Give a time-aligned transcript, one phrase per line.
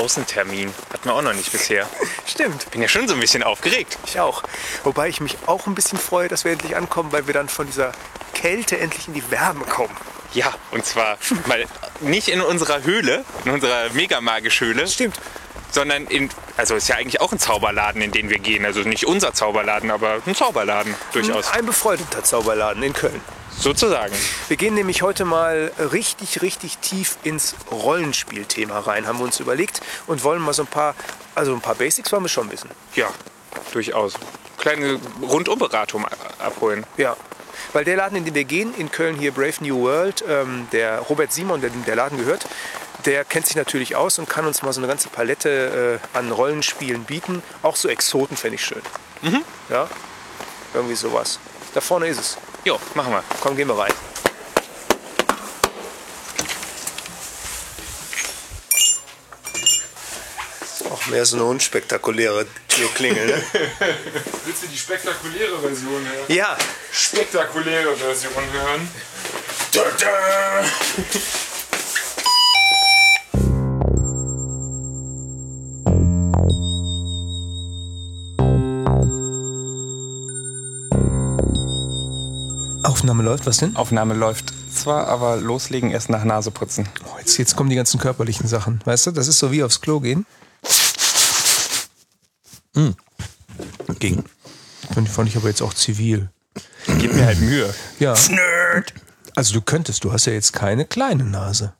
[0.00, 0.72] Außentermin.
[0.92, 1.88] Hatten wir auch noch nicht bisher.
[2.26, 3.98] Stimmt, Bin ja schon so ein bisschen aufgeregt.
[4.06, 4.42] ich auch.
[4.84, 7.66] Wobei ich mich auch ein bisschen freue, dass wir endlich ankommen, weil wir dann von
[7.66, 7.92] dieser
[8.34, 9.94] Kälte endlich in die Wärme kommen.
[10.32, 11.64] Ja, und zwar mal
[12.00, 15.18] nicht in unserer Höhle, in unserer Megamagisch-Höhle, Stimmt.
[15.70, 18.64] sondern in, also ist ja eigentlich auch ein Zauberladen, in den wir gehen.
[18.64, 21.50] Also nicht unser Zauberladen, aber ein Zauberladen durchaus.
[21.50, 23.20] Ein befreundeter Zauberladen in Köln.
[23.60, 24.14] Sozusagen.
[24.48, 29.82] Wir gehen nämlich heute mal richtig, richtig tief ins Rollenspielthema rein, haben wir uns überlegt
[30.06, 30.94] und wollen mal so ein paar,
[31.34, 32.70] also ein paar Basics wollen wir schon wissen.
[32.94, 33.08] Ja,
[33.72, 34.14] durchaus.
[34.56, 36.06] Kleine Rundumberatung
[36.38, 36.86] abholen.
[36.96, 37.18] Ja.
[37.74, 41.00] Weil der Laden, in den wir gehen, in Köln hier Brave New World, ähm, der
[41.00, 42.46] Robert Simon, der der Laden gehört,
[43.04, 46.32] der kennt sich natürlich aus und kann uns mal so eine ganze Palette äh, an
[46.32, 47.42] Rollenspielen bieten.
[47.62, 48.82] Auch so Exoten fände ich schön.
[49.68, 49.86] Ja,
[50.72, 51.38] irgendwie sowas.
[51.74, 52.38] Da vorne ist es.
[52.64, 53.24] Jo, machen wir.
[53.40, 53.92] Komm, gehen wir rein.
[60.90, 63.42] Auch mehr so eine unspektakuläre Türklingel, ne?
[64.44, 66.24] Willst du die spektakuläre Version hören?
[66.28, 66.56] ja,
[66.92, 68.88] Spektakuläre Version hören?
[83.00, 83.46] Aufnahme läuft.
[83.46, 83.76] Was denn?
[83.76, 86.86] Aufnahme läuft zwar, aber loslegen erst nach Naseputzen.
[87.06, 88.82] Oh, jetzt, jetzt kommen die ganzen körperlichen Sachen.
[88.84, 90.26] Weißt du, das ist so wie aufs Klo gehen.
[93.98, 94.22] Ging.
[94.92, 96.28] Fand, fand ich aber jetzt auch zivil.
[96.98, 97.72] Gib mir halt Mühe.
[98.00, 98.14] Ja.
[99.34, 101.72] Also du könntest, du hast ja jetzt keine kleine Nase.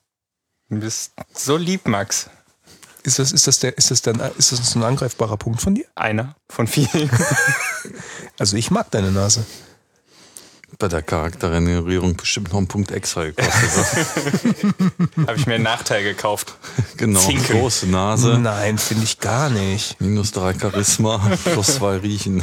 [0.71, 2.31] Du bist so lieb, Max.
[3.03, 5.85] Ist das, ist das, der, ist das dann ist das ein angreifbarer Punkt von dir?
[5.95, 7.11] Einer von vielen.
[8.39, 9.45] Also ich mag deine Nase.
[10.81, 14.07] Bei der Charaktergenerierung bestimmt noch einen Punkt extra gekostet.
[15.27, 16.55] Habe ich mir einen Nachteil gekauft.
[16.97, 17.21] genau.
[17.21, 17.61] Zinken.
[17.61, 20.01] Große Nase, Nein, finde ich gar nicht.
[20.01, 22.43] minus drei Charisma, plus zwei Riechen.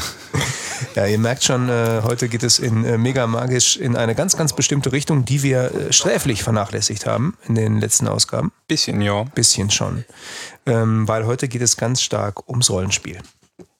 [0.93, 4.37] Ja, ihr merkt schon, äh, heute geht es in äh, Mega Magisch in eine ganz,
[4.37, 8.51] ganz bestimmte Richtung, die wir äh, sträflich vernachlässigt haben in den letzten Ausgaben.
[8.67, 9.23] Bisschen, ja.
[9.23, 10.05] Bisschen schon.
[10.67, 13.17] Ähm, weil heute geht es ganz stark ums Rollenspiel.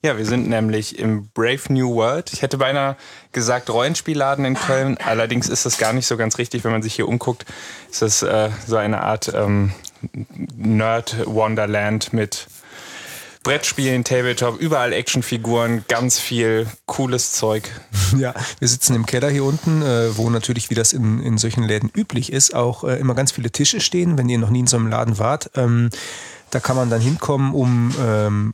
[0.03, 2.31] Ja, wir sind nämlich im Brave New World.
[2.31, 2.96] Ich hätte beinahe
[3.31, 4.97] gesagt Rollenspielladen in Köln.
[5.03, 7.46] Allerdings ist das gar nicht so ganz richtig, wenn man sich hier umguckt.
[7.90, 9.72] Ist das äh, so eine Art ähm,
[10.56, 12.47] Nerd-Wonderland mit
[13.41, 17.69] Brettspielen, Tabletop, überall Actionfiguren, ganz viel cooles Zeug.
[18.18, 21.64] Ja, wir sitzen im Keller hier unten, äh, wo natürlich, wie das in, in solchen
[21.64, 24.68] Läden üblich ist, auch äh, immer ganz viele Tische stehen, wenn ihr noch nie in
[24.68, 25.52] so einem Laden wart.
[25.56, 25.90] Ähm,
[26.50, 28.53] da kann man dann hinkommen, um ähm,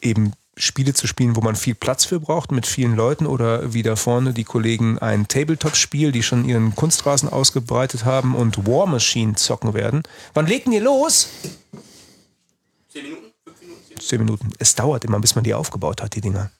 [0.00, 3.82] eben Spiele zu spielen, wo man viel Platz für braucht, mit vielen Leuten oder wie
[3.82, 9.34] da vorne die Kollegen ein Tabletop-Spiel, die schon ihren Kunstrasen ausgebreitet haben und War Machine
[9.34, 10.02] zocken werden.
[10.32, 11.28] Wann legt denn ihr los?
[12.88, 13.32] Zehn Minuten?
[13.98, 14.50] Zehn Minuten.
[14.58, 16.50] Es dauert immer, bis man die aufgebaut hat, die Dinger.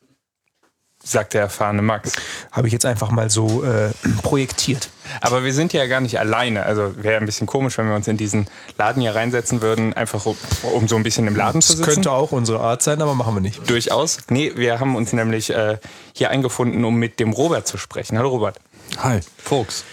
[1.07, 2.13] Sagt der erfahrene Max.
[2.51, 3.91] Habe ich jetzt einfach mal so äh,
[4.23, 4.89] projektiert.
[5.21, 6.65] Aber wir sind ja gar nicht alleine.
[6.65, 8.47] Also wäre ein bisschen komisch, wenn wir uns in diesen
[8.79, 10.37] Laden hier reinsetzen würden, einfach um,
[10.73, 11.93] um so ein bisschen im Laden zu Das sitzen.
[11.93, 13.69] könnte auch unsere Art sein, aber machen wir nicht.
[13.69, 14.17] Durchaus.
[14.31, 15.77] Nee, wir haben uns nämlich äh,
[16.15, 18.17] hier eingefunden, um mit dem Robert zu sprechen.
[18.17, 18.59] Hallo Robert.
[18.99, 19.85] Hi, Fuchs.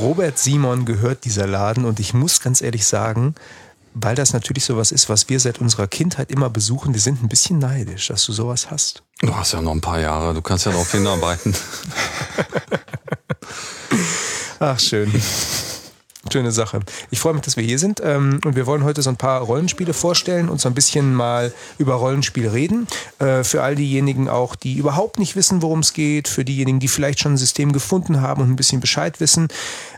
[0.00, 3.34] Robert Simon gehört dieser Laden und ich muss ganz ehrlich sagen,
[3.94, 7.28] weil das natürlich sowas ist, was wir seit unserer Kindheit immer besuchen, wir sind ein
[7.28, 9.02] bisschen neidisch, dass du sowas hast.
[9.20, 11.54] Du hast ja noch ein paar Jahre, du kannst ja darauf hinarbeiten.
[14.60, 15.12] Ach, schön.
[16.30, 16.80] Schöne Sache.
[17.10, 19.40] Ich freue mich, dass wir hier sind ähm, und wir wollen heute so ein paar
[19.40, 22.86] Rollenspiele vorstellen und so ein bisschen mal über Rollenspiel reden.
[23.18, 26.88] Äh, für all diejenigen auch, die überhaupt nicht wissen, worum es geht, für diejenigen, die
[26.88, 29.48] vielleicht schon ein System gefunden haben und ein bisschen Bescheid wissen.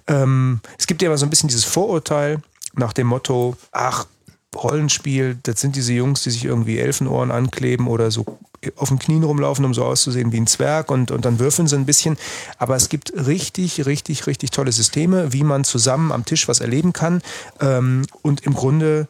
[0.07, 2.41] Ähm, es gibt ja immer so ein bisschen dieses Vorurteil
[2.77, 4.07] nach dem Motto, ach,
[4.55, 8.39] Rollenspiel, das sind diese Jungs, die sich irgendwie Elfenohren ankleben oder so
[8.77, 11.77] auf den Knien rumlaufen, um so auszusehen wie ein Zwerg und, und dann würfeln sie
[11.77, 12.17] ein bisschen.
[12.59, 16.93] Aber es gibt richtig, richtig, richtig tolle Systeme, wie man zusammen am Tisch was erleben
[16.93, 17.21] kann.
[17.61, 19.07] Ähm, und im Grunde,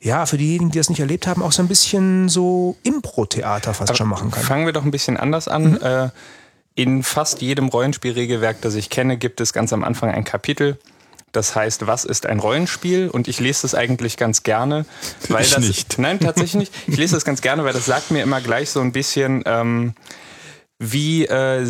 [0.00, 3.96] ja, für diejenigen, die das nicht erlebt haben, auch so ein bisschen so Impro-Theater fast
[3.96, 4.42] schon machen kann.
[4.42, 5.80] Fangen wir doch ein bisschen anders an.
[5.80, 6.10] Äh,
[6.74, 10.78] in fast jedem Rollenspielregelwerk, das ich kenne, gibt es ganz am Anfang ein Kapitel.
[11.34, 13.08] Das heißt, was ist ein Rollenspiel?
[13.10, 14.86] Und ich lese das eigentlich ganz gerne,
[15.28, 15.98] weil Ich das nicht.
[15.98, 16.74] nein tatsächlich nicht.
[16.86, 19.94] Ich lese das ganz gerne, weil das sagt mir immer gleich so ein bisschen, ähm,
[20.78, 21.66] wie äh,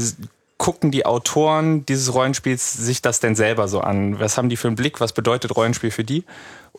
[0.58, 4.20] gucken die Autoren dieses Rollenspiels sich das denn selber so an?
[4.20, 5.00] Was haben die für einen Blick?
[5.00, 6.24] Was bedeutet Rollenspiel für die?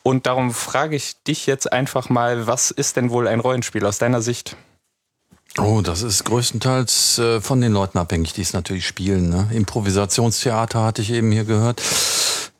[0.03, 3.97] Und darum frage ich dich jetzt einfach mal, was ist denn wohl ein Rollenspiel aus
[3.97, 4.55] deiner Sicht?
[5.57, 9.29] Oh, das ist größtenteils äh, von den Leuten abhängig, die es natürlich spielen.
[9.29, 9.47] Ne?
[9.53, 11.81] Improvisationstheater hatte ich eben hier gehört.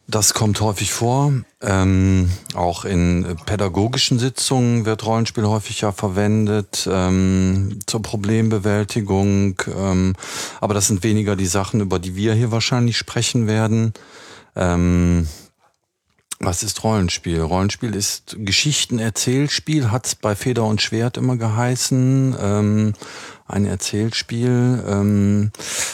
[0.08, 1.34] Das kommt häufig vor.
[1.62, 9.60] Ähm, auch in pädagogischen Sitzungen wird Rollenspiel häufig ja verwendet ähm, zur Problembewältigung.
[9.76, 10.14] Ähm,
[10.62, 13.94] aber das sind weniger die Sachen, über die wir hier wahrscheinlich sprechen werden.
[14.56, 15.28] Ähm,
[16.40, 17.42] was ist Rollenspiel?
[17.42, 22.94] Rollenspiel ist Geschichtenerzählspiel, hat es bei Feder und Schwert immer geheißen.
[23.48, 25.52] Ein Erzählspiel, ähm,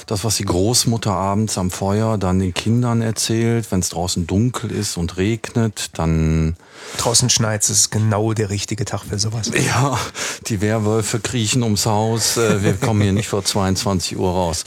[0.07, 4.71] das, was die Großmutter abends am Feuer dann den Kindern erzählt, wenn es draußen dunkel
[4.71, 6.56] ist und regnet, dann...
[6.98, 9.51] Draußen schneit es, ist genau der richtige Tag für sowas.
[9.68, 10.00] Ja,
[10.48, 14.63] die Werwölfe kriechen ums Haus, äh, wir kommen hier nicht vor 22 Uhr raus.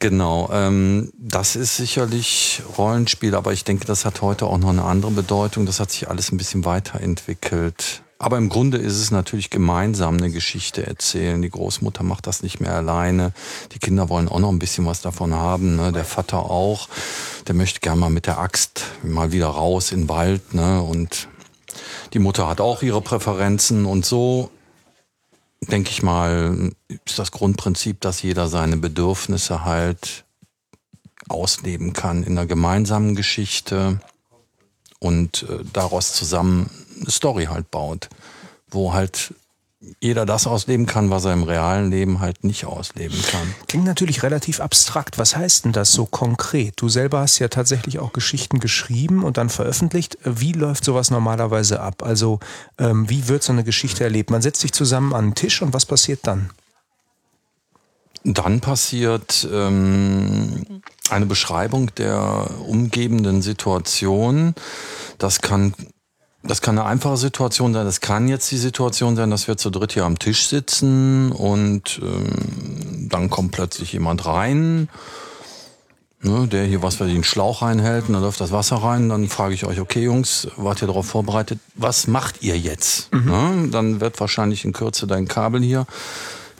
[0.00, 4.84] Genau, ähm, das ist sicherlich Rollenspiel, aber ich denke, das hat heute auch noch eine
[4.84, 5.66] andere Bedeutung.
[5.66, 8.02] Das hat sich alles ein bisschen weiterentwickelt.
[8.20, 11.40] Aber im Grunde ist es natürlich gemeinsam eine Geschichte erzählen.
[11.40, 13.32] Die Großmutter macht das nicht mehr alleine.
[13.72, 15.76] Die Kinder wollen auch noch ein bisschen was davon haben.
[15.76, 15.92] Ne?
[15.92, 16.88] Der Vater auch.
[17.46, 20.52] Der möchte gerne mal mit der Axt mal wieder raus in den Wald.
[20.52, 20.82] Ne?
[20.82, 21.28] Und
[22.12, 23.86] die Mutter hat auch ihre Präferenzen.
[23.86, 24.50] Und so,
[25.60, 30.24] denke ich mal, ist das Grundprinzip, dass jeder seine Bedürfnisse halt
[31.28, 34.00] ausleben kann in einer gemeinsamen Geschichte
[34.98, 38.08] und äh, daraus zusammen eine Story halt baut,
[38.70, 39.32] wo halt
[40.00, 43.54] jeder das ausleben kann, was er im realen Leben halt nicht ausleben kann.
[43.68, 45.18] Klingt natürlich relativ abstrakt.
[45.18, 46.74] Was heißt denn das so konkret?
[46.76, 50.18] Du selber hast ja tatsächlich auch Geschichten geschrieben und dann veröffentlicht.
[50.24, 52.02] Wie läuft sowas normalerweise ab?
[52.02, 52.40] Also
[52.78, 54.30] ähm, wie wird so eine Geschichte erlebt?
[54.30, 56.50] Man setzt sich zusammen an den Tisch und was passiert dann?
[58.34, 64.54] Dann passiert ähm, eine Beschreibung der umgebenden Situation.
[65.16, 65.72] Das kann
[66.44, 67.84] das kann eine einfache Situation sein.
[67.84, 72.00] Das kann jetzt die Situation sein, dass wir zu dritt hier am Tisch sitzen und
[72.02, 74.88] ähm, dann kommt plötzlich jemand rein,
[76.22, 79.08] ne, der hier was für den Schlauch reinhält und dann läuft das Wasser rein.
[79.08, 81.58] Dann frage ich euch, okay Jungs, wart ihr darauf vorbereitet?
[81.74, 83.12] Was macht ihr jetzt?
[83.12, 83.24] Mhm.
[83.24, 85.86] Ne, dann wird wahrscheinlich in Kürze dein Kabel hier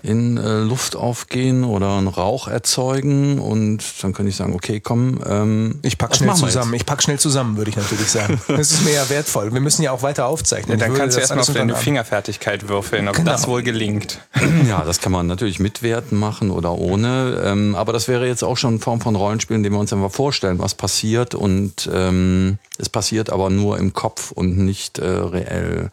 [0.02, 5.20] in äh, Luft aufgehen oder einen Rauch erzeugen und dann könnte ich sagen, okay, komm,
[5.26, 6.74] ähm, ich pack schnell zusammen.
[6.74, 8.40] Ich pack schnell zusammen, würde ich natürlich sagen.
[8.48, 9.52] Das ist mir ja wertvoll.
[9.52, 10.78] Wir müssen ja auch weiter aufzeichnen.
[10.78, 13.30] Ja, dann kannst du erstmal auf deine Fingerfertigkeit würfeln, ob genau.
[13.30, 14.20] das wohl gelingt.
[14.68, 17.40] Ja, das kann man natürlich mit Werten machen oder ohne.
[17.44, 19.92] Ähm, aber das wäre jetzt auch schon eine Form von Rollenspiel, in dem wir uns
[19.92, 25.06] einfach vorstellen, was passiert und ähm, es passiert aber nur im Kopf und nicht äh,
[25.06, 25.90] reell.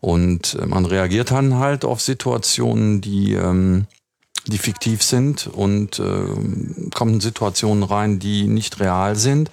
[0.00, 3.86] Und äh, man reagiert dann halt auf Situationen, die, ähm,
[4.46, 9.50] die fiktiv sind und äh, kommt in Situationen rein, die nicht real sind.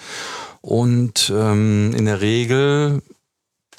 [0.62, 3.02] Und ähm, in der Regel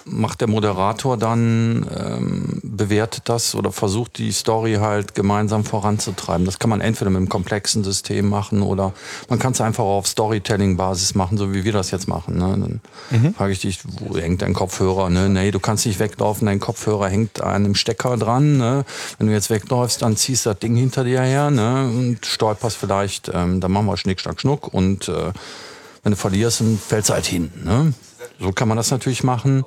[0.07, 6.47] macht der Moderator dann, ähm, bewertet das oder versucht die Story halt gemeinsam voranzutreiben.
[6.47, 8.93] Das kann man entweder mit einem komplexen System machen oder
[9.29, 12.39] man kann es einfach auf Storytelling-Basis machen, so wie wir das jetzt machen.
[12.39, 12.81] Ne?
[13.11, 13.35] Dann mhm.
[13.35, 15.11] frage ich dich, wo hängt dein Kopfhörer?
[15.11, 15.29] Ne?
[15.29, 18.57] Nee, du kannst nicht weglaufen, dein Kopfhörer hängt an einem Stecker dran.
[18.59, 18.85] Ne?
[19.19, 21.89] Wenn du jetzt wegläufst, dann ziehst du das Ding hinter dir her ne?
[21.89, 25.33] und stolperst vielleicht, ähm, dann machen wir Schnick, Schnack, Schnuck und äh,
[26.05, 27.51] wenn du verlierst, dann fällst du halt hin.
[27.65, 27.93] Ne?
[28.41, 29.65] So kann man das natürlich machen.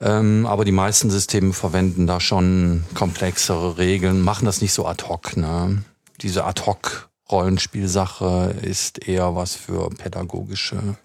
[0.00, 5.04] Ähm, aber die meisten Systeme verwenden da schon komplexere Regeln, machen das nicht so ad
[5.08, 5.36] hoc.
[5.36, 5.82] Ne?
[6.20, 10.96] Diese ad hoc Rollenspielsache ist eher was für pädagogische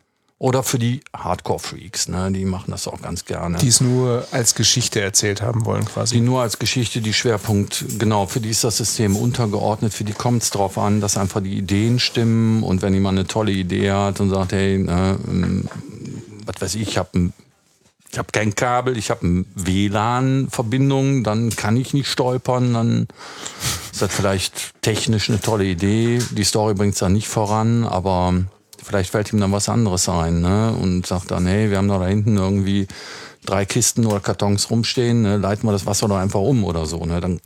[0.44, 2.30] oder für die Hardcore-Freaks, ne?
[2.34, 3.60] die machen das auch ganz gerne.
[3.60, 6.16] Die es nur als Geschichte erzählt haben wollen, quasi.
[6.16, 10.12] Die nur als Geschichte, die Schwerpunkt, genau, für die ist das System untergeordnet, für die
[10.12, 13.92] kommt es darauf an, dass einfach die Ideen stimmen und wenn jemand eine tolle Idee
[13.92, 15.70] hat und sagt, hey, ne, ähm,
[16.46, 17.32] was weiß ich, ich habe
[18.14, 23.08] ich habe kein Kabel, ich habe eine WLAN-Verbindung, dann kann ich nicht stolpern, dann
[23.92, 26.20] ist das vielleicht technisch eine tolle Idee.
[26.30, 28.36] Die Story bringt es dann nicht voran, aber
[28.84, 30.78] vielleicht fällt ihm dann was anderes ein ne?
[30.80, 32.88] und sagt dann, hey, wir haben da, da hinten irgendwie
[33.46, 35.38] drei Kisten oder Kartons rumstehen, ne?
[35.38, 37.04] leiten wir das Wasser doch einfach um oder so.
[37.06, 37.20] Ne?
[37.20, 37.40] Dann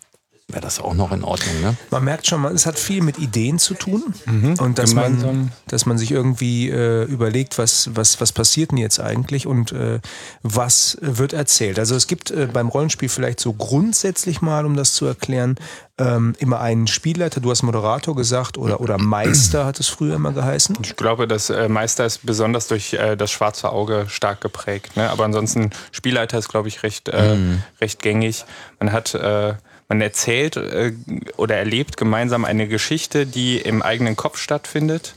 [0.50, 1.60] wäre das auch noch in Ordnung.
[1.62, 1.76] Ne?
[1.92, 4.54] Man merkt schon, es hat viel mit Ideen zu tun mhm.
[4.60, 9.02] und dass man, dass man sich irgendwie äh, überlegt, was, was, was passiert denn jetzt
[9.02, 10.00] eigentlich und äh,
[10.44, 11.80] was wird erzählt.
[11.80, 15.58] Also es gibt äh, beim Rollenspiel vielleicht so grundsätzlich mal, um das zu erklären,
[15.98, 20.32] ähm, immer einen Spielleiter, du hast Moderator gesagt oder, oder Meister hat es früher immer
[20.32, 20.78] geheißen.
[20.82, 24.96] Ich glaube, das äh, Meister ist besonders durch äh, das schwarze Auge stark geprägt.
[24.96, 25.10] Ne?
[25.10, 27.64] Aber ansonsten Spielleiter ist, glaube ich, recht, äh, mhm.
[27.82, 28.46] recht gängig.
[28.80, 29.56] Man hat äh,
[29.88, 30.94] man erzählt äh,
[31.38, 35.16] oder erlebt gemeinsam eine Geschichte, die im eigenen Kopf stattfindet.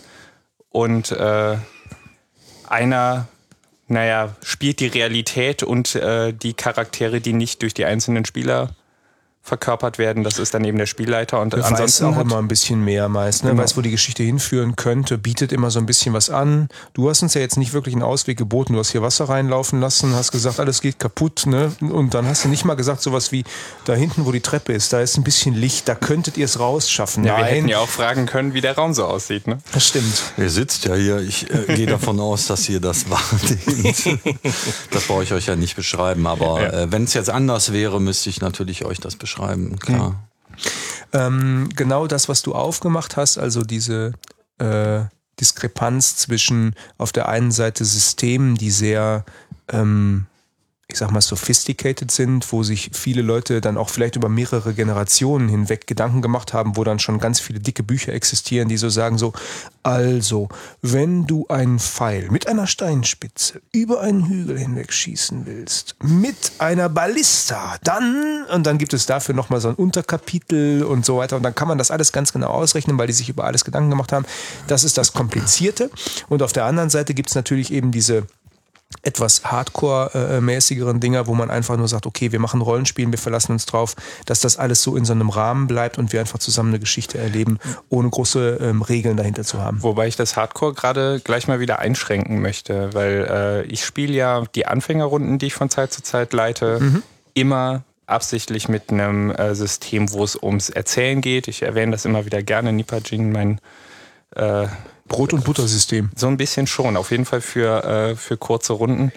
[0.69, 1.57] Und äh,
[2.69, 3.29] einer,
[3.89, 8.77] naja, spielt die Realität und äh, die Charaktere, die nicht durch die einzelnen Spieler
[9.43, 10.23] verkörpert werden.
[10.23, 12.85] Das ist dann eben der Spielleiter und Der weiß ansonsten auch hat, immer ein bisschen
[12.85, 13.51] mehr meist, ne?
[13.51, 13.63] Genau.
[13.63, 16.69] weiß, wo die Geschichte hinführen könnte, bietet immer so ein bisschen was an.
[16.93, 19.81] Du hast uns ja jetzt nicht wirklich einen Ausweg geboten, du hast hier Wasser reinlaufen
[19.81, 21.73] lassen, hast gesagt, alles geht kaputt, ne?
[21.81, 23.45] Und dann hast du nicht mal gesagt sowas wie,
[23.87, 26.61] da hinten, wo die Treppe ist, da ist ein bisschen Licht, da könntet ihr es
[26.61, 27.25] rausschaffen.
[27.25, 29.47] ja, wir hätten Nein, ja auch fragen können, wie der Raum so aussieht.
[29.47, 29.59] Ne?
[29.73, 30.23] das stimmt.
[30.37, 31.19] Ihr sitzt ja hier.
[31.21, 34.21] Ich äh, gehe davon aus, dass ihr das wahrnehmt.
[34.91, 36.27] Das brauche ich euch ja nicht beschreiben.
[36.27, 36.69] Aber Ja.
[36.83, 39.30] äh, wenn es jetzt anders wäre, müsste ich natürlich euch das beschreiben.
[39.79, 40.29] Klar.
[41.13, 44.13] Ähm, genau das, was du aufgemacht hast, also diese
[44.59, 45.03] äh,
[45.41, 49.25] Diskrepanz zwischen auf der einen Seite Systemen, die sehr,
[49.69, 50.27] ähm,
[50.93, 55.49] ich sag mal, sophisticated sind, wo sich viele Leute dann auch vielleicht über mehrere Generationen
[55.49, 59.19] hinweg Gedanken gemacht haben, wo dann schon ganz viele dicke Bücher existieren, die so sagen
[59.19, 59.33] so,
[59.83, 60.49] also,
[60.83, 66.89] wenn du einen Pfeil mit einer Steinspitze über einen Hügel hinweg schießen willst, mit einer
[66.89, 71.43] Ballista, dann, und dann gibt es dafür nochmal so ein Unterkapitel und so weiter, und
[71.43, 74.13] dann kann man das alles ganz genau ausrechnen, weil die sich über alles Gedanken gemacht
[74.13, 74.27] haben.
[74.67, 75.91] Das ist das Komplizierte.
[76.29, 78.27] Und auf der anderen Seite gibt es natürlich eben diese
[79.03, 83.65] etwas Hardcore-mäßigeren Dinger, wo man einfach nur sagt, okay, wir machen Rollenspielen, wir verlassen uns
[83.67, 83.95] drauf,
[84.27, 87.17] dass das alles so in so einem Rahmen bleibt und wir einfach zusammen eine Geschichte
[87.19, 89.83] erleben, ohne große ähm, Regeln dahinter zu haben.
[89.83, 94.45] Wobei ich das Hardcore gerade gleich mal wieder einschränken möchte, weil äh, ich spiele ja
[94.55, 97.03] die Anfängerrunden, die ich von Zeit zu Zeit leite,
[97.35, 101.49] immer absichtlich mit einem äh, System, wo es ums Erzählen geht.
[101.49, 103.61] Ich erwähne das immer wieder gerne, Nipajin, mein
[104.35, 104.67] äh,
[105.11, 106.09] Brot- und Buttersystem.
[106.17, 109.12] so ein bisschen schon, auf jeden Fall für, äh, für kurze Runden.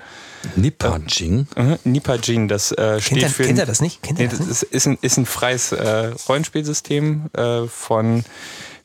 [0.57, 1.47] Nipajing.
[1.55, 1.77] Mhm.
[1.85, 3.43] Nipajin, das äh, steht Kennt er, für...
[3.45, 4.03] kennt er das nicht?
[4.03, 4.63] Kennt Nee, das das nicht?
[4.63, 8.25] ist, ist, ein, ist ein freies äh, Rollenspielsystem äh, von,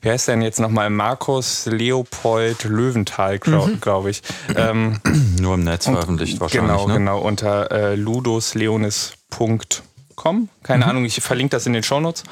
[0.00, 0.88] wie heißt der denn jetzt nochmal?
[0.90, 3.80] Markus Leopold Löwenthal, glaube Mhm.
[3.80, 4.22] glaub ich.
[4.54, 5.00] Ähm,
[5.40, 6.70] Nur im Netz veröffentlicht wahrscheinlich.
[6.70, 6.94] genau, ne?
[6.94, 10.48] genau, unter äh, ludosleonis.com.
[10.62, 10.90] Keine Mhm.
[10.90, 12.22] Ahnung, ich verlinke das in den Shownotes.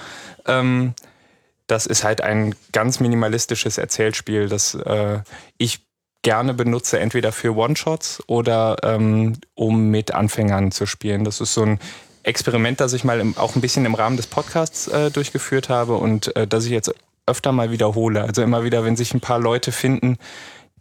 [0.47, 0.95] Ähm,
[1.66, 5.20] das ist halt ein ganz minimalistisches Erzählspiel, das äh,
[5.58, 5.87] ich
[6.23, 11.25] gerne benutze, entweder für One-Shots oder ähm, um mit Anfängern zu spielen.
[11.25, 11.78] Das ist so ein
[12.25, 15.94] Experiment, das ich mal im, auch ein bisschen im Rahmen des Podcasts äh, durchgeführt habe
[15.94, 16.92] und äh, das ich jetzt
[17.26, 18.23] öfter mal wiederhole.
[18.23, 20.18] Also immer wieder, wenn sich ein paar Leute finden,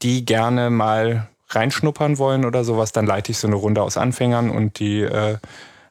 [0.01, 4.49] die gerne mal reinschnuppern wollen oder sowas, dann leite ich so eine Runde aus Anfängern
[4.49, 5.37] und die äh,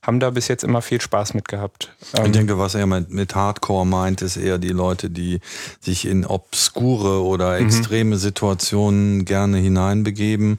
[0.06, 1.92] haben da bis jetzt immer viel Spaß mit gehabt.
[2.14, 5.40] Ich Ähm, denke, was er mit, mit Hardcore meint, ist eher die Leute, die
[5.80, 7.66] sich in obskure oder Mhm.
[7.66, 10.58] extreme Situationen gerne hineinbegeben,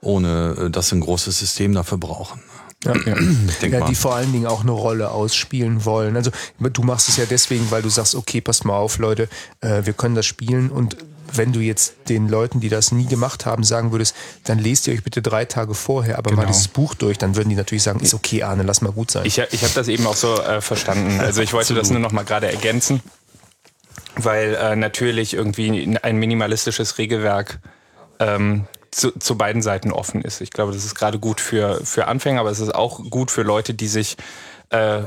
[0.00, 2.40] ohne äh, dass sie ein großes System dafür brauchen.
[2.84, 3.14] Ja, ja.
[3.48, 3.88] Ich denke ja, mal.
[3.90, 6.16] die vor allen Dingen auch eine Rolle ausspielen wollen.
[6.16, 9.28] Also du machst es ja deswegen, weil du sagst, okay, passt mal auf, Leute,
[9.60, 10.96] äh, wir können das spielen und
[11.32, 14.94] wenn du jetzt den Leuten, die das nie gemacht haben, sagen würdest, dann lest ihr
[14.94, 16.52] euch bitte drei Tage vorher aber mal Genau.
[16.52, 19.24] dieses Buch durch, dann würden die natürlich sagen, ist okay, Arne, lass mal gut sein.
[19.26, 21.20] Ich, ich habe das eben auch so äh, verstanden.
[21.30, 23.02] Also ich wollte das nur noch mal gerade ergänzen,
[24.16, 27.60] weil äh, natürlich irgendwie ein minimalistisches Regelwerk
[28.18, 30.40] ähm, zu, zu beiden Seiten offen ist.
[30.40, 33.42] Ich glaube, das ist gerade gut für, für Anfänger, aber es ist auch gut für
[33.42, 34.16] Leute, die sich
[34.70, 35.02] äh,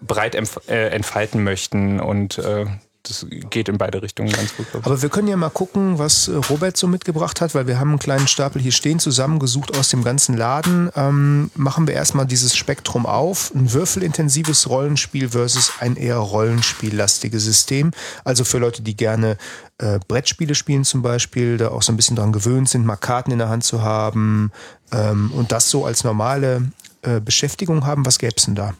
[0.00, 0.34] breit
[0.68, 2.66] äh, entfalten möchten und äh,
[3.08, 4.66] das geht in beide Richtungen ganz gut.
[4.82, 7.90] Aber wir können ja mal gucken, was äh, Robert so mitgebracht hat, weil wir haben
[7.90, 10.90] einen kleinen Stapel hier stehen, zusammengesucht aus dem ganzen Laden.
[10.96, 13.52] Ähm, machen wir erstmal dieses Spektrum auf.
[13.54, 17.92] Ein würfelintensives Rollenspiel versus ein eher rollenspiellastiges System.
[18.24, 19.36] Also für Leute, die gerne
[19.78, 23.30] äh, Brettspiele spielen zum Beispiel, da auch so ein bisschen dran gewöhnt sind, mal Karten
[23.30, 24.50] in der Hand zu haben
[24.92, 26.70] ähm, und das so als normale
[27.02, 28.06] äh, Beschäftigung haben.
[28.06, 28.74] Was gäbe es denn da?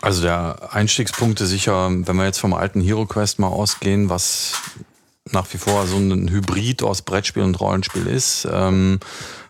[0.00, 4.52] Also der Einstiegspunkt ist sicher, wenn wir jetzt vom alten Hero Quest mal ausgehen, was
[5.30, 9.00] nach wie vor so ein Hybrid aus Brettspiel und Rollenspiel ist, ähm,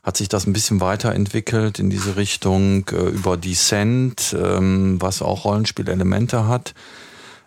[0.04, 5.44] hat sich das ein bisschen weiterentwickelt in diese Richtung äh, über Descent, ähm, was auch
[5.44, 6.74] Rollenspielelemente hat.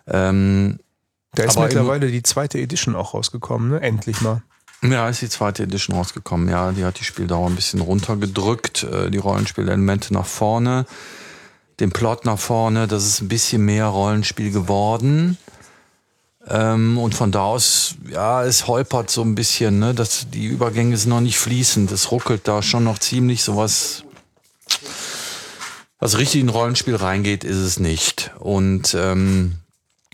[0.07, 0.79] Ähm,
[1.35, 3.81] Da ist mittlerweile die zweite Edition auch rausgekommen, ne?
[3.81, 4.41] Endlich mal.
[4.81, 6.49] ja, ist die zweite Edition rausgekommen.
[6.49, 10.85] Ja, die hat die Spieldauer ein bisschen runtergedrückt, äh, die Rollenspielelemente nach vorne,
[11.79, 12.87] den Plot nach vorne.
[12.87, 15.37] Das ist ein bisschen mehr Rollenspiel geworden.
[16.49, 19.93] Ähm, und von da aus, ja, es holpert so ein bisschen, ne?
[19.93, 21.91] Das, die Übergänge sind noch nicht fließend.
[21.91, 24.03] Es ruckelt da schon noch ziemlich sowas.
[25.99, 28.31] Was richtig in Rollenspiel reingeht, ist es nicht.
[28.39, 29.55] Und ähm,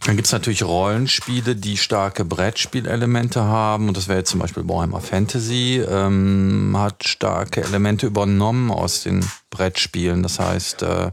[0.05, 3.88] dann gibt's natürlich Rollenspiele, die starke Brettspielelemente haben.
[3.88, 9.25] Und das wäre jetzt zum Beispiel Warhammer Fantasy, ähm, hat starke Elemente übernommen aus den
[9.50, 10.24] Brettspielen.
[10.24, 11.12] Das heißt, äh,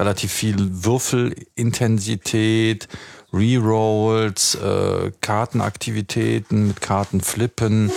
[0.00, 2.88] relativ viel Würfelintensität,
[3.32, 7.92] Rerolls, äh, Kartenaktivitäten mit Kartenflippen,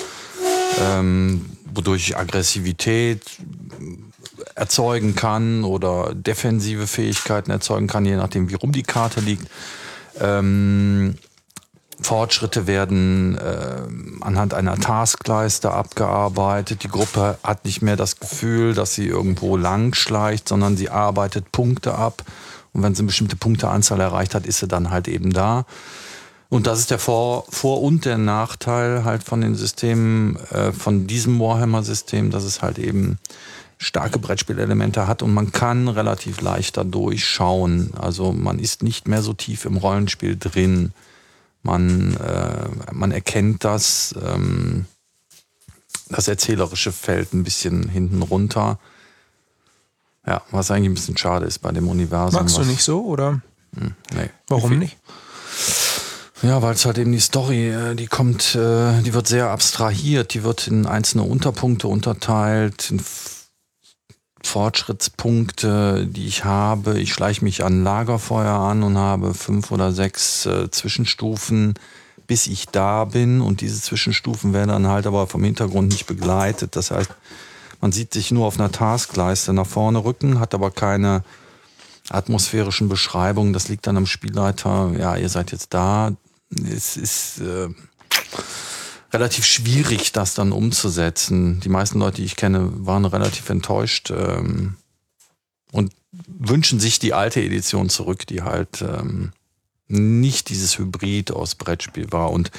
[0.79, 3.21] ähm, wodurch Aggressivität
[4.55, 9.47] erzeugen kann oder defensive Fähigkeiten erzeugen kann, je nachdem, wie rum die Karte liegt.
[10.19, 11.15] Ähm,
[12.03, 13.81] Fortschritte werden äh,
[14.21, 16.83] anhand einer Taskleiste abgearbeitet.
[16.83, 21.51] Die Gruppe hat nicht mehr das Gefühl, dass sie irgendwo lang schleicht, sondern sie arbeitet
[21.51, 22.23] Punkte ab.
[22.73, 25.65] Und wenn sie eine bestimmte Punkteanzahl erreicht hat, ist sie dann halt eben da.
[26.49, 31.07] Und das ist der Vor-, Vor und der Nachteil halt von den Systemen, äh, von
[31.07, 33.17] diesem Warhammer-System, dass es halt eben
[33.79, 37.91] starke Brettspielelemente hat und man kann relativ leicht da durchschauen.
[37.99, 40.93] Also man ist nicht mehr so tief im Rollenspiel drin.
[41.63, 44.85] Man, äh, man erkennt das, ähm,
[46.09, 48.79] das erzählerische fällt ein bisschen hinten runter.
[50.25, 52.41] Ja, was eigentlich ein bisschen schade ist bei dem Universum.
[52.41, 53.41] Magst du was, nicht so oder
[53.75, 54.29] Hm, nee.
[54.47, 54.97] warum nicht?
[56.43, 60.33] Ja, weil es halt eben die Story, äh, die kommt, äh, die wird sehr abstrahiert,
[60.33, 63.01] die wird in einzelne Unterpunkte unterteilt, in
[64.43, 66.99] Fortschrittspunkte, die ich habe.
[66.99, 71.73] Ich schleiche mich an Lagerfeuer an und habe fünf oder sechs äh, Zwischenstufen,
[72.27, 73.41] bis ich da bin.
[73.41, 76.75] Und diese Zwischenstufen werden dann halt aber vom Hintergrund nicht begleitet.
[76.75, 77.09] Das heißt,
[77.81, 81.23] man sieht sich nur auf einer Taskleiste nach vorne rücken, hat aber keine
[82.09, 83.53] atmosphärischen Beschreibungen.
[83.53, 84.91] Das liegt dann am Spielleiter.
[84.97, 86.11] Ja, ihr seid jetzt da.
[86.69, 87.69] Es ist äh,
[89.13, 91.59] relativ schwierig, das dann umzusetzen.
[91.59, 94.75] Die meisten Leute, die ich kenne, waren relativ enttäuscht ähm,
[95.71, 95.93] und
[96.27, 99.31] wünschen sich die alte Edition zurück, die halt ähm,
[99.87, 102.31] nicht dieses Hybrid aus Brettspiel war.
[102.31, 102.51] Und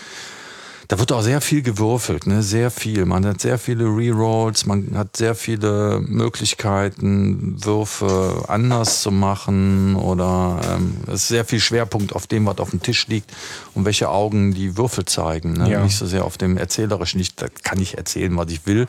[0.89, 2.43] da wird auch sehr viel gewürfelt, ne?
[2.43, 3.05] sehr viel.
[3.07, 10.61] Man hat sehr viele Rerolls, man hat sehr viele Möglichkeiten, Würfe anders zu machen oder
[10.69, 13.33] ähm, es ist sehr viel Schwerpunkt auf dem, was auf dem Tisch liegt
[13.75, 15.55] und welche Augen die Würfel zeigen.
[15.55, 15.71] Ne?
[15.71, 15.83] Ja.
[15.83, 17.21] Nicht so sehr auf dem Erzählerischen.
[17.21, 18.87] Ich, da kann ich erzählen, was ich will.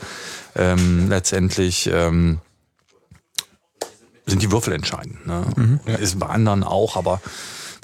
[0.56, 2.40] Ähm, letztendlich ähm,
[4.26, 5.26] sind die Würfel entscheidend.
[5.26, 5.80] Ne?
[6.00, 7.22] Ist bei anderen auch, aber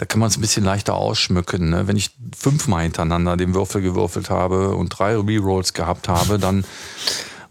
[0.01, 1.70] da kann man es ein bisschen leichter ausschmücken.
[1.70, 1.88] Ne?
[1.88, 6.65] Wenn ich fünfmal hintereinander den Würfel gewürfelt habe und drei Rerolls gehabt habe, dann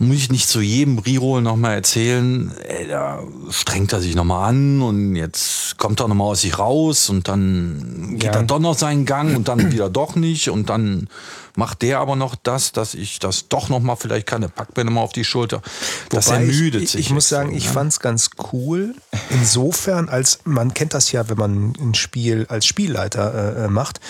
[0.00, 4.80] muss ich nicht zu jedem Reroll nochmal erzählen, ey, da strengt er sich nochmal an
[4.80, 8.41] und jetzt kommt er nochmal aus sich raus und dann geht Ja.
[8.41, 11.08] er doch noch seinen Gang und dann wieder doch nicht und dann
[11.54, 15.13] macht der aber noch das, dass ich das doch nochmal vielleicht keine Packbänder mal auf
[15.13, 15.60] die Schulter.
[16.08, 17.00] Das Wobei ermüdet ich, sich.
[17.02, 17.73] Ich muss sagen, extrem, ich ne?
[17.75, 18.95] fand es ganz cool.
[19.28, 24.00] Insofern, als man kennt das ja, wenn man ein Spiel als Spielleiter äh, äh, macht,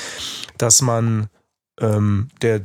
[0.57, 1.27] dass man
[1.81, 2.61] ähm, der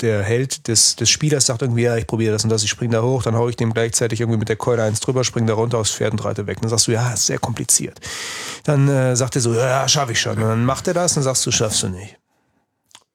[0.00, 2.96] der Held des, des Spielers sagt irgendwie, ja, ich probiere das und das, ich springe
[2.96, 5.54] da hoch, dann hau ich dem gleichzeitig irgendwie mit der Keule eins drüber, springe da
[5.54, 6.60] runter aufs Pferd und reite weg.
[6.60, 8.00] Dann sagst du, ja, ist sehr kompliziert.
[8.64, 10.36] Dann äh, sagt er so, ja, schaffe ich schon.
[10.36, 12.16] Und dann macht er das und dann sagst du, schaffst du nicht.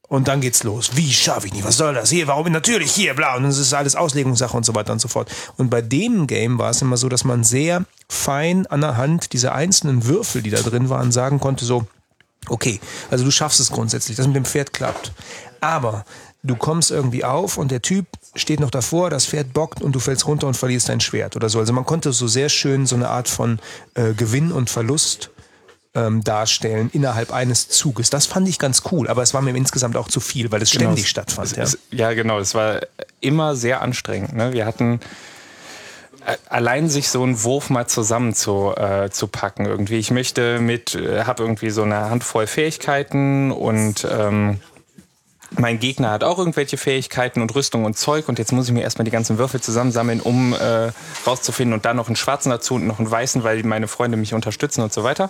[0.08, 0.91] Und dann geht's los.
[0.93, 1.65] Wie schaffe ich nicht?
[1.65, 2.12] Was soll das?
[2.12, 2.51] Hier, warum?
[2.51, 3.36] Natürlich hier, bla.
[3.36, 5.32] Und das ist alles Auslegungssache und so weiter und so fort.
[5.58, 9.34] Und bei dem Game war es immer so, dass man sehr fein an der Hand
[9.34, 11.88] diese einzelnen Würfel, die da drin waren, sagen konnte so,
[12.49, 15.12] okay, also du schaffst es grundsätzlich, das mit dem Pferd klappt.
[15.60, 16.06] Aber
[16.45, 18.05] du kommst irgendwie auf und der Typ
[18.36, 21.49] steht noch davor, das Pferd bockt und du fällst runter und verlierst dein Schwert oder
[21.49, 21.60] so.
[21.60, 23.60] Also man konnte so sehr schön so eine Art von
[23.95, 25.29] äh, Gewinn und Verlust
[25.95, 28.10] ähm, darstellen innerhalb eines Zuges.
[28.10, 30.71] Das fand ich ganz cool, aber es war mir insgesamt auch zu viel, weil es
[30.71, 31.47] Genau, ständig es- stattfand.
[31.51, 31.63] Es, ja.
[31.63, 32.39] es, ja, genau.
[32.39, 32.81] Es war
[33.21, 34.34] immer sehr anstrengend.
[34.34, 34.51] Ne?
[34.51, 34.99] Wir hatten
[36.25, 39.97] äh, allein sich so einen Wurf mal zusammen zu, äh, zu packen irgendwie.
[39.97, 44.60] Ich möchte mit, äh, habe irgendwie so eine Handvoll Fähigkeiten und ähm,
[45.51, 48.81] mein Gegner hat auch irgendwelche Fähigkeiten und Rüstung und Zeug und jetzt muss ich mir
[48.81, 50.91] erstmal die ganzen Würfel zusammensammeln, um äh,
[51.25, 54.34] rauszufinden und dann noch einen schwarzen dazu und noch einen weißen, weil meine Freunde mich
[54.34, 55.29] unterstützen und so weiter.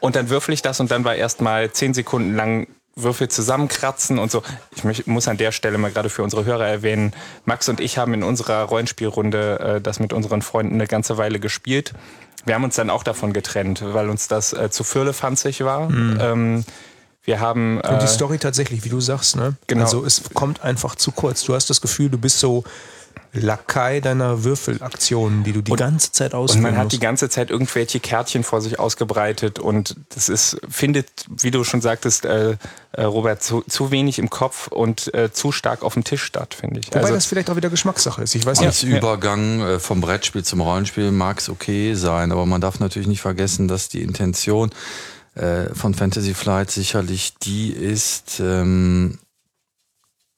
[0.00, 4.30] Und dann würfel ich das und dann war erstmal zehn Sekunden lang Würfel zusammenkratzen und
[4.30, 4.42] so.
[4.70, 7.12] Ich muss an der Stelle mal gerade für unsere Hörer erwähnen,
[7.44, 11.38] Max und ich haben in unserer Rollenspielrunde äh, das mit unseren Freunden eine ganze Weile
[11.38, 11.92] gespielt.
[12.46, 15.90] Wir haben uns dann auch davon getrennt, weil uns das äh, zu firlefanzig war.
[15.90, 16.64] Ähm,
[17.26, 19.56] wir haben Und die äh, Story tatsächlich, wie du sagst, ne?
[19.66, 19.84] Genau.
[19.84, 21.42] Also es kommt einfach zu kurz.
[21.42, 22.64] Du hast das Gefühl, du bist so
[23.32, 26.96] Lakai deiner Würfelaktionen, die du die ganze Zeit Und ausführen man hat musst.
[26.96, 31.80] die ganze Zeit irgendwelche Kärtchen vor sich ausgebreitet und das ist, findet, wie du schon
[31.82, 32.56] sagtest, äh,
[32.92, 36.54] äh, Robert, zu, zu wenig im Kopf und äh, zu stark auf dem Tisch statt,
[36.54, 36.88] finde ich.
[36.88, 38.34] Wobei Also, das vielleicht auch wieder Geschmackssache ist.
[38.34, 38.96] Ich weiß Als nicht.
[38.96, 43.20] Übergang äh, vom Brettspiel zum Rollenspiel mag es okay sein, aber man darf natürlich nicht
[43.20, 44.70] vergessen, dass die Intention
[45.36, 49.18] äh, von Fantasy Flight sicherlich die ist, ähm,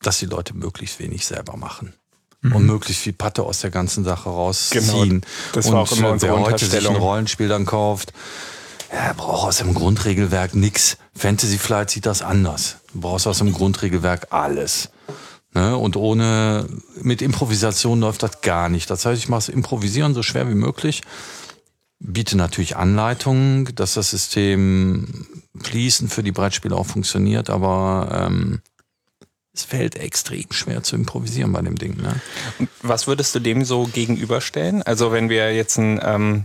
[0.03, 1.95] dass die Leute möglichst wenig selber machen.
[2.41, 4.83] Und möglichst viel Patte aus der ganzen Sache rausziehen.
[5.09, 6.95] Genau, das war auch immer unsere wer heute sich ein.
[6.95, 8.13] Rollenspiel dann kauft,
[8.91, 10.99] er braucht aus dem Grundregelwerk nix.
[11.17, 12.77] Fantasy Flight sieht das anders.
[12.93, 14.91] Du brauchst aus dem Grundregelwerk alles.
[15.53, 15.77] Ne?
[15.77, 16.67] Und ohne,
[17.03, 18.89] mit Improvisation läuft das gar nicht.
[18.89, 21.03] Das heißt, ich mache es improvisieren so schwer wie möglich,
[22.01, 25.27] biete natürlich Anleitungen, dass das System
[25.61, 28.61] fließend für die Brettspiele auch funktioniert, aber ähm,
[29.53, 31.97] es fällt extrem schwer zu improvisieren bei dem Ding.
[31.97, 32.21] Ne?
[32.83, 34.83] Was würdest du dem so gegenüberstellen?
[34.83, 36.45] Also wenn wir jetzt ein, ähm,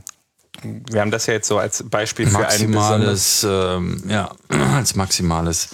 [0.63, 5.69] wir haben das ja jetzt so als Beispiel für ein maximales, ähm, ja, als maximales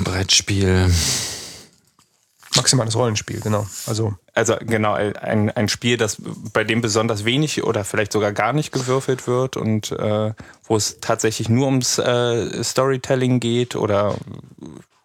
[0.00, 0.90] Brettspiel.
[2.56, 3.66] Maximales Rollenspiel, genau.
[3.86, 6.18] Also, also genau, ein, ein Spiel, das
[6.52, 10.32] bei dem besonders wenig oder vielleicht sogar gar nicht gewürfelt wird und äh,
[10.64, 14.16] wo es tatsächlich nur ums äh, Storytelling geht oder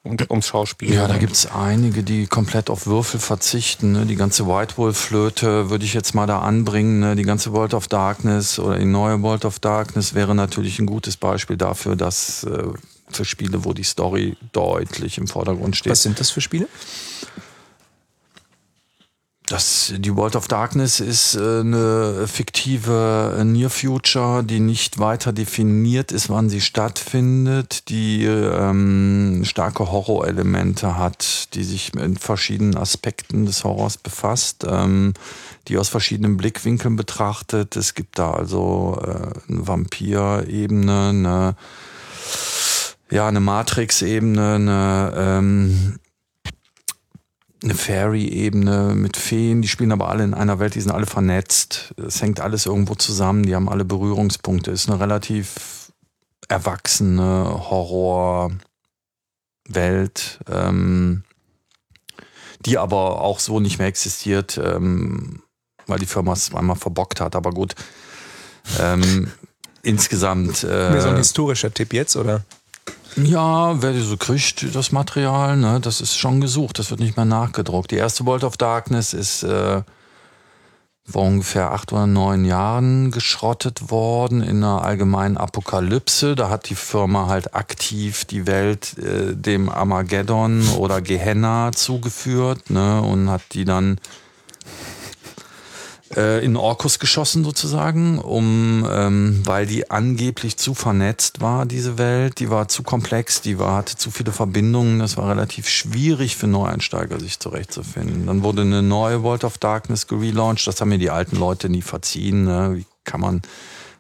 [0.08, 0.94] und ums Schauspiel.
[0.94, 3.92] Ja, da gibt es einige, die komplett auf Würfel verzichten.
[3.92, 4.06] Ne?
[4.06, 7.00] Die ganze White Wolf-Flöte würde ich jetzt mal da anbringen.
[7.00, 7.16] Ne?
[7.16, 11.18] Die ganze World of Darkness oder die neue World of Darkness wäre natürlich ein gutes
[11.18, 12.64] Beispiel dafür, dass äh,
[13.10, 15.92] für Spiele, wo die Story deutlich im Vordergrund steht.
[15.92, 16.68] Was sind das für Spiele?
[19.48, 26.12] Das, die World of Darkness ist äh, eine fiktive Near Future, die nicht weiter definiert
[26.12, 33.64] ist, wann sie stattfindet, die ähm, starke Horrorelemente hat, die sich mit verschiedenen Aspekten des
[33.64, 35.14] Horrors befasst, ähm,
[35.70, 37.78] die aus verschiedenen Blickwinkeln betrachtet.
[37.78, 41.56] Es gibt da also äh, eine Vampir-Ebene, eine
[43.10, 46.00] ja, eine Matrix-Ebene, eine ähm,
[47.64, 51.94] eine Fairy-Ebene mit Feen, die spielen aber alle in einer Welt, die sind alle vernetzt.
[51.98, 54.72] Es hängt alles irgendwo zusammen, die haben alle Berührungspunkte.
[54.72, 55.92] Ist eine relativ
[56.48, 58.60] erwachsene Horrorwelt,
[60.50, 61.24] ähm,
[62.66, 65.42] die aber auch so nicht mehr existiert, ähm,
[65.88, 67.36] weil die Firma es einmal verbockt hat.
[67.36, 67.76] Aber gut,
[68.80, 69.32] ähm,
[69.82, 70.64] insgesamt.
[70.64, 72.44] Äh, Mehr so ein historischer Tipp jetzt, oder?
[73.24, 77.18] Ja, wer die so kriegt, das Material, ne, das ist schon gesucht, das wird nicht
[77.18, 77.90] mehr nachgedruckt.
[77.90, 79.82] Die erste World of Darkness ist äh,
[81.04, 86.36] vor ungefähr acht oder neun Jahren geschrottet worden in einer allgemeinen Apokalypse.
[86.36, 93.02] Da hat die Firma halt aktiv die Welt äh, dem Armageddon oder Gehenna zugeführt ne,
[93.02, 94.00] und hat die dann
[96.16, 102.40] äh, in Orkus geschossen sozusagen, um, ähm, weil die angeblich zu vernetzt war, diese Welt.
[102.40, 105.00] Die war zu komplex, die war, hatte zu viele Verbindungen.
[105.00, 108.28] Das war relativ schwierig für Neueinsteiger, sich zurechtzufinden.
[108.28, 110.66] Dann wurde eine neue World of Darkness gelauncht.
[110.68, 112.46] Das haben mir die alten Leute nie verziehen.
[112.46, 112.76] Ne?
[112.76, 113.42] Wie kann man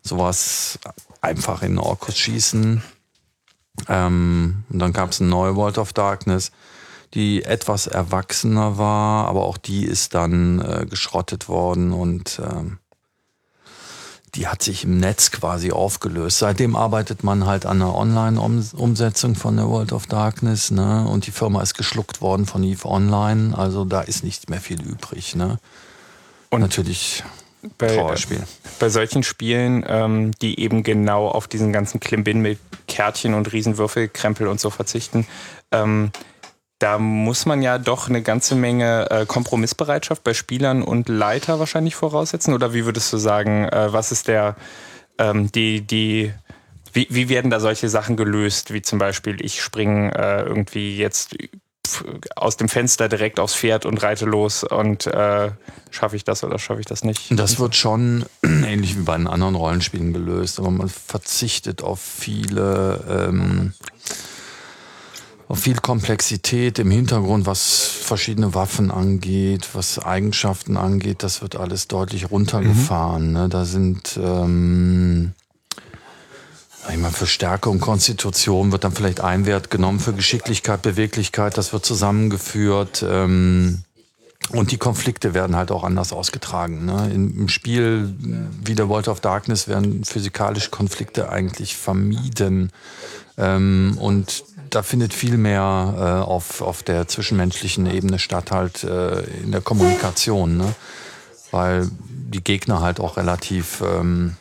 [0.02, 0.80] sowas
[1.22, 2.82] einfach in Orkus schießen?
[3.89, 6.52] Ähm, und dann gab es eine neue World of Darkness
[7.18, 12.78] die etwas erwachsener war, aber auch die ist dann äh, geschrottet worden und ähm,
[14.36, 16.38] die hat sich im Netz quasi aufgelöst.
[16.38, 21.08] Seitdem arbeitet man halt an einer Online-Umsetzung von der World of Darkness, ne?
[21.08, 24.80] Und die Firma ist geschluckt worden von Eve Online, also da ist nicht mehr viel
[24.80, 25.58] übrig, ne?
[26.52, 27.24] Und natürlich
[27.80, 28.44] bei, Trauerspiel.
[28.78, 34.48] Bei solchen Spielen, ähm, die eben genau auf diesen ganzen Klimbin mit Kärtchen und Riesenwürfelkrempel
[34.48, 35.26] und so verzichten,
[35.72, 36.12] ähm,
[36.80, 41.96] da muss man ja doch eine ganze Menge äh, Kompromissbereitschaft bei Spielern und Leiter wahrscheinlich
[41.96, 42.54] voraussetzen.
[42.54, 44.56] Oder wie würdest du sagen, äh, was ist der,
[45.18, 46.34] ähm, die, die,
[46.94, 48.74] wie, wie werden da solche Sachen gelöst?
[48.74, 51.36] Wie zum Beispiel, ich springe äh, irgendwie jetzt
[52.36, 55.52] aus dem Fenster direkt aufs Pferd und reite los und äh,
[55.90, 57.28] schaffe ich das oder schaffe ich das nicht?
[57.32, 63.30] Das wird schon ähnlich wie bei den anderen Rollenspielen gelöst, aber man verzichtet auf viele
[63.30, 63.74] ähm,
[65.56, 72.32] viel Komplexität im Hintergrund, was verschiedene Waffen angeht, was Eigenschaften angeht, das wird alles deutlich
[72.32, 73.28] runtergefahren.
[73.28, 73.34] Mhm.
[73.34, 73.50] Ne?
[73.50, 75.34] Da sind ähm,
[76.90, 81.58] ich meine, für Stärke und Konstitution wird dann vielleicht ein Wert genommen, für Geschicklichkeit, Beweglichkeit,
[81.58, 83.06] das wird zusammengeführt.
[83.08, 83.84] Ähm,
[84.52, 86.86] und die Konflikte werden halt auch anders ausgetragen.
[86.86, 87.12] Ne?
[87.14, 88.16] Im Spiel
[88.64, 92.72] wie der World of Darkness werden physikalische Konflikte eigentlich vermieden.
[93.38, 99.22] Ähm, und da findet viel mehr äh, auf, auf der zwischenmenschlichen Ebene statt, halt äh,
[99.44, 100.76] in der Kommunikation, ne?
[101.52, 104.36] weil die Gegner halt auch relativ, ähm,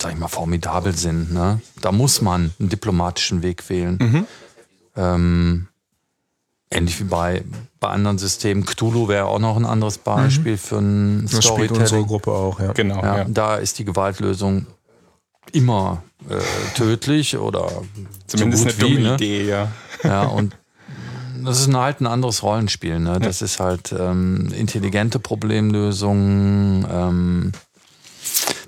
[0.00, 1.32] sag ich mal, formidabel sind.
[1.32, 1.60] Ne?
[1.80, 3.98] Da muss man einen diplomatischen Weg wählen.
[4.00, 4.26] Mhm.
[4.96, 5.68] Ähm,
[6.70, 7.44] ähnlich wie bei,
[7.78, 8.64] bei anderen Systemen.
[8.64, 10.58] Cthulhu wäre auch noch ein anderes Beispiel mhm.
[10.58, 11.68] für ein das Storytelling.
[11.68, 12.72] Spielt unsere Gruppe auch, ja.
[12.72, 13.02] Genau.
[13.02, 13.24] Ja, ja.
[13.28, 14.66] Da ist die Gewaltlösung
[15.52, 17.70] immer äh, tödlich oder
[18.26, 19.14] zumindest so eine dumme wie, ne?
[19.14, 19.72] Idee, ja.
[20.02, 20.56] Ja, und
[21.44, 22.98] das ist halt ein anderes Rollenspiel.
[22.98, 23.18] Ne?
[23.20, 23.44] Das ja.
[23.44, 27.52] ist halt ähm, intelligente Problemlösung, ähm,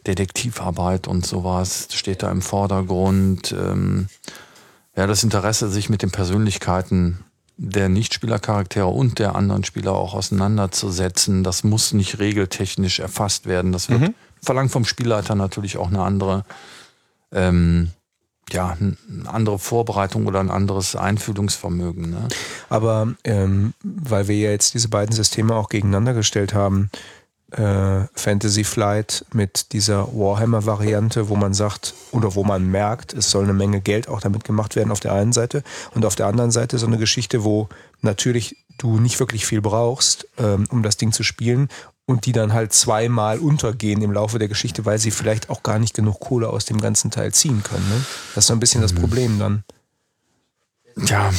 [0.06, 3.52] Detektivarbeit und sowas steht da im Vordergrund.
[3.52, 4.08] Ähm,
[4.96, 7.24] ja, das Interesse, sich mit den Persönlichkeiten
[7.56, 11.42] der Nichtspielercharaktere und der anderen Spieler auch auseinanderzusetzen.
[11.42, 13.72] Das muss nicht regeltechnisch erfasst werden.
[13.72, 16.44] Das wird verlangt vom Spielleiter natürlich auch eine andere,
[17.32, 17.90] ähm,
[18.50, 22.10] ja, eine andere Vorbereitung oder ein anderes Einfühlungsvermögen.
[22.10, 22.28] Ne?
[22.68, 26.90] Aber ähm, weil wir ja jetzt diese beiden Systeme auch gegeneinander gestellt haben,
[27.52, 33.44] äh, Fantasy Flight mit dieser Warhammer-Variante, wo man sagt oder wo man merkt, es soll
[33.44, 35.62] eine Menge Geld auch damit gemacht werden auf der einen Seite
[35.94, 37.68] und auf der anderen Seite so eine Geschichte, wo
[38.02, 41.68] natürlich du nicht wirklich viel brauchst, ähm, um das Ding zu spielen
[42.08, 45.78] und die dann halt zweimal untergehen im Laufe der Geschichte, weil sie vielleicht auch gar
[45.78, 47.86] nicht genug Kohle aus dem ganzen Teil ziehen können.
[47.86, 48.02] Ne?
[48.34, 49.62] Das ist so ein bisschen das Problem dann.
[50.96, 51.30] Ja,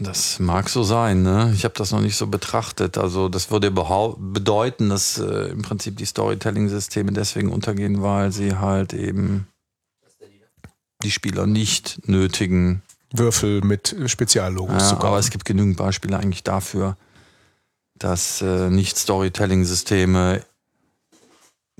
[0.00, 1.22] das mag so sein.
[1.22, 1.52] Ne?
[1.54, 2.98] Ich habe das noch nicht so betrachtet.
[2.98, 8.92] Also das würde bedeuten, dass äh, im Prinzip die Storytelling-Systeme deswegen untergehen, weil sie halt
[8.92, 9.46] eben
[11.04, 12.82] die Spieler nicht nötigen.
[13.12, 16.96] Würfel mit Speziallogos Ja, zu aber es gibt genügend Beispiele eigentlich dafür,
[17.98, 20.44] dass äh, nicht Storytelling-Systeme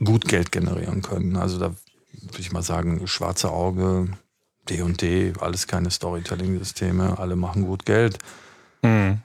[0.03, 1.37] gut Geld generieren können.
[1.37, 1.75] Also da
[2.13, 4.09] würde ich mal sagen, schwarze Auge,
[4.69, 8.19] D und D, alles keine Storytelling-Systeme, alle machen gut Geld.
[8.83, 9.21] Mhm.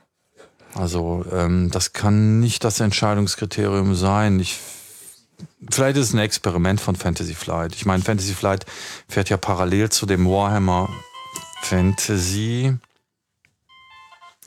[0.73, 4.39] Also ähm, das kann nicht das Entscheidungskriterium sein.
[4.39, 4.57] Ich,
[5.69, 7.75] vielleicht ist es ein Experiment von Fantasy Flight.
[7.75, 8.65] Ich meine, Fantasy Flight
[9.07, 10.89] fährt ja parallel zu dem Warhammer
[11.63, 12.77] Fantasy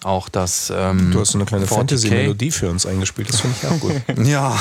[0.05, 0.71] auch das.
[0.75, 1.75] Ähm, Du hast so eine kleine 40K.
[1.75, 3.93] Fantasy-Melodie für uns eingespielt, das finde ich auch gut.
[4.27, 4.59] Ja.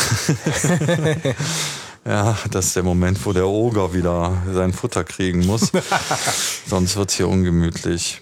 [2.06, 5.72] ja, das ist der Moment, wo der Oger wieder sein Futter kriegen muss.
[6.68, 8.22] Sonst wird's hier ungemütlich.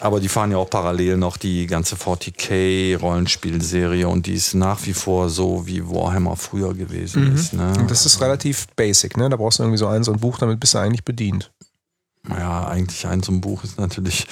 [0.00, 4.92] Aber die fahren ja auch parallel noch die ganze 40k-Rollenspielserie und die ist nach wie
[4.92, 7.52] vor so, wie Warhammer früher gewesen ist.
[7.52, 7.72] Ne?
[7.88, 9.28] Das ist relativ basic, ne?
[9.28, 11.50] Da brauchst du irgendwie so ein, so ein Buch, damit bist du eigentlich bedient.
[12.28, 14.28] Ja, eigentlich ein so ein Buch ist natürlich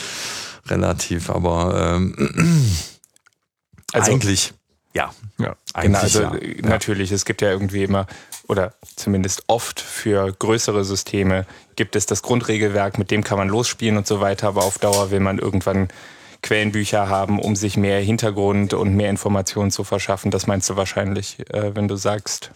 [0.68, 2.70] relativ, aber ähm,
[3.92, 4.52] Also- eigentlich,
[4.94, 5.12] ja.
[5.38, 5.44] Ja.
[5.46, 6.34] Genau, Eigentlich also ja.
[6.36, 8.06] äh, natürlich, es gibt ja irgendwie immer,
[8.48, 13.98] oder zumindest oft für größere Systeme gibt es das Grundregelwerk, mit dem kann man losspielen
[13.98, 15.88] und so weiter, aber auf Dauer will man irgendwann
[16.42, 20.30] Quellenbücher haben, um sich mehr Hintergrund und mehr Informationen zu verschaffen.
[20.30, 22.52] Das meinst du wahrscheinlich, äh, wenn du sagst,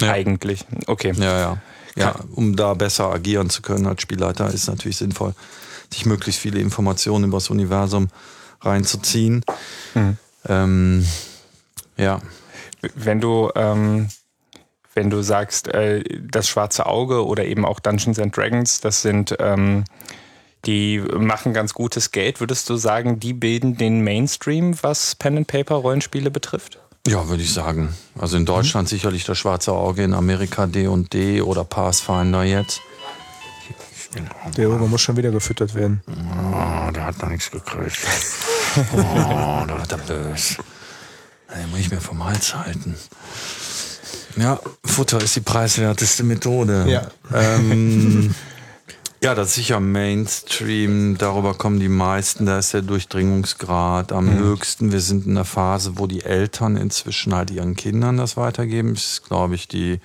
[0.00, 0.12] Ja.
[0.12, 0.64] eigentlich.
[0.86, 1.12] Okay.
[1.16, 1.58] Ja, ja.
[1.96, 5.32] Ja, um da besser agieren zu können als Spielleiter, ist natürlich sinnvoll,
[5.92, 8.08] sich möglichst viele Informationen über das Universum
[8.60, 9.44] reinzuziehen.
[10.48, 11.06] Ähm,
[11.96, 12.20] ja.
[12.94, 14.08] Wenn du, ähm,
[14.94, 19.34] wenn du sagst, äh, das schwarze Auge oder eben auch Dungeons and Dragons, das sind,
[19.38, 19.84] ähm,
[20.66, 25.46] die machen ganz gutes Geld, würdest du sagen, die bilden den Mainstream, was Pen and
[25.46, 26.78] Paper Rollenspiele betrifft?
[27.06, 27.94] Ja, würde ich sagen.
[28.18, 32.80] Also in Deutschland sicherlich das schwarze Auge, in Amerika D&D oder Pathfinder jetzt.
[34.56, 36.02] Der Oger muss schon wieder gefüttert werden.
[36.06, 37.98] Oh, der hat noch nichts gekriegt.
[38.92, 40.56] Oh, da wird er böse.
[41.54, 42.96] Den muss ich mir vom Hals halten.
[44.36, 46.84] Ja, Futter ist die preiswerteste Methode.
[46.88, 47.06] Ja.
[47.32, 48.34] Ähm,
[49.22, 51.16] ja, das ist sicher Mainstream.
[51.18, 52.46] Darüber kommen die meisten.
[52.46, 54.90] Da ist der Durchdringungsgrad am höchsten.
[54.90, 58.94] Wir sind in der Phase, wo die Eltern inzwischen halt ihren Kindern das weitergeben.
[58.94, 60.00] Das ist, glaube ich, die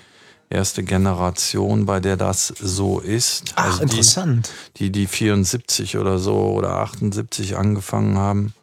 [0.49, 3.53] erste Generation, bei der das so ist.
[3.55, 4.49] Ach, Also die- interessant.
[4.77, 8.53] die die 74 oder so oder 78 angefangen haben.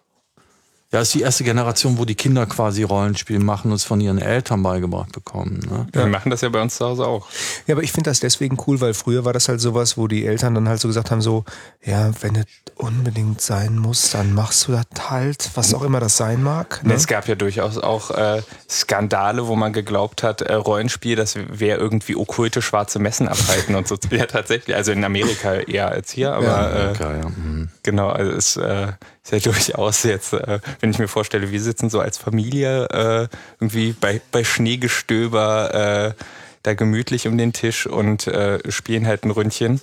[0.97, 4.17] Ja, ist die erste Generation, wo die Kinder quasi Rollenspiel machen und es von ihren
[4.17, 5.61] Eltern beigebracht bekommen.
[5.69, 5.87] Ne?
[5.93, 7.27] Wir machen das ja bei uns zu Hause auch.
[7.67, 10.25] Ja, aber ich finde das deswegen cool, weil früher war das halt sowas, wo die
[10.25, 11.45] Eltern dann halt so gesagt haben, so,
[11.85, 16.17] ja, wenn es unbedingt sein muss, dann machst du das halt, was auch immer das
[16.17, 16.83] sein mag.
[16.83, 16.95] Ne?
[16.95, 21.79] Es gab ja durchaus auch äh, Skandale, wo man geglaubt hat, äh, Rollenspiel, das wäre
[21.79, 23.97] irgendwie okkulte schwarze Messen abhalten und so.
[24.11, 24.75] Ja, tatsächlich.
[24.75, 27.29] Also in Amerika eher als hier, aber Ja, äh, Okay, ja.
[27.29, 27.69] mhm.
[27.83, 28.93] Genau, also es äh,
[29.31, 33.29] ist ja durchaus jetzt, äh, wenn ich mir vorstelle, wir sitzen so als Familie äh,
[33.61, 36.23] irgendwie bei, bei Schneegestöber äh,
[36.63, 39.81] da gemütlich um den Tisch und äh, spielen halt ein Ründchen.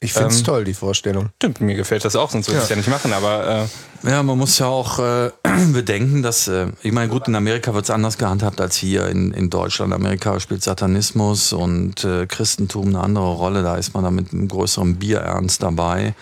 [0.00, 1.30] Ich finde es ähm, toll, die Vorstellung.
[1.36, 2.74] Stimmt, mir gefällt das auch, sonst würde ich es Ja.
[2.74, 3.66] ja nicht machen, aber
[4.04, 5.30] äh, Ja, man muss ja auch äh,
[5.72, 9.32] bedenken, dass, äh, ich meine, gut, in Amerika wird es anders gehandhabt als hier in,
[9.32, 9.94] in Deutschland.
[9.94, 13.62] Amerika spielt Satanismus und äh, Christentum eine andere Rolle.
[13.62, 16.14] Da ist man da mit einem größeren Bierernst dabei.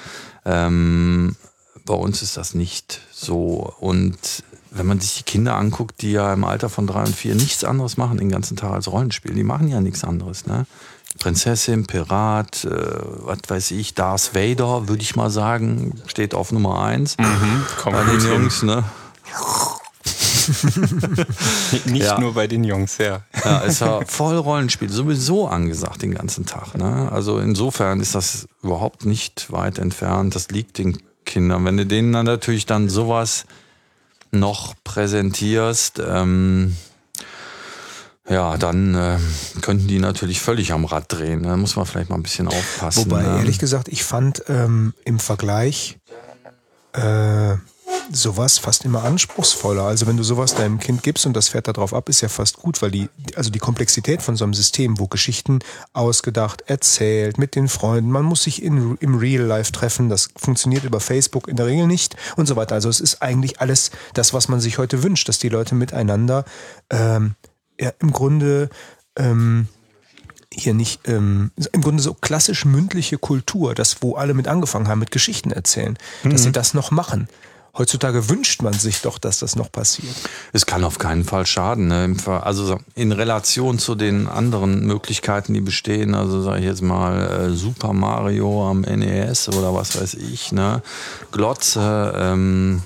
[0.44, 1.34] Ähm,
[1.84, 3.72] bei uns ist das nicht so.
[3.80, 4.16] Und
[4.70, 7.64] wenn man sich die Kinder anguckt, die ja im Alter von drei und vier nichts
[7.64, 10.66] anderes machen den ganzen Tag als Rollenspiel, die machen ja nichts anderes, ne?
[11.18, 16.82] Prinzessin, Pirat, äh, was weiß ich, Darth Vader, würde ich mal sagen, steht auf Nummer
[16.82, 17.16] eins
[17.82, 18.20] komm bei den.
[18.20, 18.82] Jungs, ne?
[21.86, 22.18] nicht Ja.
[22.18, 23.20] nur bei den Jungs, ja.
[23.44, 26.76] Ja, ist ja voll Rollenspiel, sowieso angesagt den ganzen Tag.
[26.76, 27.10] Ne?
[27.12, 30.34] Also insofern ist das überhaupt nicht weit entfernt.
[30.34, 31.64] Das liegt den Kindern.
[31.64, 33.44] Wenn du denen dann natürlich dann sowas
[34.30, 36.76] noch präsentierst, ähm,
[38.28, 39.18] ja, dann äh,
[39.60, 41.42] könnten die natürlich völlig am Rad drehen.
[41.42, 43.10] Da muss man vielleicht mal ein bisschen aufpassen.
[43.10, 43.38] Wobei, ne?
[43.38, 45.98] ehrlich gesagt, ich fand ähm, im Vergleich
[46.92, 47.56] äh,
[48.12, 49.84] sowas fast immer anspruchsvoller.
[49.84, 52.28] Also wenn du sowas deinem Kind gibst und das fährt da drauf ab, ist ja
[52.28, 55.60] fast gut, weil die, also die Komplexität von so einem System, wo Geschichten
[55.92, 60.84] ausgedacht, erzählt, mit den Freunden, man muss sich in, im Real Life treffen, das funktioniert
[60.84, 62.74] über Facebook in der Regel nicht und so weiter.
[62.74, 66.44] Also es ist eigentlich alles das, was man sich heute wünscht, dass die Leute miteinander
[66.90, 67.34] ähm,
[67.80, 68.68] ja, im Grunde
[69.16, 69.68] ähm,
[70.52, 74.98] hier nicht, ähm, im Grunde so klassisch mündliche Kultur, das, wo alle mit angefangen haben,
[74.98, 77.28] mit Geschichten erzählen, dass sie das noch machen.
[77.76, 80.14] Heutzutage wünscht man sich doch, dass das noch passiert.
[80.52, 81.88] Es kann auf keinen Fall schaden.
[81.88, 82.14] Ne?
[82.26, 87.50] Also in Relation zu den anderen Möglichkeiten, die bestehen, also sage ich jetzt mal äh,
[87.54, 90.82] Super Mario am NES oder was weiß ich, ne?
[91.30, 92.82] Glotze, ähm,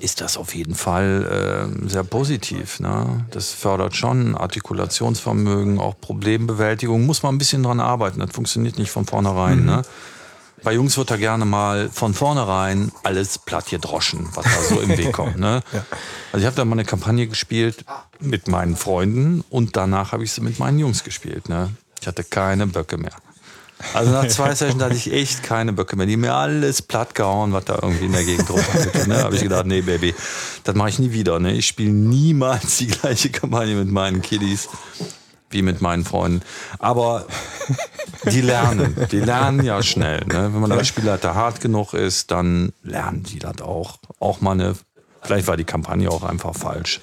[0.00, 2.80] ist das auf jeden Fall äh, sehr positiv.
[2.80, 3.24] Ne?
[3.30, 7.04] Das fördert schon Artikulationsvermögen, auch Problembewältigung.
[7.06, 8.20] Muss man ein bisschen dran arbeiten.
[8.20, 9.64] Das funktioniert nicht von vornherein.
[9.64, 9.82] Ne?
[10.62, 14.96] Bei Jungs wird da gerne mal von vornherein alles platt gedroschen, was da so im
[14.96, 15.38] Weg kommt.
[15.38, 15.62] Ne?
[16.32, 17.84] Also ich habe da mal eine Kampagne gespielt
[18.20, 21.48] mit meinen Freunden und danach habe ich sie mit meinen Jungs gespielt.
[21.48, 21.70] Ne?
[22.00, 23.12] Ich hatte keine Böcke mehr.
[23.94, 26.06] Also nach zwei Sessions hatte ich echt keine Böcke mehr.
[26.06, 29.08] Die haben mir alles platt gehauen, was da irgendwie in der Gegend rumhatte.
[29.08, 29.18] Ne?
[29.18, 30.14] habe ich gedacht, nee, Baby,
[30.62, 31.40] das mache ich nie wieder.
[31.40, 31.52] Ne?
[31.52, 34.68] Ich spiele niemals die gleiche Kampagne mit meinen Kiddies
[35.52, 36.42] wie mit meinen Freunden.
[36.78, 37.26] Aber
[38.24, 40.24] die lernen, die lernen ja schnell.
[40.26, 40.50] Ne?
[40.52, 43.98] Wenn man als Spielleiter hart genug ist, dann lernen die das auch.
[44.20, 44.74] Auch mal eine,
[45.22, 47.00] vielleicht war die Kampagne auch einfach falsch.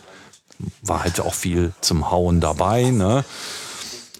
[0.81, 2.89] War halt auch viel zum Hauen dabei.
[2.91, 3.23] Ne?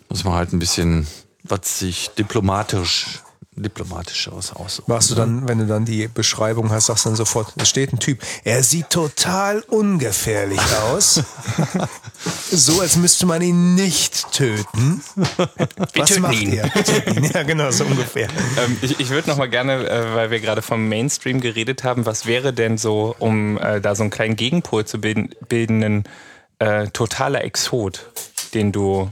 [0.09, 1.07] Muss man halt ein bisschen,
[1.43, 3.21] was sich diplomatisch,
[3.61, 4.53] diplomatisch aus.
[4.87, 7.93] Machst du dann, wenn du dann die Beschreibung hast, sagst du dann sofort, da steht
[7.93, 11.23] ein Typ, er sieht total ungefährlich aus.
[12.51, 15.01] so als müsste man ihn nicht töten.
[15.93, 16.53] Was töten macht ihn.
[16.53, 16.73] er?
[16.73, 17.31] Wir.
[17.31, 18.27] Ja, genau, so ungefähr.
[18.57, 22.05] Ähm, ich ich würde noch mal gerne, äh, weil wir gerade vom Mainstream geredet haben,
[22.05, 26.03] was wäre denn so, um äh, da so einen kleinen Gegenpol zu bilden, bilden ein
[26.59, 28.09] äh, totaler Exot,
[28.53, 29.11] den du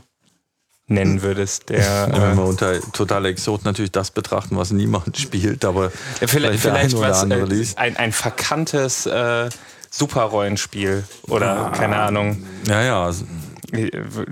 [0.87, 5.65] nennen würdest, der Wenn äh, wir unter totaler Exot natürlich das betrachten, was niemand spielt,
[5.65, 7.77] aber Ja, vielleicht, der vielleicht ein oder was, andere äh, liest.
[7.77, 9.49] ein, ein verkanntes äh,
[9.89, 12.45] Superrollenspiel oder keine Ahnung.
[12.67, 13.11] Ja, ja.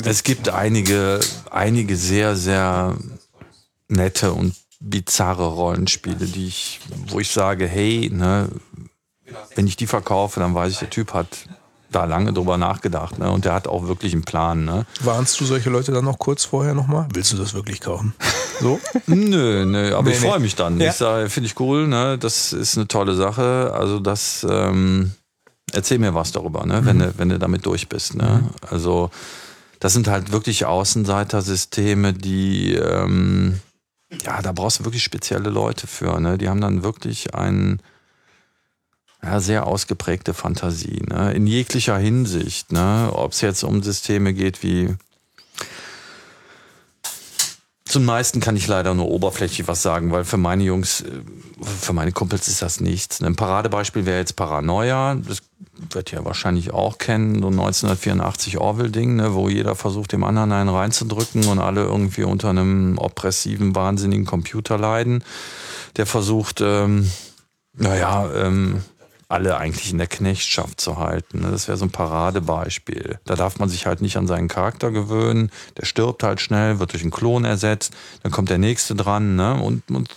[0.05, 1.19] Es gibt einige,
[1.51, 2.95] einige sehr, sehr
[3.87, 8.49] nette und bizarre Rollenspiele, die ich, wo ich sage, hey, ne,
[9.55, 11.27] wenn ich die verkaufe, dann weiß ich, der Typ hat
[11.95, 14.85] da lange drüber nachgedacht, ne, und der hat auch wirklich einen Plan, ne.
[15.01, 17.07] Warnst du solche Leute dann noch kurz vorher nochmal?
[17.13, 18.13] Willst du das wirklich kaufen?
[18.59, 18.79] So?
[19.07, 20.27] Nö, nö, aber Nee, ich nee.
[20.29, 20.79] freue mich dann.
[20.79, 20.89] Ja.
[20.91, 22.17] Ich sage, finde ich cool, ne?
[22.17, 23.73] Das ist eine tolle Sache.
[23.73, 25.11] Also das, ähm,
[25.73, 26.85] erzähl mir was darüber, ne?
[26.85, 28.43] Wenn, du, wenn du damit durch bist, ne?
[28.69, 29.09] Also
[29.79, 33.59] das sind halt wirklich Außenseitersysteme, die, ähm,
[34.23, 36.37] ja, da brauchst du wirklich spezielle Leute für, ne?
[36.37, 37.79] Die haben dann wirklich ein
[39.25, 41.33] ja, sehr ausgeprägte Fantasie, ne?
[41.33, 43.09] In jeglicher Hinsicht, ne?
[43.11, 44.95] Ob es jetzt um Systeme geht wie
[47.95, 51.11] zum meisten kann ich leider nur oberflächlich was sagen, weil für meine Jungs, äh,
[51.63, 53.23] für meine Kumpels ist das nichts.
[53.23, 55.15] Ein Paradebeispiel wäre jetzt Paranoia.
[55.15, 55.43] Das
[55.91, 60.51] wird ihr wahrscheinlich auch kennen, so ein 1984 Orwell-Ding, ne, wo jeder versucht, dem anderen
[60.51, 65.23] einen reinzudrücken und alle irgendwie unter einem oppressiven, wahnsinnigen Computer leiden.
[65.95, 67.09] Der versucht, ähm,
[67.77, 68.81] naja, ähm,
[69.27, 71.41] alle eigentlich in der Knechtschaft zu halten.
[71.41, 71.51] ne?
[71.51, 73.19] Das wäre so ein Paradebeispiel.
[73.25, 75.51] Da darf man sich halt nicht an seinen Charakter gewöhnen.
[75.77, 77.93] Der stirbt halt schnell, wird durch einen Klon ersetzt.
[78.23, 79.61] Dann kommt der nächste dran ne?
[79.61, 80.07] und man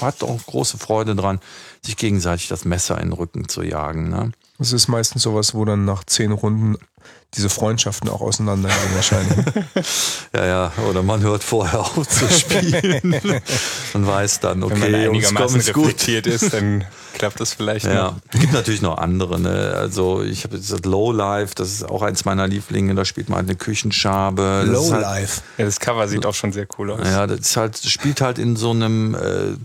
[0.00, 1.40] hat auch große Freude dran,
[1.80, 4.10] sich gegenseitig das Messer in den Rücken zu jagen.
[4.10, 4.32] Ne?
[4.58, 6.76] Das ist meistens sowas, wo dann nach zehn Runden
[7.34, 9.38] diese Freundschaften auch auseinandergehen wahrscheinlich.
[10.34, 13.20] Ja, ja, oder man hört vorher auf zu spielen
[13.92, 15.84] und weiß dann, Wenn man okay, uns einigermaßen kommt es gut.
[15.84, 19.38] reflektiert ist, dann klappt das vielleicht Ja, es gibt natürlich noch andere.
[19.38, 19.74] Ne?
[19.76, 22.94] Also ich habe jetzt das Lowlife, das ist auch eins meiner Lieblinge.
[22.94, 24.64] Da spielt man halt eine Küchenschabe.
[24.66, 25.42] Das ist halt, Lowlife.
[25.58, 27.00] Ja, das Cover sieht auch schon sehr cool aus.
[27.04, 29.18] ja, das ist halt, spielt halt in so einem äh,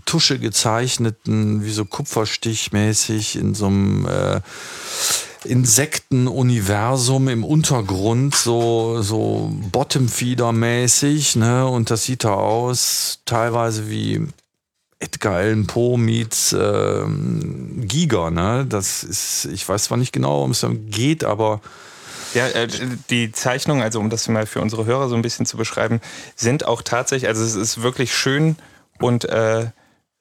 [0.04, 4.40] Tusche gezeichneten, wie so Kupferstichmäßig, in so einem äh,
[5.44, 11.66] Insektenuniversum im Untergrund, so, so Bottomfeeder-mäßig, ne?
[11.66, 14.26] Und das sieht da aus, teilweise wie
[14.98, 18.66] Edgar Allan Poe meets ähm, Giga, ne?
[18.68, 21.60] Das ist, ich weiß zwar nicht genau, worum es geht, aber
[22.34, 22.68] Ja, äh,
[23.08, 26.00] die Zeichnungen, also um das mal für unsere Hörer so ein bisschen zu beschreiben,
[26.34, 28.56] sind auch tatsächlich, also es ist wirklich schön
[28.98, 29.70] und äh,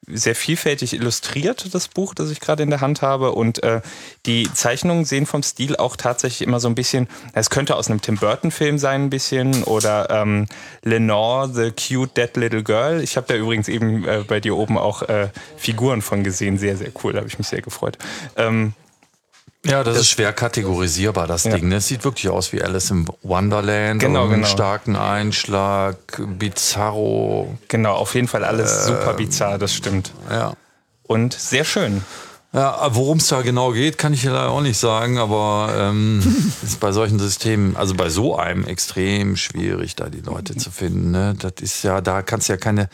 [0.08, 3.34] sehr vielfältig illustriert, das Buch, das ich gerade in der Hand habe.
[3.34, 3.82] Und äh,
[4.26, 8.02] die Zeichnungen sehen vom Stil auch tatsächlich immer so ein bisschen, es könnte aus einem
[8.02, 10.46] Tim Burton-Film sein, ein bisschen, oder ähm,
[10.84, 13.02] Lenore, The Cute Dead Little Girl.
[13.02, 16.58] Ich habe da übrigens eben äh, bei dir oben auch äh, Figuren von gesehen.
[16.58, 17.98] Sehr, sehr cool, da habe ich mich sehr gefreut.
[18.38, 18.74] Ähm,
[19.68, 21.56] ja, das, das, ist schwer kategorisierbar, das ja.
[21.56, 21.70] Ding.
[21.70, 24.02] Das sieht wirklich aus wie Alice im Wonderland.
[24.02, 24.48] Genau, einen genau.
[24.48, 27.58] starken Einschlag, Bizarro.
[27.68, 30.12] Genau, auf jeden Fall alles äh, super bizarr, das stimmt.
[30.30, 30.54] Ja.
[31.04, 32.04] Und sehr schön.
[32.54, 36.22] Ja, worum es da genau geht, kann ich leider auch nicht sagen, aber ähm,
[36.64, 41.12] ist bei solchen Systemen, also bei so einem extrem schwierig, da die Leute zu finden.
[41.12, 41.36] Ne?
[41.38, 42.90] Das ist ja, da kannst du ja keine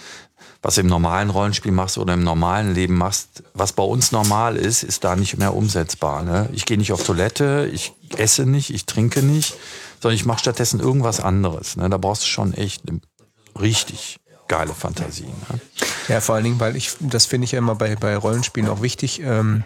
[0.63, 4.55] was du im normalen Rollenspiel machst oder im normalen Leben machst, was bei uns normal
[4.55, 6.23] ist, ist da nicht mehr umsetzbar.
[6.23, 6.49] Ne?
[6.53, 9.55] Ich gehe nicht auf Toilette, ich esse nicht, ich trinke nicht,
[10.01, 11.75] sondern ich mache stattdessen irgendwas anderes.
[11.75, 11.89] Ne?
[11.89, 13.01] Da brauchst du schon echt eine
[13.59, 15.25] richtig geile Fantasie.
[15.49, 15.59] Ne?
[16.07, 18.81] Ja, vor allen Dingen, weil ich, das finde ich ja immer bei, bei Rollenspielen auch
[18.81, 19.65] wichtig, ähm,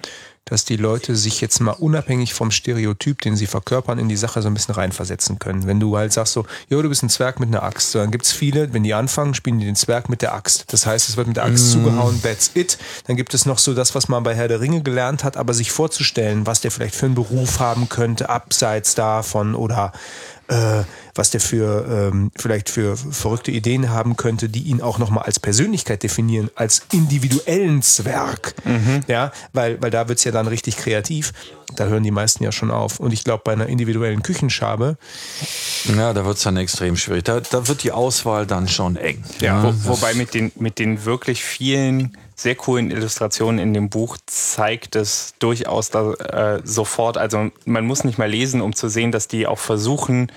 [0.49, 4.41] dass die Leute sich jetzt mal unabhängig vom Stereotyp, den sie verkörpern, in die Sache
[4.41, 5.67] so ein bisschen reinversetzen können.
[5.67, 8.31] Wenn du halt sagst so, jo, du bist ein Zwerg mit einer Axt, dann gibt's
[8.31, 10.65] viele, wenn die anfangen, spielen die den Zwerg mit der Axt.
[10.73, 11.71] Das heißt, es wird mit der Axt mm.
[11.71, 12.77] zugehauen, that's it.
[13.05, 15.53] Dann gibt es noch so das, was man bei Herr der Ringe gelernt hat, aber
[15.53, 19.91] sich vorzustellen, was der vielleicht für einen Beruf haben könnte, abseits davon oder
[20.47, 20.83] äh,
[21.15, 25.39] was der für ähm, vielleicht für verrückte Ideen haben könnte, die ihn auch nochmal als
[25.39, 28.53] Persönlichkeit definieren, als individuellen Zwerg.
[28.63, 29.01] Mhm.
[29.07, 31.33] Ja, weil, weil da wird's ja dann richtig kreativ.
[31.75, 32.99] Da hören die meisten ja schon auf.
[32.99, 34.97] Und ich glaube, bei einer individuellen Küchenschabe.
[35.95, 37.25] Ja, da wird's dann extrem schwierig.
[37.25, 39.23] Da, da wird die Auswahl dann schon eng.
[39.41, 39.63] Ja, ja.
[39.63, 44.95] Wo, wobei mit den, mit den wirklich vielen sehr coolen Illustrationen in dem Buch zeigt
[44.95, 47.17] es durchaus da, äh, sofort.
[47.17, 50.31] Also man muss nicht mal lesen, um zu sehen, dass die auch versuchen,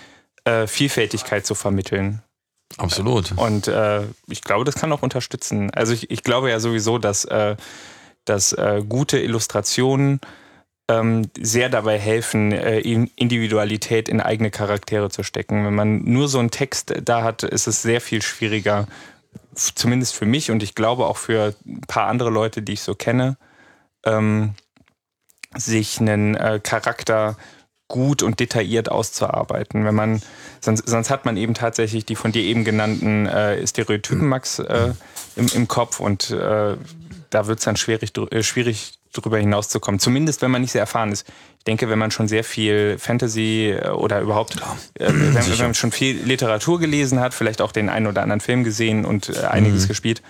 [0.44, 2.22] äh, Vielfältigkeit zu vermitteln.
[2.78, 3.32] Absolut.
[3.36, 5.70] Und äh, ich glaube, das kann auch unterstützen.
[5.72, 7.56] Also ich, ich glaube ja sowieso, dass, äh,
[8.24, 10.20] dass äh, gute Illustrationen
[10.88, 15.66] ähm, sehr dabei helfen, äh, Individualität in eigene Charaktere zu stecken.
[15.66, 18.86] Wenn man nur so einen Text da hat, ist es sehr viel schwieriger,
[19.54, 22.94] zumindest für mich und ich glaube auch für ein paar andere Leute, die ich so
[22.94, 23.36] kenne,
[24.04, 24.54] ähm,
[25.56, 27.36] sich einen äh, Charakter
[27.88, 29.84] gut und detailliert auszuarbeiten.
[29.84, 30.22] Wenn man,
[30.60, 34.94] sonst, sonst hat man eben tatsächlich die von dir eben genannten äh, Stereotypen, Max, äh,
[35.36, 36.76] im, im Kopf und äh,
[37.30, 39.98] da wird es dann schwierig, äh, schwierig drüber hinauszukommen.
[39.98, 41.26] Zumindest, wenn man nicht sehr erfahren ist.
[41.58, 44.56] Ich denke, wenn man schon sehr viel Fantasy äh, oder überhaupt,
[44.94, 48.40] äh, wenn, wenn, man schon viel Literatur gelesen hat, vielleicht auch den einen oder anderen
[48.40, 49.88] Film gesehen und äh, einiges mhm.
[49.88, 50.22] gespielt,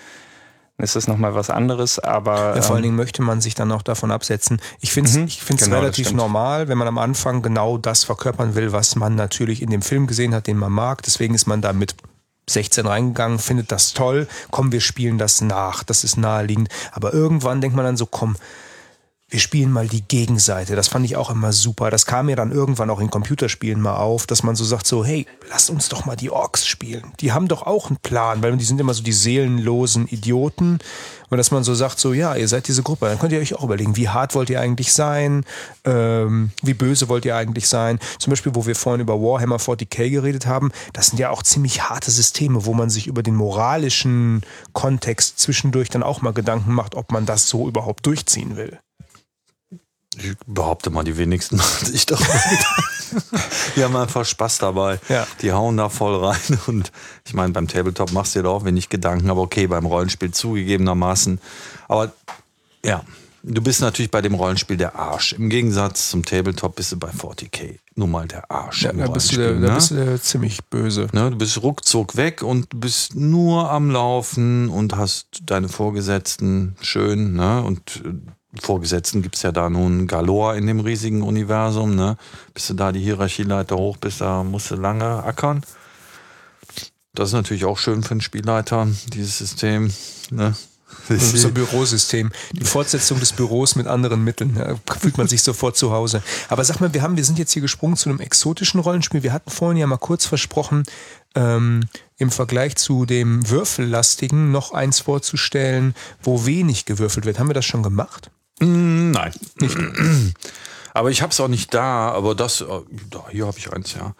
[0.76, 1.98] dann ist das nochmal was anderes.
[1.98, 4.60] Aber ja, vor allen ähm, Dingen möchte man sich dann auch davon absetzen.
[4.80, 8.04] Ich finde es mhm, ich find's genau, relativ normal, wenn man am Anfang genau das
[8.04, 11.02] verkörpern will, was man natürlich in dem Film gesehen hat, den man mag.
[11.02, 11.94] Deswegen ist man da mit
[12.48, 16.68] 16 reingegangen, findet das toll, komm, wir spielen das nach, das ist naheliegend.
[16.92, 18.36] Aber irgendwann denkt man dann so, komm,
[19.30, 20.74] wir spielen mal die Gegenseite.
[20.74, 21.90] Das fand ich auch immer super.
[21.90, 25.04] Das kam mir dann irgendwann auch in Computerspielen mal auf, dass man so sagt so,
[25.04, 27.12] hey, lass uns doch mal die Orks spielen.
[27.20, 30.80] Die haben doch auch einen Plan, weil die sind immer so die seelenlosen Idioten.
[31.30, 33.06] Und dass man so sagt so, ja, ihr seid diese Gruppe.
[33.06, 35.44] Dann könnt ihr euch auch überlegen, wie hart wollt ihr eigentlich sein?
[35.84, 38.00] Ähm, wie böse wollt ihr eigentlich sein?
[38.18, 41.88] Zum Beispiel, wo wir vorhin über Warhammer 40k geredet haben, das sind ja auch ziemlich
[41.88, 44.40] harte Systeme, wo man sich über den moralischen
[44.72, 48.80] Kontext zwischendurch dann auch mal Gedanken macht, ob man das so überhaupt durchziehen will.
[50.16, 52.20] Ich behaupte mal, die wenigsten machen sich doch.
[53.76, 54.98] die haben einfach Spaß dabei.
[55.08, 55.26] Ja.
[55.40, 56.58] Die hauen da voll rein.
[56.66, 56.90] Und
[57.24, 60.32] ich meine, beim Tabletop machst du dir da auch wenig Gedanken, aber okay, beim Rollenspiel
[60.32, 61.40] zugegebenermaßen.
[61.88, 62.12] Aber
[62.84, 63.04] ja,
[63.42, 65.32] du bist natürlich bei dem Rollenspiel der Arsch.
[65.32, 68.82] Im Gegensatz zum Tabletop bist du bei 40k nun mal der Arsch.
[68.82, 69.66] Ja, da bist, du der, ne?
[69.66, 71.08] da bist du der ziemlich böse.
[71.12, 71.30] Ne?
[71.30, 77.62] Du bist ruckzuck weg und bist nur am Laufen und hast deine Vorgesetzten schön ne?
[77.62, 78.02] und
[78.58, 81.94] Vorgesetzten gibt es ja da nun Galore in dem riesigen Universum.
[81.94, 82.16] Ne?
[82.52, 85.62] Bis du da die Hierarchieleiter hoch bist, da musst du lange ackern.
[87.14, 89.92] Das ist natürlich auch schön für einen Spielleiter, dieses System.
[90.30, 90.54] Ne?
[91.08, 92.30] So ein Bürosystem.
[92.52, 94.54] Die Fortsetzung des Büros mit anderen Mitteln.
[94.54, 96.22] Da fühlt man sich sofort zu Hause.
[96.48, 99.22] Aber sag mal, wir haben, wir sind jetzt hier gesprungen zu einem exotischen Rollenspiel.
[99.22, 100.84] Wir hatten vorhin ja mal kurz versprochen,
[101.34, 101.84] ähm,
[102.16, 107.38] im Vergleich zu dem Würfellastigen noch eins vorzustellen, wo wenig gewürfelt wird.
[107.38, 108.30] Haben wir das schon gemacht?
[108.60, 109.32] Mm, nein.
[109.60, 109.76] Nicht.
[110.94, 112.66] Aber ich habe es auch nicht da, aber das, äh,
[113.30, 114.14] hier habe ich eins, ja.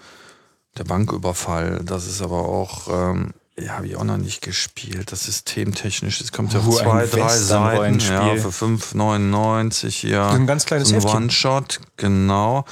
[0.79, 5.11] Der Banküberfall, das ist aber auch, ähm, ja, habe ich auch noch nicht gespielt.
[5.13, 10.25] Das systemtechnisch, es kommt ja auf zwei, drei Seiten, ja, für 5,99 hier.
[10.25, 12.65] Ein ganz kleines ein One-Shot, genau.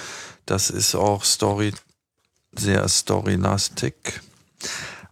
[0.46, 1.74] Das ist auch Story,
[2.56, 3.94] sehr storylastig.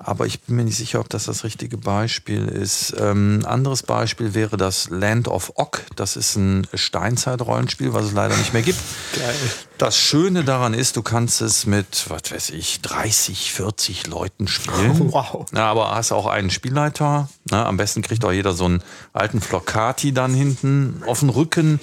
[0.06, 2.94] Aber ich bin mir nicht sicher, ob das das richtige Beispiel ist.
[2.96, 5.82] Ähm, anderes Beispiel wäre das Land of Ock.
[5.96, 8.78] Das ist ein Steinzeit-Rollenspiel, was es leider nicht mehr gibt.
[9.16, 9.34] Geil.
[9.78, 14.76] Das Schöne daran ist, du kannst es mit, was weiß ich, 30, 40 Leuten spielen.
[15.16, 15.46] Wow.
[15.54, 17.28] Ja, aber hast auch einen Spielleiter.
[17.50, 18.82] Na, am besten kriegt auch jeder so einen
[19.12, 21.80] alten Flocati dann hinten auf den Rücken.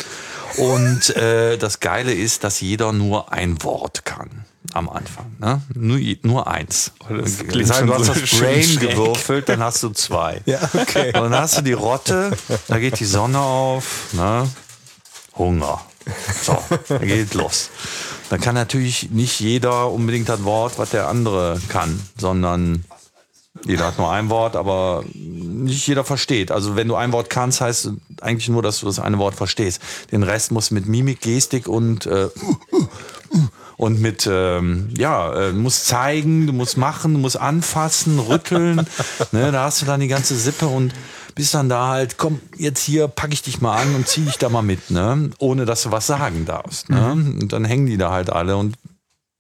[0.58, 5.26] Und äh, das Geile ist, dass jeder nur ein Wort kann am Anfang.
[5.40, 5.62] Ne?
[5.76, 6.92] Nur, nur eins.
[7.10, 10.42] Das Das klingt heißt, schon du hast das Brain gewürfelt, dann hast du zwei.
[10.46, 11.08] Ja, okay.
[11.08, 12.32] Und dann hast du die Rotte,
[12.68, 14.50] da geht die Sonne auf, ne?
[15.36, 15.82] Hunger.
[16.42, 16.58] So,
[16.90, 17.70] dann geht los.
[18.30, 22.84] Dann kann natürlich nicht jeder unbedingt das Wort, was der andere kann, sondern
[23.66, 26.52] jeder hat nur ein Wort, aber nicht jeder versteht.
[26.52, 29.36] Also wenn du ein Wort kannst, heißt es eigentlich nur, dass du das eine Wort
[29.36, 29.82] verstehst.
[30.12, 32.30] Den Rest musst du mit Mimik, Gestik und äh,
[33.78, 38.88] und mit ähm, ja, äh, musst zeigen, du musst machen, du musst anfassen, rütteln.
[39.32, 40.94] ne, da hast du dann die ganze Sippe und
[41.36, 44.38] bist dann da halt, komm, jetzt hier packe ich dich mal an und zieh dich
[44.38, 45.32] da mal mit, ne?
[45.40, 46.90] Ohne dass du was sagen darfst.
[46.90, 47.12] Ne?
[47.12, 48.78] Und dann hängen die da halt alle und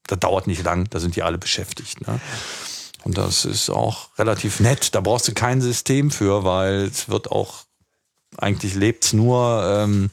[0.07, 2.05] das dauert nicht lang, da sind die alle beschäftigt.
[2.07, 2.19] Ne?
[3.03, 4.95] Und das ist auch relativ nett.
[4.95, 7.63] Da brauchst du kein System für, weil es wird auch,
[8.37, 10.09] eigentlich lebt's nur ähm,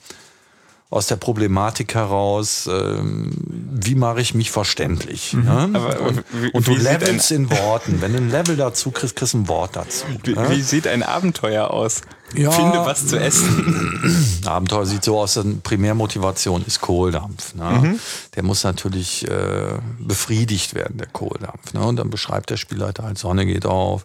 [0.91, 5.35] aus der Problematik heraus, ähm, wie mache ich mich verständlich.
[5.35, 5.71] Ne?
[5.73, 8.01] Aber, und, wie- und du levelst in Worten.
[8.01, 10.05] Wenn du ein Level dazu kriegst, kriegst du ein Wort dazu.
[10.25, 10.51] Wie, ne?
[10.51, 12.01] wie sieht ein Abenteuer aus?
[12.35, 12.51] Ja.
[12.51, 14.41] Finde was zu essen.
[14.45, 17.55] Abenteuer sieht so aus, dass Primärmotivation ist Kohldampf.
[17.55, 17.71] Ne?
[17.71, 18.01] Mhm.
[18.35, 21.73] Der muss natürlich äh, befriedigt werden, der Kohldampf.
[21.73, 21.83] Ne?
[21.83, 24.05] Und dann beschreibt der Spielleiter halt, Sonne geht auf,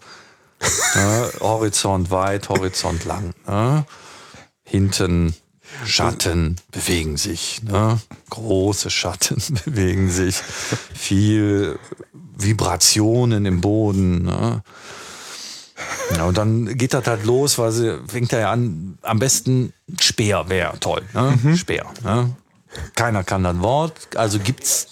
[0.96, 1.30] ne?
[1.40, 3.34] Horizont weit, Horizont lang.
[3.48, 3.86] Ne?
[4.64, 5.36] Hinten
[5.84, 7.62] Schatten bewegen sich.
[7.64, 8.00] Ne?
[8.30, 10.36] Große Schatten bewegen sich.
[10.94, 11.80] Viel
[12.38, 14.24] Vibrationen im Boden.
[14.24, 14.64] Ne?
[16.16, 19.74] Ja, und dann geht das halt los, weil sie fängt er ja an, am besten
[20.00, 21.38] Speer wäre toll, ne?
[21.42, 21.58] Mhm.
[21.58, 22.36] Speer, ne?
[22.96, 24.88] Keiner kann das Wort, also gibt's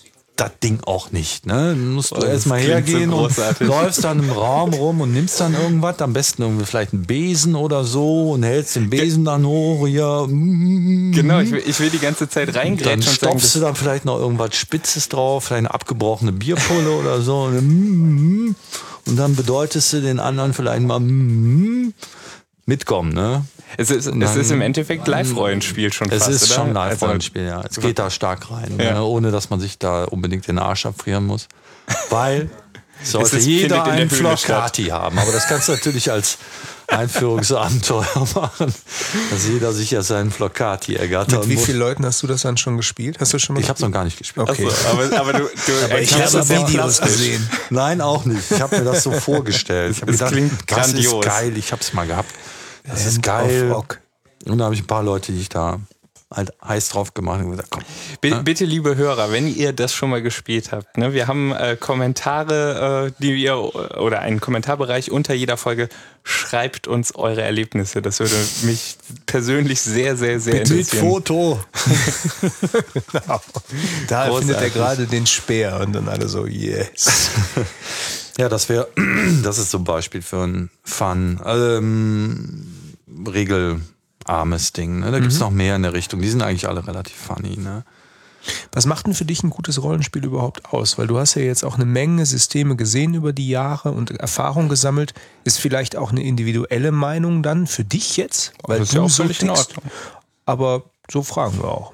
[0.50, 1.70] das Ding auch nicht, ne?
[1.70, 5.14] Dann musst du Oh, erstmal klingt so hergehen und läufst dann im Raum rum und
[5.14, 9.26] nimmst dann irgendwas, am besten irgendwie vielleicht einen Besen oder so und hältst den Besen
[9.26, 13.16] dann hoch, ja, mm, Genau, ich will, ich will die ganze Zeit dann reingrätschen sagen,
[13.16, 17.44] stopfst du dann vielleicht noch irgendwas Spitzes drauf, vielleicht eine abgebrochene Bierpulle oder so.
[17.44, 18.56] Und, mm,
[19.06, 21.94] dann bedeutest du den anderen vielleicht mal mm,
[22.66, 23.46] mitkommen, ne?
[23.78, 26.54] Es, ist, es ist im Endeffekt Live-Rollenspiel schon Es fast, ist oder?
[26.56, 27.62] schon ein Also, Live-Rollenspiel, ja.
[27.70, 28.94] Es geht da stark rein, Ja.
[28.94, 29.04] ne?
[29.04, 31.48] ohne dass man sich da unbedingt den Arsch abfrieren muss.
[32.10, 32.50] Weil
[33.04, 35.18] sollte ist- jeder einen Flocati haben.
[35.20, 36.38] Aber das kannst du natürlich als
[36.88, 38.06] Einführungsabenteuer
[38.36, 38.74] machen,
[39.32, 41.66] dass jeder sich ja seinen Flocati ergattern Mit wie muss.
[41.66, 43.18] vielen Leuten hast du das dann schon gespielt?
[43.20, 44.50] Hast du schon mal Ich habe noch gar nicht gespielt.
[44.50, 44.68] Okay.
[44.70, 45.50] so, aber, aber du, du
[46.00, 47.50] ich erklärst habe es Videos gesehen.
[47.70, 48.44] Nein, auch nicht.
[48.52, 49.96] Ich habe mir das so vorgestellt.
[49.96, 51.14] Ich habe Es gedacht, klingt das grandios.
[51.26, 51.58] ist geil.
[51.58, 52.30] Ich habe es mal gehabt.
[52.84, 53.72] Das ist geil.
[53.72, 54.02] of Ock.
[54.46, 55.80] Und da habe ich ein paar Leute, die ich da
[56.34, 57.84] halt heiß drauf gemacht und gesagt, komm.
[58.22, 61.78] Bi- Bitte, liebe Hörer, wenn ihr das schon mal gespielt habt, ne, wir haben äh,
[61.80, 65.90] Kommentare, äh, die ihr oder einen Kommentarbereich unter jeder Folge.
[66.26, 68.02] Schreibt uns eure Erlebnisse.
[68.02, 71.02] Das würde mich persönlich sehr, sehr, sehr interessieren.
[71.06, 71.60] Foto.
[74.08, 74.38] Da Großartig.
[74.40, 77.30] findet er gerade den Speer und dann alle so, yes.
[78.38, 78.88] Ja, das wäre,
[79.44, 82.66] das ist zum Beispiel für ein Fun, ähm,
[84.28, 85.00] regelarmes Ding.
[85.00, 85.12] Ne?
[85.12, 86.22] Da gibt's noch mehr in der Richtung.
[86.22, 87.58] Die sind eigentlich alle relativ funny.
[87.58, 87.84] Ne?
[88.74, 90.98] Was macht denn für dich ein gutes Rollenspiel überhaupt aus?
[90.98, 94.70] Weil du hast ja jetzt auch eine Menge Systeme gesehen über die Jahre und Erfahrung
[94.70, 95.14] gesammelt.
[95.46, 98.54] Ist vielleicht auch eine individuelle Meinung dann für dich jetzt?
[98.64, 99.78] Weil Das ist ja du auch so völlig in tickst.
[99.78, 99.92] Ordnung.
[100.46, 101.94] Aber so fragen wir auch.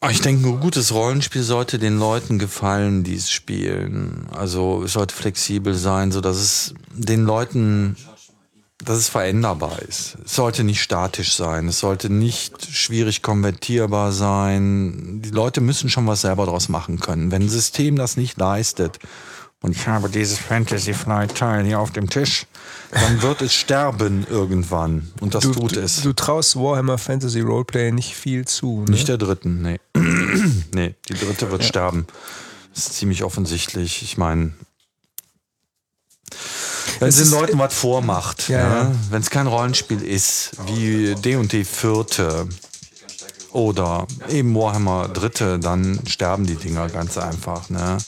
[0.00, 4.26] Aber Ich denke, ein gutes Rollenspiel sollte den Leuten gefallen, die es spielen.
[4.32, 7.96] Also es sollte flexibel sein, so dass es den Leuten,
[8.84, 10.16] dass es veränderbar ist.
[10.24, 11.68] Es sollte nicht statisch sein.
[11.68, 15.22] Es sollte nicht schwierig konvertierbar sein.
[15.22, 17.30] Die Leute müssen schon was selber draus machen können.
[17.30, 18.98] Wenn ein System das nicht leistet
[19.60, 22.46] und ich habe dieses Fantasy Flight Teil hier auf dem Tisch,
[22.90, 25.12] dann wird es sterben irgendwann.
[25.20, 26.02] Und das Du, tut du, es.
[26.02, 28.80] du traust Warhammer Fantasy Roleplay nicht viel zu.
[28.82, 28.90] Ne?
[28.90, 29.78] Nicht der dritten, nee.
[30.74, 32.06] nee, die dritte wird sterben.
[32.74, 34.02] Das ist ziemlich offensichtlich.
[34.02, 34.52] Ich meine,
[36.98, 41.64] wenn Es den Leuten was vormacht, Ja, ja, wenn es kein Rollenspiel ist, wie D&D
[41.64, 42.48] vierte
[43.52, 47.98] oder eben Warhammer dritte, dann sterben die Dinger ganz einfach, ne?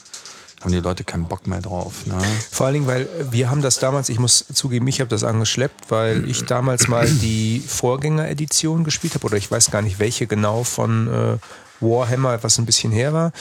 [0.60, 2.16] Haben die Leute keinen Bock mehr drauf, ne?
[2.50, 5.90] Vor allen Dingen, weil wir haben das damals, ich muss zugeben, ich habe das angeschleppt,
[5.90, 10.64] weil ich damals mal die Vorgängeredition gespielt habe oder ich weiß gar nicht welche genau
[10.64, 11.36] von äh,
[11.80, 13.32] Warhammer, was ein bisschen her war.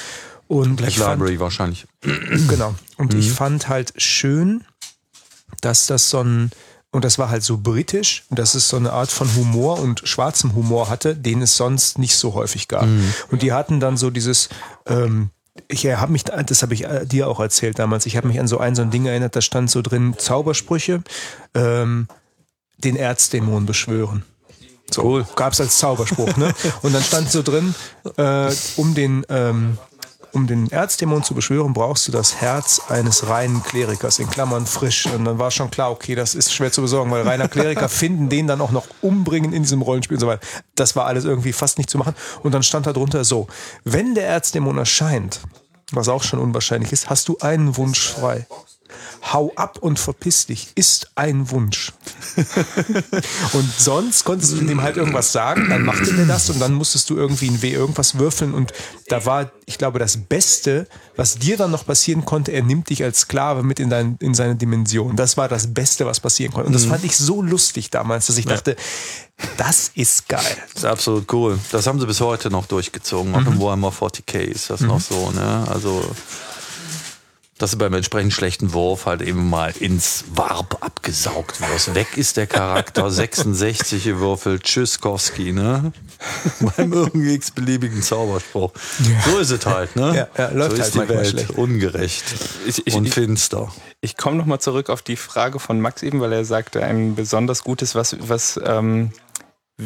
[0.49, 1.85] Und Black ich fand, Library wahrscheinlich.
[2.49, 2.75] Genau.
[2.97, 4.65] Und ich fand halt schön,
[5.63, 6.51] dass das so ein,
[6.91, 10.55] und das war halt so britisch, dass es so eine Art von Humor und schwarzem
[10.55, 12.83] Humor hatte, den es sonst nicht so häufig gab.
[13.31, 14.49] Und die hatten dann so dieses,
[14.85, 15.29] ähm,
[15.67, 18.47] ich habe mich, das habe ich äh, dir auch erzählt damals, ich habe mich an
[18.47, 21.03] so ein so ein Ding erinnert, da stand so drin Zaubersprüche,
[21.53, 22.07] ähm,
[22.77, 24.23] den Erzdämon beschwören.
[24.91, 25.25] So, Cool.
[25.35, 26.53] Gab's als Zauberspruch, ne?
[26.81, 27.73] Und dann stand so drin,
[28.17, 29.77] äh, um den, ähm,
[30.33, 35.05] um den Erzdämon zu beschwören, brauchst du das Herz eines reinen Klerikers, in Klammern frisch.
[35.05, 38.29] Und dann war schon klar, okay, das ist schwer zu besorgen, weil reiner Kleriker finden,
[38.29, 40.45] den dann auch noch umbringen in diesem Rollenspiel und so weiter.
[40.75, 42.15] Das war alles irgendwie fast nicht zu machen.
[42.41, 43.47] Und dann stand da drunter so,
[43.83, 45.39] wenn der Erzdämon erscheint,
[45.91, 48.47] was auch schon unwahrscheinlich ist, hast du einen Wunsch frei.
[49.31, 51.93] Hau ab und verpiss dich, ist ein Wunsch.
[53.53, 57.09] Und sonst konntest du dem halt irgendwas sagen, dann machte der das und dann musstest
[57.09, 58.73] du irgendwie ein W irgendwas würfeln und
[59.07, 63.03] da war, ich glaube, das Beste, was dir dann noch passieren konnte, er nimmt dich
[63.03, 65.15] als Sklave mit in, dein, in seine Dimension.
[65.15, 66.67] Das war das Beste, was passieren konnte.
[66.67, 68.75] Und das fand ich so lustig damals, dass ich dachte,
[69.57, 70.57] das ist geil.
[70.73, 71.59] Das ist absolut cool.
[71.71, 73.35] Das haben sie bis heute noch durchgezogen.
[73.35, 75.31] Auch im Warhammer 40k ist das noch so.
[75.31, 75.65] Ne?
[75.69, 76.03] Also,
[77.59, 81.93] dass du beim entsprechend schlechten Wurf halt eben mal ins Warp abgesaugt wirst.
[81.95, 85.93] Weg ist der Charakter, 66 gewürfelt, Tschüsskowski, ne?
[86.77, 88.71] beim irgendwie x-beliebigen Zauberspruch.
[89.25, 90.27] So ist es halt, ne?
[90.35, 91.29] Ja, ja, läuft so halt ist die manchmal Welt.
[91.29, 91.49] schlecht.
[91.51, 92.23] Ungerecht
[92.67, 93.71] Ich- ich- und ich- finster.
[94.01, 97.63] Ich komme nochmal zurück auf die Frage von Max eben, weil er sagte, ein besonders
[97.63, 99.11] gutes, was, was ähm,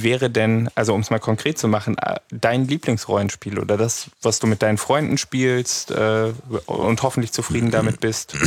[0.03, 4.39] wäre denn, also um es mal konkret zu machen, äh, dein Lieblingsrollenspiel oder das, was
[4.39, 6.31] du mit deinen Freunden spielst äh,
[6.65, 8.33] und hoffentlich zufrieden damit bist?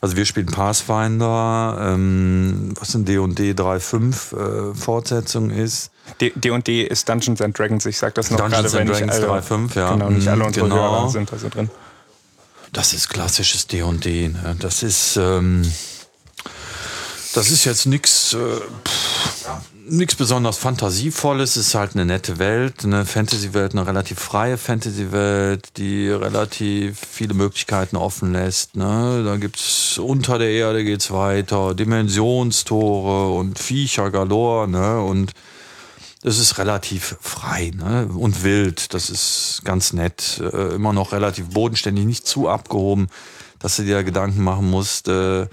[0.00, 5.90] Also wir spielen Pathfinder, ähm, was in D&D 3.5 äh, Fortsetzung ist.
[6.20, 9.40] D- D&D ist Dungeons and Dragons, ich sag das noch Dungeons gerade, wenn Dragons alle,
[9.40, 9.92] 3.5, ja.
[9.94, 10.76] Genau, nicht alle Mhm, unsere genau.
[10.80, 11.68] Hörer sind also drin.
[12.72, 14.28] Das ist klassisches D&D.
[14.28, 14.56] Ne?
[14.60, 15.62] Das ist ähm,
[17.34, 18.36] das ist jetzt nichts äh,
[19.90, 21.56] nichts besonders fantasievolles.
[21.56, 27.34] Es ist halt eine nette Welt, eine Fantasy-Welt, eine relativ freie Fantasy-Welt, die relativ viele
[27.34, 28.76] Möglichkeiten offen lässt.
[28.76, 29.22] Ne?
[29.24, 34.68] Da gibt's unter der Erde geht's weiter, Dimensionstore und Viecher galore.
[34.68, 35.00] Ne?
[35.00, 35.32] Und
[36.22, 38.08] es ist relativ frei ne?
[38.12, 38.94] und wild.
[38.94, 40.40] Das ist ganz nett.
[40.40, 43.08] Äh, immer noch relativ bodenständig, nicht zu abgehoben,
[43.58, 45.46] dass du dir Gedanken machen musst, äh,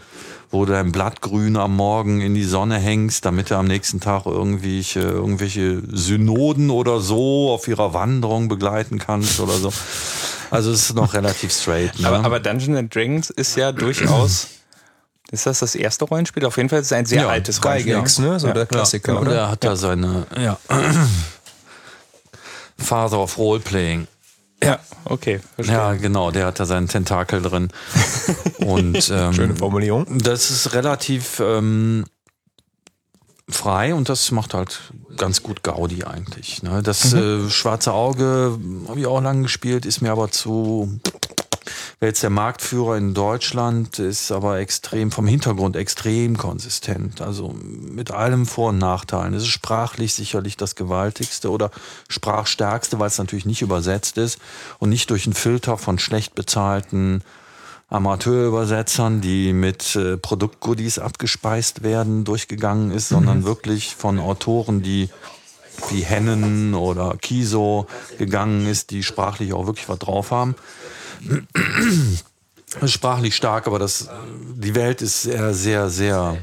[0.52, 4.26] wo du dein Blattgrün am Morgen in die Sonne hängst, damit du am nächsten Tag
[4.26, 9.74] irgendwelche, irgendwelche Synoden oder so auf ihrer Wanderung begleiten kannst oder so.
[10.52, 12.00] Also es ist noch relativ straight.
[12.00, 12.08] Ne?
[12.08, 14.48] Aber, aber Dungeons and Dragons ist ja durchaus,
[15.32, 16.46] ist das das erste Rollenspiel?
[16.46, 17.93] Auf jeden Fall ist es ein sehr Ja, altes Rollenspiel.
[17.93, 18.39] Gygax, ne?
[18.39, 19.36] So der Klassiker, und oder?
[19.36, 20.58] er hat da seine ja.
[22.78, 24.08] Father of Roleplaying.
[24.64, 25.41] Ja, okay.
[25.56, 25.76] verstehe.
[25.76, 27.70] Ja, genau, der hat da seinen Tentakel drin.
[28.60, 30.06] Und ähm, Schöne Formulierung.
[30.20, 32.06] das ist relativ ähm,
[33.47, 34.80] frei und das macht halt
[35.18, 36.64] ganz gut Gaudi eigentlich.
[36.64, 36.82] Ne?
[36.84, 40.99] Das äh, schwarze Auge habe ich auch lange gespielt, ist mir aber zu.
[42.00, 47.22] Wäre jetzt der Marktführer in Deutschland, ist aber extrem, vom Hintergrund extrem konsistent.
[47.22, 49.34] Also mit allem Vor- und Nachteilen.
[49.34, 51.72] Es ist sprachlich sicherlich das gewaltigste oder
[52.10, 54.39] sprachstärkste, weil es natürlich nicht übersetzt ist
[54.80, 57.24] und nicht durch einen Filter von schlecht bezahlten
[57.88, 65.10] Amateurübersetzern, die mit äh, Produktgoodies abgespeist werden, durchgegangen ist, sondern wirklich von Autoren, die
[65.89, 67.88] wie Hennen oder Kiso
[68.18, 70.56] gegangen ist, die sprachlich auch wirklich was drauf haben.
[72.86, 74.09] Sprachlich stark, aber das,
[74.55, 76.38] die Welt ist sehr, sehr, sehr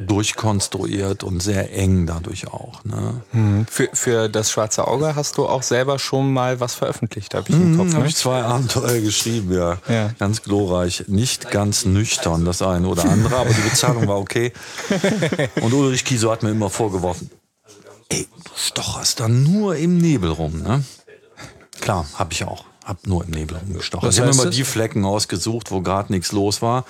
[0.00, 2.84] durchkonstruiert und sehr eng dadurch auch.
[2.84, 3.66] Ne?
[3.68, 7.54] Für, für das schwarze Auge hast du auch selber schon mal was veröffentlicht, habe ich
[7.56, 7.86] im Kopf.
[7.88, 8.08] Hm, habe Ne?
[8.08, 9.78] ich zwei Abenteuer geschrieben, ja.
[9.88, 10.10] Ja.
[10.18, 11.04] Ganz glorreich.
[11.08, 14.52] Nicht ganz nüchtern, das eine oder andere, aber die Bezahlung war okay.
[15.60, 17.30] Und Ulrich Kieso hat mir immer vorgeworfen,
[18.08, 20.84] ey, du stocherst da nur im Nebel rum, ne?
[21.80, 22.64] Klar, habe ich auch.
[22.88, 24.08] Hab nur im Nebel rumgestochen.
[24.08, 26.86] Ich habe immer die Flecken ausgesucht, wo gerade nichts los war,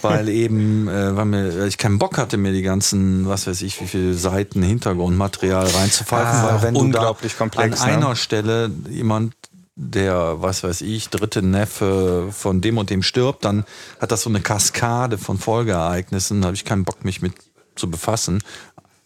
[0.00, 3.62] weil eben, äh, weil mir, weil ich keinen Bock hatte, mir die ganzen, was weiß
[3.62, 7.96] ich, wie viele Seiten Hintergrundmaterial reinzupfeifen, Ah, weil wenn unglaublich du da komplex, an ne?
[7.96, 9.34] einer Stelle jemand
[9.74, 13.64] der, was weiß ich, dritte Neffe von dem und dem stirbt, dann
[13.98, 16.42] hat das so eine Kaskade von Folgeereignissen.
[16.42, 17.32] Da habe ich keinen Bock, mich mit
[17.74, 18.40] zu befassen.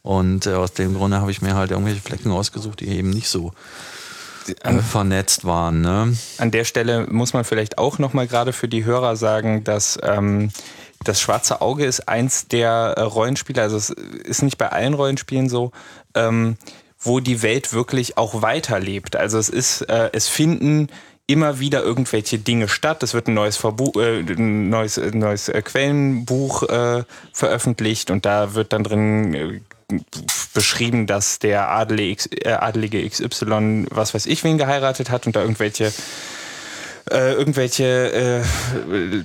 [0.03, 3.29] Und äh, aus dem Grunde habe ich mir halt irgendwelche Flecken ausgesucht, die eben nicht
[3.29, 3.53] so
[4.63, 5.81] äh, vernetzt waren.
[5.81, 6.17] Ne?
[6.39, 10.51] An der Stelle muss man vielleicht auch nochmal gerade für die Hörer sagen, dass ähm,
[11.03, 15.49] das Schwarze Auge ist eins der äh, Rollenspiele, also es ist nicht bei allen Rollenspielen
[15.49, 15.73] so,
[16.15, 16.57] ähm,
[16.99, 19.17] wo die Welt wirklich auch weiterlebt.
[19.17, 20.89] Also es ist, äh, es finden
[21.27, 23.03] immer wieder irgendwelche Dinge statt.
[23.03, 28.27] Es wird ein neues, Verbu äh, ein neues, äh, neues äh, Quellenbuch äh, veröffentlicht und
[28.27, 29.61] da wird dann drin äh,
[30.55, 35.43] beschrieben, dass der Adelige, äh, Adelige XY was weiß ich wen geheiratet hat und da
[35.43, 35.93] irgendwelche
[37.11, 39.23] äh, irgendwelche äh,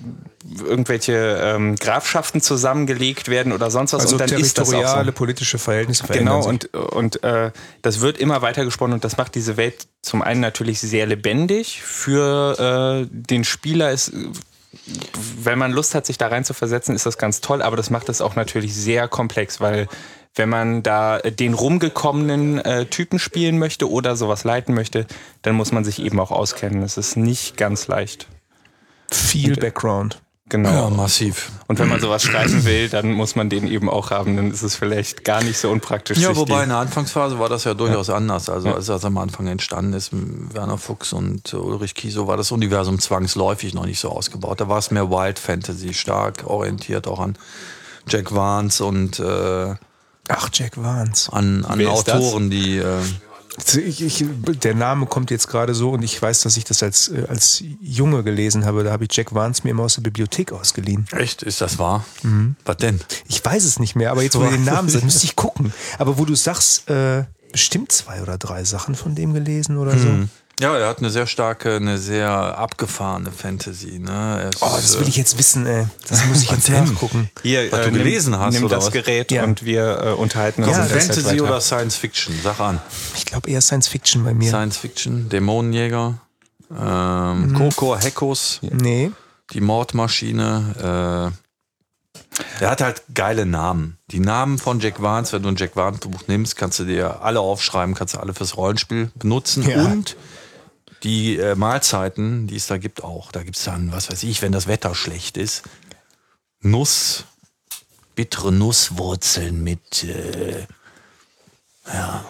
[0.66, 5.12] irgendwelche ähm, Grafschaften zusammengelegt werden oder sonst was Also und dann ist das auch so.
[5.12, 6.50] politische Verhältnisse Genau, sich.
[6.50, 7.52] und, und äh,
[7.82, 11.82] das wird immer weiter gesponnen und das macht diese Welt zum einen natürlich sehr lebendig.
[11.84, 14.12] Für äh, den Spieler ist,
[15.42, 17.90] wenn man Lust hat, sich da rein zu versetzen, ist das ganz toll, aber das
[17.90, 19.88] macht es auch natürlich sehr komplex, weil
[20.36, 25.06] wenn man da den rumgekommenen äh, Typen spielen möchte oder sowas leiten möchte,
[25.42, 26.84] dann muss man sich eben auch auskennen.
[26.84, 28.28] Es ist nicht ganz leicht.
[29.12, 30.22] viel Background.
[30.50, 30.72] Genau.
[30.72, 31.52] Ja, massiv.
[31.68, 34.36] Und wenn man sowas schreiben will, dann muss man den eben auch haben.
[34.36, 36.18] Dann ist es vielleicht gar nicht so unpraktisch.
[36.18, 38.50] Ja, wobei in der Anfangsphase war das ja durchaus anders.
[38.50, 42.52] Also als das am Anfang entstanden ist, mit Werner Fuchs und Ulrich Kiesow, war das
[42.52, 44.60] Universum zwangsläufig noch nicht so ausgebaut.
[44.60, 47.38] Da war es mehr Wild Fantasy, stark orientiert auch an
[48.08, 49.76] Jack Vance und äh,
[50.30, 51.32] Ach, Jack Vance.
[51.34, 51.88] an, an das?
[51.88, 53.02] Autoren, die äh,
[53.76, 54.26] Ich, ich,
[54.64, 57.64] der Name kommt jetzt gerade so und ich weiß, dass ich das als, äh, als
[57.82, 58.84] Junge gelesen habe.
[58.84, 61.08] Da habe ich Jack Vance mir immer aus der Bibliothek ausgeliehen.
[61.12, 62.06] echt, ist das wahr?
[62.24, 62.56] Mhm.
[62.64, 63.00] Was denn?
[63.28, 65.74] Ich weiß es nicht mehr, aber jetzt, wo du den Namen sagst, müsste ich gucken.
[65.98, 70.08] Aber wo du sagst, äh, bestimmt zwei oder drei Sachen von dem gelesen oder so.
[70.60, 74.00] Ja, er hat eine sehr starke, eine sehr abgefahrene Fantasy.
[74.00, 74.50] Ne?
[74.60, 75.88] Oh, das will äh, ich jetzt wissen, ey.
[76.08, 77.30] Das muss ich jetzt nachgucken.
[77.44, 78.92] Hier, Was du nimm- gelesen hast, Nimm oder das was?
[78.94, 79.44] Gerät Ja.
[79.46, 80.76] und wir äh, unterhalten uns.
[80.76, 82.36] Ja, Fantasy oder Science Fiction?
[82.44, 82.82] Sag an.
[83.16, 84.50] Ich glaube eher Science Fiction bei mir.
[84.50, 86.16] Science Fiction, Dämonenjäger,
[86.78, 89.12] ähm, Coco Hekos, Nee.
[89.54, 91.32] die Mordmaschine.
[91.34, 91.40] Äh,
[92.60, 93.98] der hat halt geile Namen.
[94.12, 97.22] Die Namen von Jack Vance, wenn du ein Jack Vance Buch nimmst, kannst du dir
[97.22, 99.84] alle aufschreiben, kannst du alle fürs Rollenspiel benutzen Ja.
[99.86, 100.16] und
[101.04, 103.32] die äh, Mahlzeiten, die es da gibt, auch.
[103.32, 105.64] Da gibt es dann, was weiß ich, wenn das Wetter schlecht ist,
[106.62, 107.26] Nuss,
[108.16, 110.66] bittere Nusswurzeln mit äh,
[111.88, 112.26] ja,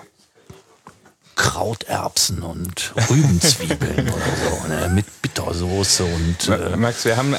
[1.40, 4.92] Krauterbsen und Rübenzwiebeln oder so, ne?
[4.94, 7.38] mit Bittersoße und äh, Max, wir haben, äh,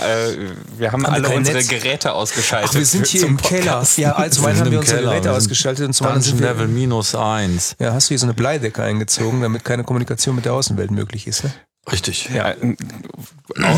[0.79, 1.69] wir haben Haben wir alle kein unsere Netz?
[1.69, 2.71] Geräte ausgeschaltet.
[2.73, 3.87] Ach, wir sind hier im Keller.
[3.97, 5.11] Ja, also Wir haben wir unsere Keller.
[5.11, 7.77] Geräte Wir ausgeschaltet und zum anderen Dungeon sind wir, Level minus eins.
[7.79, 11.27] ja, hast du hier so eine Bleidecke eingezogen, damit keine Kommunikation mit der Außenwelt möglich
[11.27, 11.45] ist.
[11.45, 11.53] Ne?
[11.91, 12.28] Richtig.
[12.33, 12.76] Ja, äh,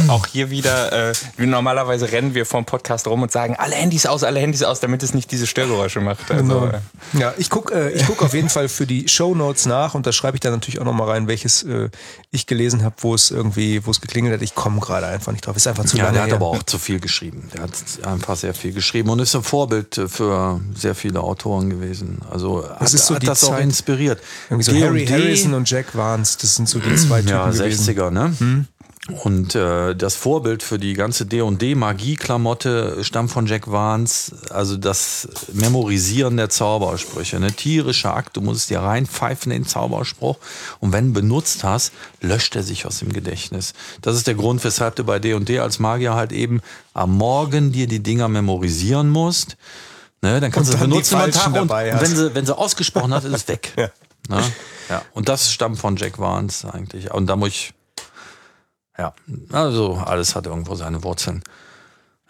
[0.08, 4.24] auch hier wieder, äh, normalerweise rennen wir vorm Podcast rum und sagen, alle Handys aus,
[4.24, 6.30] alle Handys aus, damit es nicht diese Störgeräusche macht.
[6.30, 6.66] Also, genau.
[6.66, 6.80] Äh,
[7.18, 10.12] ja, ich gucke äh, guck auf jeden Fall für die Show Notes nach und da
[10.12, 11.90] schreibe ich dann natürlich auch nochmal rein, welches äh,
[12.32, 14.42] ich gelesen habe, wo es irgendwie, wo es geklingelt hat.
[14.42, 15.56] Ich komme gerade einfach nicht drauf.
[15.56, 16.14] Ist einfach zu ja, lange.
[16.14, 16.32] Der her.
[16.32, 17.48] hat aber auch zu viel geschrieben.
[17.54, 17.70] Der hat
[18.02, 22.18] einfach sehr viel geschrieben und ist ein Vorbild für sehr viele Autoren gewesen.
[22.30, 24.20] Also das hat, so hat das Zeit, auch inspiriert.
[24.50, 28.10] So Gary Harrison und Jack Vance, das sind so die zwei Typen ja, 60 90er,
[28.10, 28.34] ne?
[28.38, 28.66] Hm.
[29.24, 36.36] Und äh, das Vorbild für die ganze D&D-Magie-Klamotte stammt von Jack Vance, also das Memorisieren
[36.36, 37.40] der Zaubersprüche.
[37.40, 37.50] Ne?
[37.50, 40.36] Tierischer Akt, du musst es dir reinpfeifen, in den Zauberspruch.
[40.78, 43.74] Und wenn benutzt hast, löscht er sich aus dem Gedächtnis.
[44.02, 46.60] Das ist der Grund, weshalb du bei D&D als Magier halt eben
[46.94, 49.56] am Morgen dir die Dinger memorisieren musst.
[50.20, 50.38] Ne?
[50.38, 53.34] Dann kannst du es benutzen am Tag und wenn sie, wenn sie ausgesprochen hat, ist
[53.34, 53.72] es weg.
[53.76, 53.90] ja.
[54.28, 54.44] Ne?
[54.88, 55.02] Ja.
[55.12, 57.10] Und das stammt von Jack Vance eigentlich.
[57.10, 57.74] Und da muss ich
[58.98, 59.14] ja,
[59.50, 61.42] also alles hat irgendwo seine Wurzeln.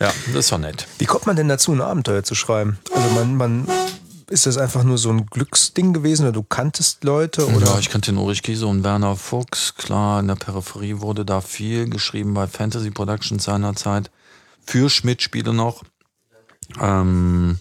[0.00, 0.86] Ja, das ist doch nett.
[0.98, 2.78] Wie kommt man denn dazu, ein Abenteuer zu schreiben?
[2.94, 3.68] Also man, man
[4.32, 7.66] ist das einfach nur so ein Glücksding gewesen oder du kanntest Leute oder?
[7.66, 9.74] Ja, ich kannte den Ulrich Kiese und Werner Fuchs.
[9.74, 14.10] Klar, in der Peripherie wurde da viel geschrieben bei Fantasy Productions seinerzeit.
[14.64, 15.82] Für Schmidt-Spiele noch.
[16.80, 17.58] Ähm,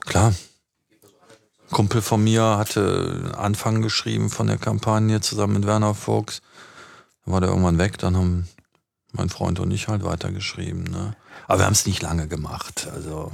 [0.00, 0.32] klar.
[1.70, 6.42] Kumpel von mir hatte Anfang geschrieben von der Kampagne zusammen mit Werner Fuchs.
[7.26, 8.48] Dann war der irgendwann weg, dann haben
[9.12, 10.84] mein Freund und ich halt weitergeschrieben.
[10.84, 11.16] Ne?
[11.46, 12.88] Aber wir haben es nicht lange gemacht.
[12.94, 13.32] Also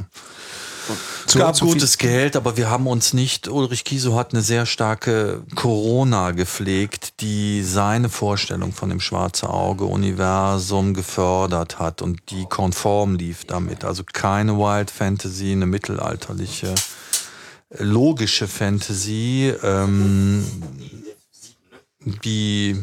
[1.27, 5.43] es gab gutes Geld, aber wir haben uns nicht, Ulrich Kieso hat eine sehr starke
[5.55, 13.45] Corona gepflegt, die seine Vorstellung von dem schwarze Auge-Universum gefördert hat und die konform lief
[13.45, 13.85] damit.
[13.85, 16.75] Also keine Wild Fantasy, eine mittelalterliche,
[17.79, 20.45] logische Fantasy, ähm,
[22.25, 22.77] die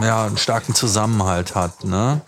[0.00, 2.20] ja, einen starken Zusammenhalt hat, ne?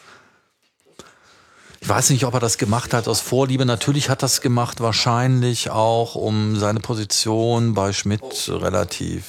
[1.80, 3.66] Ich weiß nicht, ob er das gemacht hat aus Vorliebe.
[3.66, 9.24] Natürlich hat er das gemacht, wahrscheinlich auch, um seine Position bei Schmidt relativ,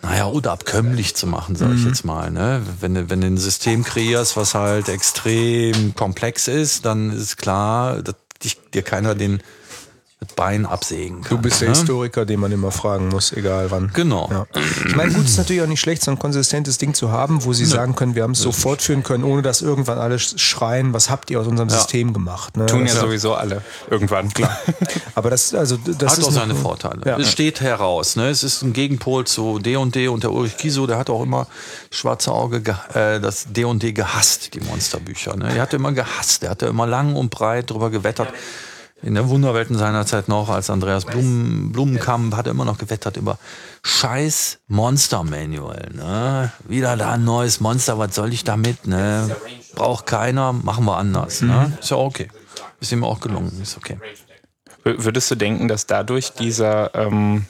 [0.00, 2.30] naja, unabkömmlich zu machen, sage ich jetzt mal.
[2.30, 2.62] Ne?
[2.78, 8.00] Wenn, du- wenn du ein System kreierst, was halt extrem komplex ist, dann ist klar,
[8.00, 9.42] dass dich, dir keiner den
[10.20, 11.38] das Bein absägen kann.
[11.38, 11.74] Du bist der ne?
[11.74, 13.90] Historiker, den man immer fragen muss, egal wann.
[13.94, 14.28] Genau.
[14.30, 14.46] Ja.
[14.86, 17.54] Ich meine, gut, ist natürlich auch nicht schlecht, so ein konsistentes Ding zu haben, wo
[17.54, 21.08] sie sagen können, wir haben es so fortführen können, ohne dass irgendwann alle schreien, was
[21.08, 22.56] habt ihr aus unserem System gemacht?
[22.58, 22.66] Ne?
[22.66, 23.62] Tun ja Das- sowieso alle.
[23.88, 24.58] Irgendwann, klar.
[25.14, 27.00] Aber das, also, das hat ist auch eine- seine Vorteile.
[27.06, 27.18] Ja.
[27.18, 28.16] Es steht heraus.
[28.16, 28.28] Ne?
[28.28, 31.22] Es ist ein Gegenpol zu D und D und der Ulrich Kiso, der hat auch
[31.22, 31.46] immer
[31.90, 35.34] schwarze Auge ge- äh, das D und D gehasst, die Monsterbücher.
[35.36, 35.54] Ne?
[35.56, 38.28] Er hatte immer gehasst, er hatte immer lang und breit drüber gewettert.
[39.02, 43.16] In der Wunderwelten seiner Zeit noch, als Andreas Blum, Blumenkamp hat er immer noch gewettert
[43.16, 43.38] über
[43.82, 45.88] scheiß Monster Manual.
[45.94, 46.52] Ne?
[46.68, 48.86] Wieder da ein neues Monster, was soll ich damit?
[48.86, 49.34] Ne?
[49.74, 51.40] Braucht keiner, machen wir anders.
[51.40, 51.76] Ne?
[51.80, 52.28] Ist ja okay.
[52.80, 53.98] Ist ihm auch gelungen, ist okay.
[54.84, 57.46] Würdest du denken, dass dadurch dieser ähm,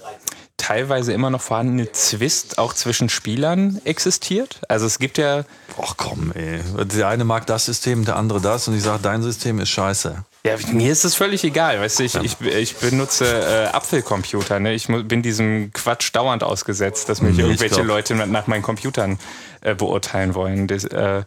[0.57, 4.61] teilweise immer noch vorhandene Zwist auch zwischen Spielern existiert?
[4.69, 5.45] Also es gibt ja,
[5.83, 6.61] Ach komm, ey.
[6.87, 10.25] Der eine mag das System, der andere das und ich sage, dein System ist scheiße.
[10.45, 14.73] Ja, mir ist es völlig egal, weißt du, ich, ich, ich benutze äh, Apfelcomputer, ne?
[14.73, 19.19] ich bin diesem Quatsch dauernd ausgesetzt, dass mich Nee, irgendwelche Leute nach meinen Computern
[19.61, 20.67] äh, beurteilen wollen.
[20.67, 21.23] Das, äh,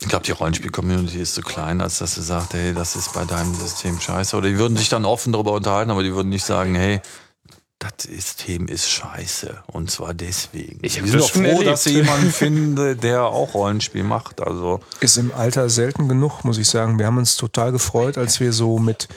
[0.00, 3.24] Ich glaube, die Rollenspiel-Community ist so klein, als dass sie sagt, hey, das ist bei
[3.24, 4.36] deinem System scheiße.
[4.36, 7.00] Oder die würden sich dann offen darüber unterhalten, aber die würden nicht sagen, hey,
[7.84, 9.62] das System ist scheiße.
[9.66, 10.78] Und zwar deswegen.
[10.82, 11.66] Ich doch schon froh, erlebt.
[11.66, 14.40] dass sie jemanden finden, der auch Rollenspiel macht.
[14.40, 16.98] Also, ist im Alter selten genug, muss ich sagen.
[16.98, 19.08] Wir haben uns total gefreut, als wir so mit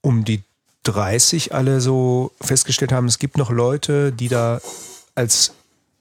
[0.00, 0.42] um die
[0.84, 4.60] 30 alle so festgestellt haben, es gibt noch Leute, die da
[5.14, 5.52] als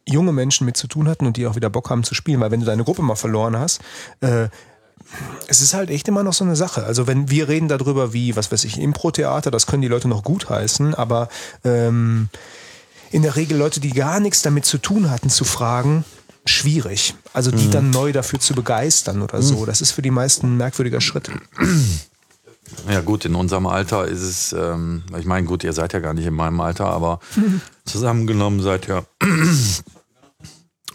[0.08, 2.52] junge Menschen mit zu tun hatten und die auch wieder Bock haben zu spielen, weil
[2.52, 3.82] wenn du deine Gruppe mal verloren hast,
[4.22, 4.48] äh,
[5.48, 6.84] es ist halt echt immer noch so eine Sache.
[6.84, 10.24] Also wenn wir reden darüber, wie, was weiß ich, Impro-Theater, das können die Leute noch
[10.24, 11.30] gut heißen, aber
[11.64, 12.30] ähm,
[13.12, 16.04] in der Regel Leute, die gar nichts damit zu tun hatten, zu fragen,
[16.46, 17.16] schwierig.
[17.34, 19.66] Also die dann neu dafür zu begeistern oder so.
[19.66, 21.30] Das ist für die meisten ein merkwürdiger Schritt.
[22.90, 26.14] ja gut, in unserem Alter ist es, ähm, ich meine, gut, ihr seid ja gar
[26.14, 27.20] nicht in meinem Alter, aber
[27.86, 29.06] zusammengenommen seid ihr,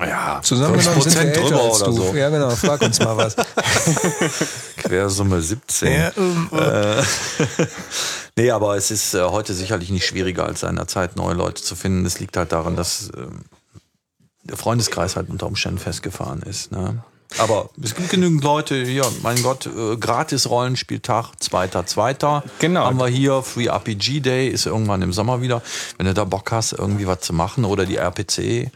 [0.09, 1.97] ja, Zusammengenommen sind wir 5% älter drüber als oder du.
[1.97, 2.15] so.
[2.15, 3.37] Ja genau, frag uns mal was.
[4.77, 5.89] Quersumme 17.
[5.89, 6.13] Äh,
[8.37, 12.05] nee, aber es ist äh, heute sicherlich nicht schwieriger als seinerzeit, neue Leute zu finden.
[12.07, 13.45] Es liegt halt daran, dass ähm,
[14.45, 16.73] der Freundeskreis halt unter Umständen festgefahren ist.
[16.73, 17.03] Ne?
[17.39, 22.43] Aber es gibt genügend Leute hier, mein Gott, äh, gratis Rollenspieltag, zweiter, zweiter.
[22.59, 22.85] Genau.
[22.85, 25.63] Haben wir hier, Free RPG Day ist irgendwann im Sommer wieder.
[25.97, 28.71] Wenn du da Bock hast, irgendwie was zu machen oder die RPC.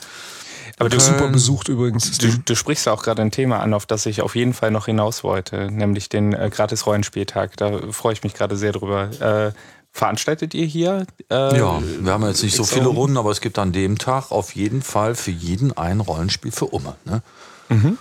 [0.78, 2.18] Aber du, Super besucht übrigens.
[2.18, 4.86] du, du sprichst auch gerade ein Thema an, auf das ich auf jeden Fall noch
[4.86, 7.56] hinaus wollte, nämlich den äh, Gratis-Rollenspieltag.
[7.56, 9.10] Da freue ich mich gerade sehr drüber.
[9.20, 9.52] Äh,
[9.92, 11.06] veranstaltet ihr hier?
[11.30, 14.30] Äh, Ja, wir haben jetzt nicht so viele Runden, aber es gibt an dem Tag
[14.30, 16.96] auf jeden Fall für jeden ein Rollenspiel für Umme.
[17.04, 17.22] Ne?
[17.68, 17.98] Und,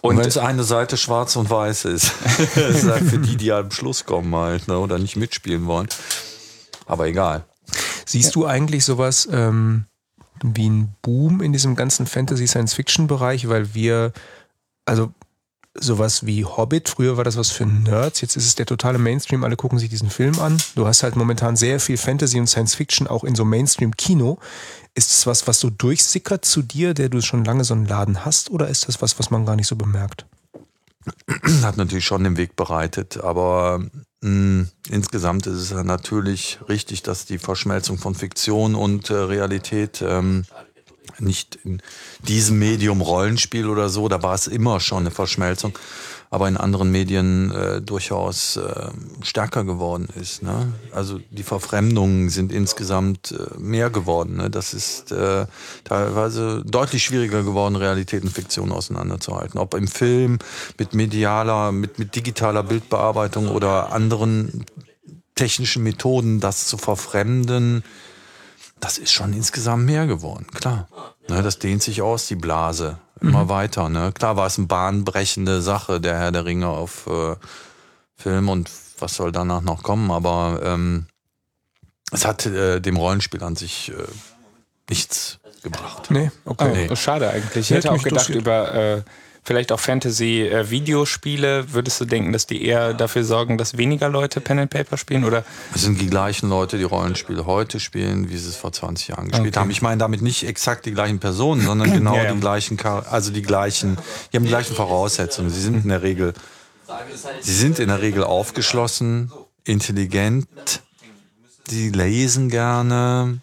[0.00, 2.12] Und wenn es eine Seite schwarz und weiß ist,
[2.54, 4.78] das ist halt für die, die am Schluss kommen halt, ne?
[4.78, 5.88] oder nicht mitspielen wollen.
[6.86, 7.44] Aber egal.
[8.06, 9.84] Siehst du eigentlich sowas ähm,
[10.42, 14.12] wie ein Boom in diesem ganzen Fantasy-Science-Fiction-Bereich, weil wir,
[14.84, 15.12] also
[15.74, 19.44] sowas wie Hobbit, früher war das was für Nerds, jetzt ist es der totale Mainstream,
[19.44, 20.60] alle gucken sich diesen Film an.
[20.74, 24.38] Du hast halt momentan sehr viel Fantasy und Science-Fiction auch in so Mainstream-Kino.
[24.94, 28.24] Ist es was, was so durchsickert zu dir, der du schon lange so einen Laden
[28.24, 30.26] hast, oder ist das was, was man gar nicht so bemerkt?
[31.62, 33.82] Hat natürlich schon den Weg bereitet, aber
[34.22, 40.44] mh, insgesamt ist es natürlich richtig, dass die Verschmelzung von Fiktion und äh, Realität ähm,
[41.18, 41.82] nicht in
[42.20, 45.78] diesem Medium Rollenspiel oder so, da war es immer schon eine Verschmelzung,
[46.30, 48.88] aber in anderen Medien äh, durchaus äh,
[49.22, 50.42] stärker geworden ist.
[50.42, 50.72] Ne?
[50.92, 54.36] Also die Verfremdungen sind insgesamt äh, mehr geworden.
[54.36, 54.50] Ne?
[54.50, 55.46] Das ist äh,
[55.84, 59.58] teilweise deutlich schwieriger geworden, Realität und Fiktion auseinanderzuhalten.
[59.58, 60.38] Ob im Film
[60.78, 64.66] mit medialer, mit, mit digitaler Bildbearbeitung oder anderen
[65.34, 67.84] technischen Methoden, das zu verfremden,
[68.80, 70.88] das ist schon insgesamt mehr geworden, klar.
[71.28, 73.88] Ne, das dehnt sich aus, die Blase, immer weiter.
[73.88, 74.12] Ne?
[74.12, 77.36] Klar war es eine bahnbrechende Sache, der Herr der Ringe auf äh,
[78.16, 81.06] Film und was soll danach noch kommen, aber ähm,
[82.10, 83.94] es hat äh, dem Rollenspiel an sich äh,
[84.88, 86.10] nichts gebracht.
[86.10, 86.88] Nee, okay.
[86.90, 87.70] Oh, Schade eigentlich.
[87.70, 89.02] Ich Hätte hätte auch gedacht über äh,
[89.48, 91.72] vielleicht auch Fantasy-Videospiele.
[91.72, 95.24] Würdest du denken, dass die eher dafür sorgen, dass weniger Leute Pen and Paper spielen?
[95.24, 95.42] Oder
[95.74, 99.28] Es sind die gleichen Leute, die Rollenspiele heute spielen, wie sie es vor 20 Jahren
[99.28, 99.60] gespielt Okay.
[99.60, 99.70] haben.
[99.70, 102.32] Ich meine damit nicht exakt die gleichen Personen, sondern genau Ja, ja.
[102.34, 102.78] die gleichen,
[103.10, 103.96] also die gleichen,
[104.32, 105.48] die haben die gleichen Voraussetzungen.
[105.50, 106.34] Sie sind in der Regel,
[107.40, 109.32] sie sind in der Regel aufgeschlossen,
[109.64, 110.46] intelligent,
[111.70, 113.40] die lesen gerne,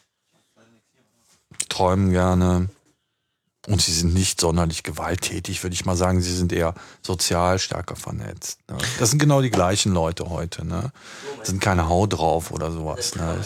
[1.61, 2.69] die träumen gerne.
[3.67, 6.21] Und sie sind nicht sonderlich gewalttätig, würde ich mal sagen.
[6.21, 8.59] Sie sind eher sozial stärker vernetzt.
[8.69, 8.77] Ne?
[8.99, 10.65] Das sind genau die gleichen Leute heute.
[10.65, 10.91] Ne?
[11.39, 13.15] Das sind keine Haut drauf oder sowas.
[13.15, 13.43] Ne?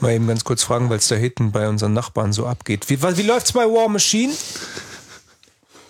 [0.00, 2.90] Mal eben ganz kurz fragen, weil es da hinten bei unseren Nachbarn so abgeht.
[2.90, 4.32] Wie, wie läuft's bei War Machine?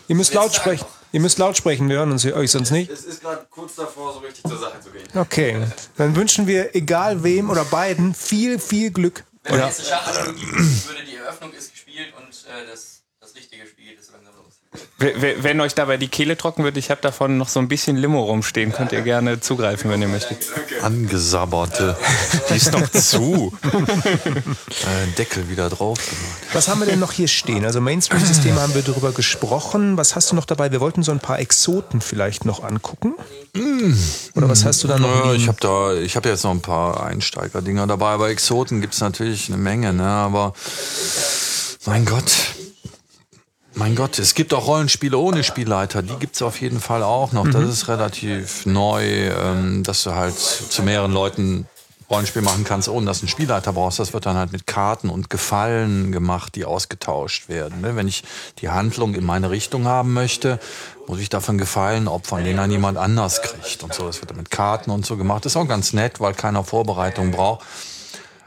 [0.09, 0.85] Ihr müsst laut sprechen.
[1.13, 2.91] Ihr müsst laut sprechen, wir hören uns euch sonst nicht.
[2.91, 5.07] Es ist gerade kurz davor, so richtig zur Sache zu gehen.
[5.15, 5.63] Okay,
[5.99, 9.25] dann wünschen wir egal wem oder beiden viel, viel Glück.
[9.45, 9.91] Wenn es jetzt
[10.37, 14.33] gibt, würde die Eröffnung ist gespielt und äh, das, das richtige Spiel geht so langsam
[14.37, 14.55] los.
[14.73, 17.69] W- w- Wenn euch dabei die Kehle trocken wird, ich habe davon noch so ein
[17.69, 20.39] bisschen Limo rumstehen, könnt ihr gerne zugreifen, wenn ihr möchtet.
[20.83, 21.97] Angesabberte.
[22.51, 23.53] Die ist doch zu.
[24.83, 26.55] Äh, Deckel wieder drauf gemacht.
[26.55, 27.65] Was haben wir denn noch hier stehen?
[27.65, 29.97] Also Mainstream-Systeme haben wir darüber gesprochen.
[29.97, 30.73] Was hast du noch dabei?
[30.73, 33.15] Wir wollten so ein paar Exoten vielleicht noch angucken.
[34.35, 35.27] Oder was hast du da noch?
[35.27, 39.01] Ja, ich habe da, ich habe jetzt noch ein paar Einsteiger-Dinger dabei, aber Exoten gibt's
[39.01, 40.05] natürlich eine Menge, ne?
[40.05, 40.55] Aber
[41.87, 42.33] mein Gott.
[43.75, 47.49] Mein Gott, es gibt auch Rollenspiele ohne Spielleiter, die gibt's auf jeden Fall auch noch.
[47.49, 51.67] Das ist relativ neu, ähm, dass du halt zu mehreren Leuten
[52.11, 53.99] Rollenspiel machen kannst, ohne dass du einen Spielleiter brauchst.
[53.99, 57.81] Das wird dann halt mit Karten und Gefallen gemacht, die ausgetauscht werden.
[57.81, 57.97] ne?
[57.97, 58.23] Wenn ich
[58.59, 60.61] die Handlung in meine Richtung haben möchte,
[61.07, 64.07] muss ich davon Gefallen opfern, den dann jemand anders kriegt und so.
[64.07, 65.47] Das wird dann mit Karten und so gemacht.
[65.47, 67.65] Das ist auch ganz nett, weil keiner Vorbereitung braucht.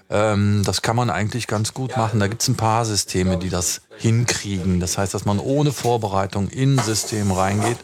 [0.10, 2.20] Ähm, das kann man eigentlich ganz gut machen.
[2.20, 4.80] Da gibt's ein paar Systeme, die das hinkriegen.
[4.80, 7.78] Das heißt, dass man ohne Vorbereitung in ein System reingeht,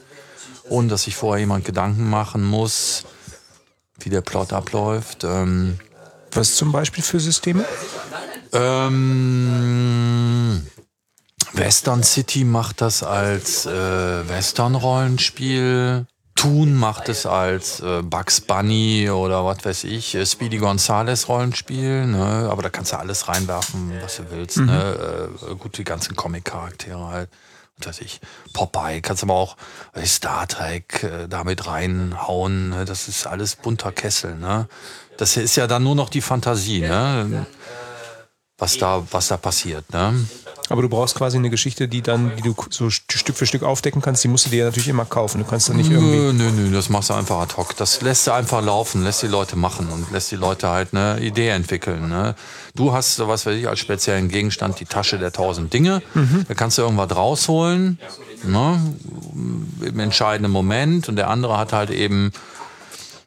[0.69, 3.03] ohne dass sich vorher jemand Gedanken machen muss,
[3.99, 5.23] wie der Plot abläuft.
[5.23, 5.79] Ähm,
[6.31, 7.65] Was zum Beispiel für Systeme?
[8.53, 9.81] ähm,
[11.53, 16.05] Western City macht das als äh, Western-Rollenspiel.
[16.41, 22.07] Toon macht es als äh, Bugs Bunny oder was weiß ich, äh, Speedy Gonzales Rollenspiel.
[22.07, 22.49] Ne?
[22.49, 24.57] Aber da kannst du alles reinwerfen, was du willst.
[24.57, 25.29] Ne?
[25.47, 27.29] Äh, gut, die ganzen Comic-Charaktere halt.
[27.77, 28.21] Was weiß ich,
[28.53, 29.55] Popeye, kannst aber auch
[29.93, 32.69] äh, Star Trek äh, damit reinhauen.
[32.69, 32.85] Ne?
[32.85, 34.35] Das ist alles bunter Kessel.
[34.35, 34.67] Ne?
[35.17, 36.81] Das ist ja dann nur noch die Fantasie.
[36.81, 37.45] Ne?
[38.57, 39.91] was da, was da passiert.
[39.91, 40.27] Ne?
[40.69, 44.01] Aber du brauchst quasi eine Geschichte, die dann, die du so Stück für Stück aufdecken
[44.01, 44.23] kannst.
[44.23, 45.39] Die musst du dir ja natürlich immer kaufen.
[45.39, 46.17] Du kannst dann nicht irgendwie.
[46.17, 47.75] Nö, nö, nö, das machst du einfach ad hoc.
[47.75, 51.19] Das lässt du einfach laufen, lässt die Leute machen und lässt die Leute halt eine
[51.19, 52.07] Idee entwickeln.
[52.07, 52.35] Ne?
[52.75, 56.01] Du hast, so was weiß ich, als speziellen Gegenstand die Tasche der tausend Dinge.
[56.47, 57.99] Da kannst du irgendwas rausholen,
[58.45, 58.79] ne?
[59.81, 61.09] im entscheidenden Moment.
[61.09, 62.31] Und der andere hat halt eben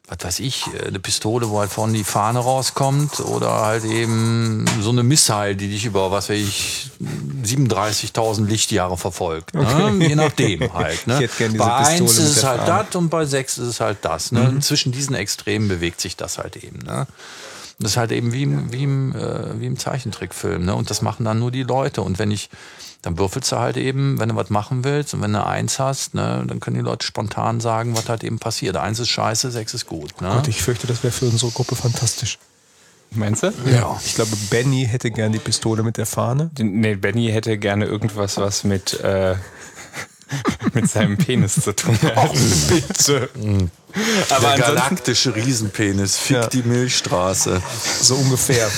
[0.07, 4.91] was weiß ich, eine Pistole, wo halt vorne die Fahne rauskommt oder halt eben so
[4.91, 6.91] eine Missile, die dich über, was weiß ich,
[7.43, 9.55] 37.000 Lichtjahre verfolgt.
[9.55, 9.95] Ne?
[10.07, 11.07] Je nachdem halt.
[11.07, 11.27] Ne?
[11.57, 14.31] Bei eins ist es halt das und bei sechs ist es halt das.
[14.31, 14.47] Ne?
[14.47, 16.79] Und zwischen diesen Extremen bewegt sich das halt eben.
[16.79, 17.07] Ne?
[17.79, 20.65] Das ist halt eben wie im, wie im, äh, wie im Zeichentrickfilm.
[20.65, 20.75] Ne?
[20.75, 22.03] Und das machen dann nur die Leute.
[22.03, 22.49] Und wenn ich,
[23.05, 26.15] dann würfelst du halt eben, wenn du was machen willst und wenn du eins hast,
[26.15, 28.77] ne, dann können die Leute spontan sagen, was halt eben passiert.
[28.77, 30.19] Eins ist scheiße, sechs ist gut.
[30.21, 30.29] Ne?
[30.33, 32.39] Gott, ich fürchte, das wäre für unsere Gruppe fantastisch.
[33.11, 33.53] Meinst du?
[33.71, 33.95] ja.
[34.03, 36.49] Ich glaube, Benny hätte gern die Pistole mit der Fahne.
[36.57, 39.35] Nee, Benny hätte gerne irgendwas, was mit, äh,
[40.73, 42.31] mit seinem Penis zu tun hat.
[42.69, 43.29] Bitte.
[44.29, 46.47] Aber Der galaktische Riesenpenis fickt Ja.
[46.47, 47.61] die Milchstraße.
[48.01, 48.69] So ungefähr.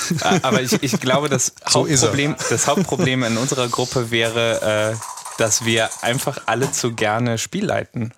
[0.43, 1.81] aber ich, ich glaube, das So.
[1.81, 4.97] Hauptproblem, das Hauptproblem in unserer Gruppe wäre, äh,
[5.37, 8.13] dass wir einfach alle zu gerne Spiel leiten.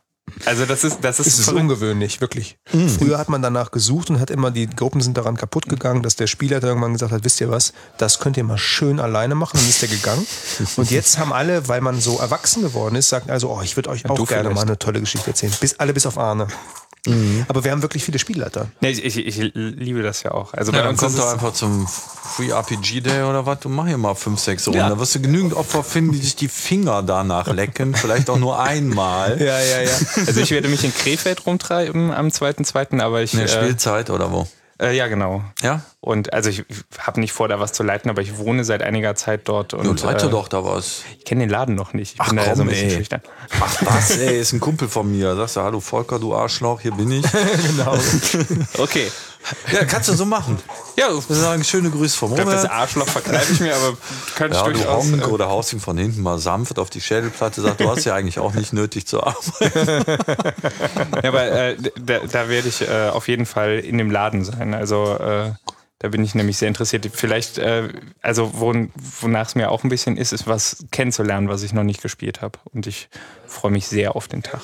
[0.45, 1.61] Also das ist, das ist, Es ist verrückt.
[1.61, 2.57] ungewöhnlich, wirklich.
[2.97, 6.15] Früher hat man danach gesucht und hat immer, die Gruppen sind daran kaputt gegangen, dass
[6.15, 9.57] der Spielleiter irgendwann gesagt hat, wisst ihr was, das könnt ihr mal schön alleine machen,
[9.59, 10.25] dann ist der gegangen.
[10.77, 13.89] Und jetzt haben alle, weil man so erwachsen geworden ist, sagen also, oh, ich würde
[13.89, 14.55] euch auch gerne vielleicht.
[14.55, 15.53] mal eine tolle Geschichte erzählen.
[15.59, 16.47] Bis, alle bis auf Arne.
[17.47, 18.67] Aber wir haben wirklich viele Spielleiter.
[18.81, 20.53] Nee, ich, ich, ich liebe das ja auch.
[20.53, 23.59] Also Ja, bei dann uns kommt es, einfach zum Free RPG Day oder was.
[23.59, 24.79] Du mach hier mal fünf, sechs Runden.
[24.79, 24.89] Ja.
[24.89, 27.95] Da wirst du genügend Opfer finden, die sich die Finger danach lecken.
[27.95, 29.37] Vielleicht auch nur einmal.
[29.49, 29.91] Ja, ja, ja.
[30.27, 33.33] also ich werde mich in Krefeld rumtreiben am 2.2., aber ich...
[33.33, 34.47] In der äh, Spielzeit oder wo?
[34.81, 35.43] Äh, ja, genau.
[35.61, 35.81] Ja?
[35.99, 36.63] Und also ich
[36.97, 39.73] habe nicht vor, da was zu leiten, aber ich wohne seit einiger Zeit dort.
[39.73, 41.03] Und, Und leite äh, doch da was.
[41.17, 42.15] Ich kenne den Laden noch nicht.
[42.15, 42.95] Ich Ach bin da ja so ein komm, bisschen ey.
[42.95, 43.21] schüchtern.
[43.59, 45.35] Ach was, ey, ist ein Kumpel von mir.
[45.35, 47.25] Sagst du, hallo Volker, du Arschloch, hier bin ich.
[47.67, 47.97] genau.
[48.77, 49.11] Okay.
[49.71, 50.59] Ja, kannst du so machen.
[50.97, 52.75] Ja, Wir sagen schöne Grüße vom glaube, das Robert.
[52.75, 53.97] Arschloch verkneife ich mir, aber
[54.35, 55.05] könnte ich Ja, du durchaus...
[55.11, 57.61] Honk äh, oder haust ihm von hinten mal sanft auf die Schädelplatte.
[57.61, 60.03] Sagt, du hast ja eigentlich auch nicht nötig zu arbeiten.
[61.23, 64.73] Ja, aber äh, da, da werde ich äh, auf jeden Fall in dem Laden sein.
[64.73, 65.51] Also äh,
[66.01, 67.05] Da bin ich nämlich sehr interessiert.
[67.11, 67.89] Vielleicht, äh,
[68.21, 68.89] also won,
[69.19, 72.41] wonach es mir auch ein bisschen ist, ist was kennenzulernen, was ich noch nicht gespielt
[72.41, 72.57] habe.
[72.73, 73.09] Und ich
[73.47, 74.61] freue mich sehr auf den Tag.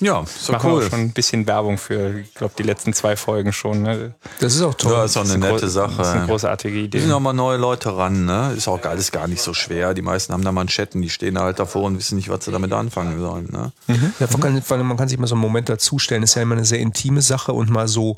[0.00, 0.84] Ja, ist doch Machen wir cool.
[0.84, 3.80] auch schon ein bisschen Werbung für, ich glaube, die letzten zwei Folgen schon.
[3.80, 4.14] Ne?
[4.40, 4.92] Das ist auch toll.
[4.92, 6.26] Ja, ist auch eine nette Das ist eine Sache.
[6.26, 6.98] großartige Idee.
[6.98, 8.52] Müssen auch mal neue Leute ran, ne?
[8.54, 9.94] Ist auch alles gar nicht so schwer.
[9.94, 12.74] Die meisten haben da Manschetten, die stehen halt davor und wissen nicht, was sie damit
[12.74, 13.72] anfangen sollen, ne?
[14.20, 16.22] Ja, vor allem, vor allem, man kann sich mal so einen Moment dazustellen.
[16.24, 18.16] Ist ja immer eine sehr intime Sache und mal so.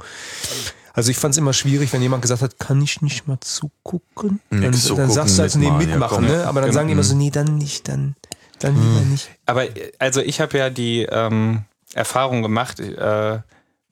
[0.96, 4.40] Also ich fand es immer schwierig, wenn jemand gesagt hat, kann ich nicht mal zugucken?
[4.48, 6.30] Nix dann, zugucken, dann sagst du also, nee, mitmachen, ja.
[6.30, 6.36] Mhm.
[6.38, 6.46] ne?
[6.46, 8.16] Aber dann sagen die immer so, nee, dann nicht, dann,
[8.60, 9.28] dann lieber nicht.
[9.44, 9.64] Aber
[9.98, 13.38] also ich habe ja die ähm, Erfahrung gemacht, äh,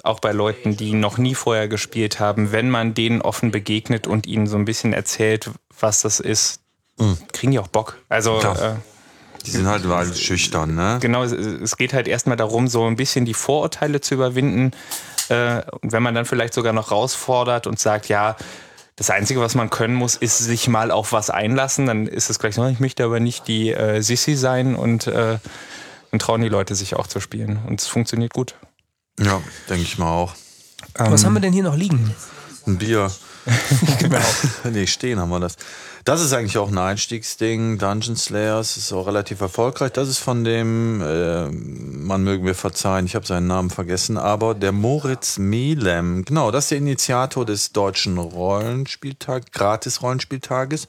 [0.02, 4.26] auch bei Leuten, die noch nie vorher gespielt haben, wenn man denen offen begegnet und
[4.26, 6.60] ihnen so ein bisschen erzählt, was das ist,
[7.32, 7.98] kriegen die auch Bock.
[8.08, 8.44] Also Mhm.
[8.44, 8.74] Äh,
[9.44, 10.98] Die sind halt weil schüchtern, ne?
[11.02, 14.70] genau, es, es geht halt erstmal darum, so ein bisschen die Vorurteile zu überwinden.
[15.28, 18.36] Äh, und wenn man dann vielleicht sogar noch rausfordert und sagt, ja,
[18.96, 22.38] das Einzige, was man können muss, ist sich mal auf was einlassen, dann ist es
[22.38, 25.38] gleich so, ich möchte aber nicht die äh, Sissi sein und äh,
[26.10, 27.58] dann trauen die Leute sich auch zu spielen.
[27.66, 28.54] Und es funktioniert gut.
[29.18, 30.34] Ja, denke ich mal auch.
[30.96, 32.14] Was haben wir denn hier noch liegen?
[32.66, 33.10] Ein Bier.
[33.98, 34.18] genau.
[34.70, 35.56] nee, stehen haben wir das.
[36.04, 37.78] Das ist eigentlich auch ein Einstiegsding.
[37.78, 39.90] Dungeon Slayers ist auch relativ erfolgreich.
[39.92, 44.54] Das ist von dem, äh, man mögen mir verzeihen, ich habe seinen Namen vergessen, aber
[44.54, 46.26] der Moritz Melem.
[46.26, 50.88] Genau, das ist der Initiator des deutschen Rollenspieltag, Gratis-Rollenspieltages.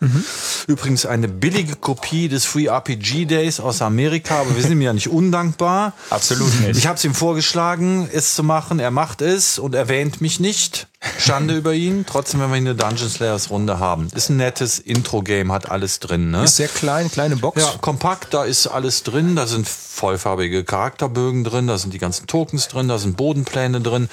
[0.68, 4.91] Übrigens eine billige Kopie des Free RPG Days aus Amerika, aber wir sind ihm ja
[4.91, 5.93] nicht undankbar.
[6.09, 6.78] Absolut nicht.
[6.78, 8.80] Ich habe es ihm vorgeschlagen, es zu machen.
[8.80, 10.88] Er macht es und erwähnt mich nicht.
[11.17, 12.05] Schande über ihn.
[12.07, 14.07] Trotzdem, wenn wir hier eine Dungeon Slayers Runde haben.
[14.15, 16.31] Ist ein nettes Intro-Game, hat alles drin.
[16.31, 16.43] Ne?
[16.43, 17.61] Ist sehr klein, kleine Box.
[17.61, 19.35] Ja, kompakt, da ist alles drin.
[19.35, 24.09] Da sind vollfarbige Charakterbögen drin, da sind die ganzen Tokens drin, da sind Bodenpläne drin,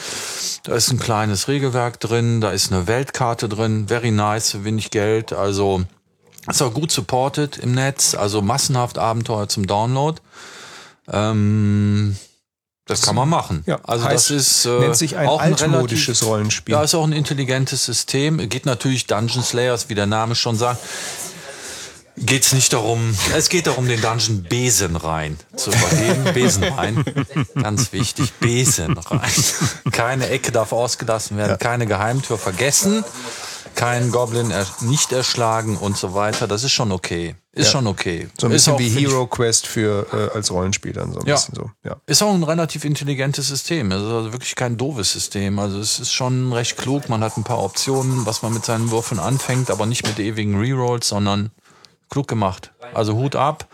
[0.62, 3.88] da ist ein kleines Regelwerk drin, da ist eine Weltkarte drin.
[3.88, 5.32] Very nice, für wenig Geld.
[5.32, 5.82] Also
[6.49, 8.14] ist auch gut supported im Netz.
[8.14, 10.20] Also massenhaft Abenteuer zum Download.
[11.11, 12.16] Ähm,
[12.87, 13.62] das kann man machen.
[13.66, 16.72] Ja, also heißt, das ist äh, nennt sich ein auch ein altmodisches relativ- Rollenspiel.
[16.74, 18.49] Ja, ist auch ein intelligentes System.
[18.49, 20.80] Geht natürlich Dungeon Slayers, wie der Name schon sagt.
[22.18, 26.24] Geht's nicht darum, es geht darum, den Dungeon Besen rein zu übergeben.
[26.35, 27.03] Besen rein.
[27.55, 28.33] Ganz wichtig.
[28.35, 29.30] Besen rein.
[29.93, 33.03] Keine Ecke darf ausgelassen werden, keine Geheimtür vergessen,
[33.75, 36.47] kein Goblin er nicht erschlagen und so weiter.
[36.49, 37.35] Das ist schon okay.
[37.53, 38.29] Ist schon okay.
[38.41, 41.27] so ein ist bisschen auch, wie Hero Quest für äh, als Rollenspiel dann so ein
[41.27, 41.35] Ja.
[41.35, 41.70] bisschen so.
[41.85, 41.97] Ja.
[42.07, 43.93] Ist auch ein relativ intelligentes System.
[43.93, 45.59] Es ist also wirklich kein doofes System.
[45.59, 47.09] Also es ist schon recht klug.
[47.09, 50.59] Man hat ein paar Optionen, was man mit seinen Würfeln anfängt, aber nicht mit ewigen
[50.59, 51.51] Rerolls, sondern
[52.09, 52.73] klug gemacht.
[52.95, 53.68] Also Hut ab.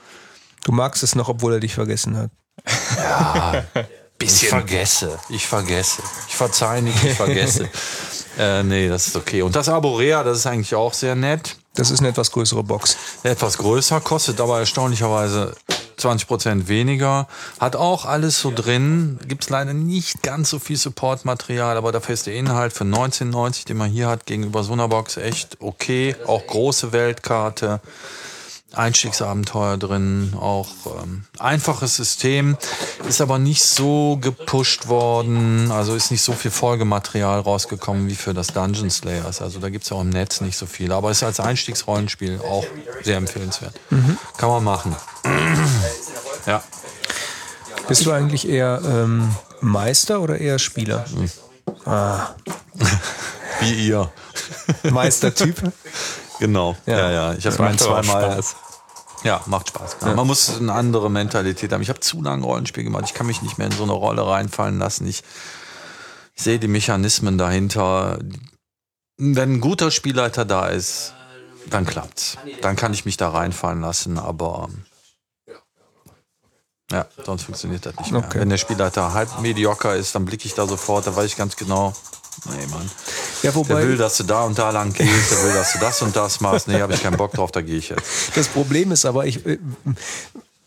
[0.64, 2.30] Du magst es noch, obwohl er dich vergessen hat.
[4.20, 5.18] Ich vergesse.
[5.28, 6.02] Ich vergesse.
[6.28, 7.68] Ich verzeihe nicht, ich vergesse.
[8.38, 9.42] äh, nee, das ist okay.
[9.42, 11.56] Und das Arborea, das ist eigentlich auch sehr nett.
[11.74, 12.96] Das ist eine etwas größere Box.
[13.22, 15.54] Etwas größer, kostet aber erstaunlicherweise
[15.98, 17.28] 20% weniger.
[17.60, 19.20] Hat auch alles so drin.
[19.26, 23.76] Gibt's leider nicht ganz so viel Supportmaterial, aber dafür ist der Inhalt für 19,90, den
[23.76, 26.16] man hier hat, gegenüber so einer Box echt okay.
[26.26, 27.80] Auch große Weltkarte.
[28.74, 30.68] Einstiegsabenteuer drin, auch
[31.02, 32.56] ähm, einfaches System,
[33.08, 38.34] ist aber nicht so gepusht worden, also ist nicht so viel Folgematerial rausgekommen wie für
[38.34, 39.40] das Dungeon Slayers.
[39.40, 42.66] Also da gibt's ja auch im Netz nicht so viel, aber ist als Einstiegsrollenspiel auch
[43.02, 43.74] sehr empfehlenswert.
[44.36, 44.96] Kann man machen.
[46.46, 46.62] ja.
[47.88, 51.06] Bist du eigentlich eher ähm, Meister oder eher Spieler?
[53.60, 54.12] Wie ihr.
[54.82, 55.56] Meistertyp?
[56.38, 56.76] Genau.
[56.86, 57.34] Ja, ja.
[57.34, 58.40] Ich habe auch zweimal.
[59.24, 59.96] Ja, macht Spaß.
[60.02, 60.14] Ja.
[60.14, 61.82] Man muss eine andere Mentalität haben.
[61.82, 63.04] Ich habe zu lange Rollenspiel gemacht.
[63.06, 65.06] Ich kann mich nicht mehr in so eine Rolle reinfallen lassen.
[65.08, 65.24] Ich,
[66.34, 68.18] ich sehe die Mechanismen dahinter.
[69.16, 71.14] Wenn ein guter Spielleiter da ist,
[71.68, 72.38] dann klappt's.
[72.62, 74.68] Dann kann ich mich da reinfallen lassen, aber
[76.90, 78.24] ja, sonst funktioniert das nicht mehr.
[78.24, 78.40] Okay.
[78.40, 81.56] Wenn der Spielleiter halb medioker ist, dann blicke ich da sofort, da weiß ich ganz
[81.56, 81.94] genau,
[82.46, 82.90] nee, Mann.
[83.42, 85.78] Ja, Der wobei will, dass du da und da lang gehst, der will, dass du
[85.78, 86.68] das und das machst.
[86.68, 88.02] Nee, habe ich keinen Bock drauf, da gehe ich jetzt.
[88.34, 89.58] das Problem ist aber, ich, äh,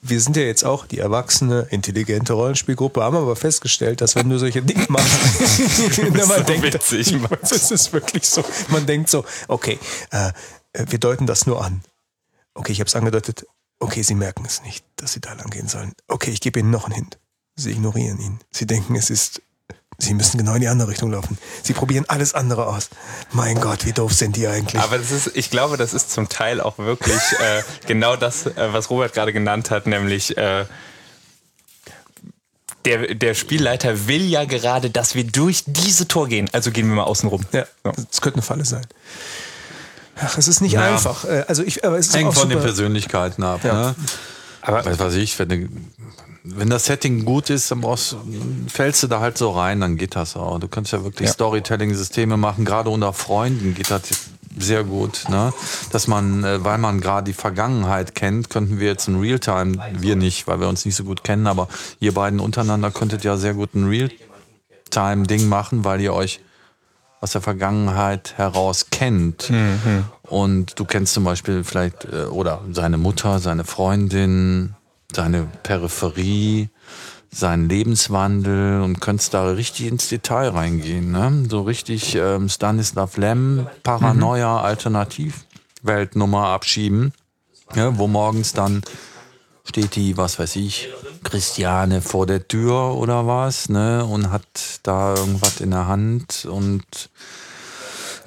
[0.02, 4.40] wir sind ja jetzt auch die erwachsene, intelligente Rollenspielgruppe, haben aber festgestellt, dass wenn du
[4.40, 5.12] solche Dinge machst,
[6.14, 8.44] na, man denkt, witzig, das ist wirklich so.
[8.70, 9.80] Man denkt so, okay,
[10.12, 10.32] äh,
[10.74, 11.82] wir deuten das nur an.
[12.54, 13.46] Okay, ich habe es angedeutet.
[13.80, 15.94] Okay, sie merken es nicht, dass sie da lang gehen sollen.
[16.08, 17.18] Okay, ich gebe ihnen noch einen Hint.
[17.56, 18.40] Sie ignorieren ihn.
[18.52, 19.42] Sie denken, es ist.
[20.02, 21.38] Sie müssen genau in die andere Richtung laufen.
[21.62, 22.90] Sie probieren alles andere aus.
[23.32, 24.82] Mein Gott, wie doof sind die eigentlich?
[24.82, 28.74] Aber das ist, ich glaube, das ist zum Teil auch wirklich äh, genau das, äh,
[28.74, 30.66] was Robert gerade genannt hat, nämlich äh,
[32.86, 36.50] der, der Spielleiter will ja gerade, dass wir durch diese Tor gehen.
[36.52, 37.46] Also gehen wir mal außen rum.
[37.52, 38.86] Ja, das könnte eine Falle sein.
[40.20, 40.82] Ach, es ist nicht Ja.
[40.94, 41.26] einfach.
[41.26, 42.68] Äh, Also ich, aber es ist Hängt auch von den super.
[42.70, 43.62] Persönlichkeiten ab.
[43.64, 43.74] Ja.
[43.90, 43.96] Ne?
[44.62, 45.88] Aber Weiß was ich, wenn,
[46.44, 48.16] wenn das Setting gut ist, dann brauchst,
[48.68, 50.60] fällst du da halt so rein, dann geht das auch.
[50.60, 51.34] Du kannst ja wirklich Ja.
[51.34, 54.04] Storytelling-Systeme machen, gerade unter Freunden geht das
[54.58, 55.30] sehr gut.
[55.30, 55.54] Ne?
[55.92, 60.16] Dass man, äh, weil man gerade die Vergangenheit kennt, könnten wir jetzt ein Realtime, wir
[60.16, 61.68] nicht, weil wir uns nicht so gut kennen, aber
[62.00, 66.42] ihr beiden untereinander könntet ja sehr gut ein Realtime-Ding machen, weil ihr euch
[67.22, 69.50] aus der Vergangenheit heraus kennt.
[70.24, 74.76] Und du kennst zum Beispiel vielleicht, äh, oder seine Mutter, seine Freundin,
[75.14, 76.70] seine Peripherie,
[77.30, 81.12] seinen Lebenswandel und könntest da richtig ins Detail reingehen.
[81.12, 81.46] Ne?
[81.50, 87.14] So richtig ähm, Stanislav Lem, Paranoia, Alternativweltnummer abschieben,
[87.74, 88.82] ja, wo morgens dann
[89.72, 90.90] steht die, was weiß ich,
[91.24, 94.44] Christiane vor der Tür oder was, ne, und hat
[94.84, 96.84] da irgendwas in der Hand und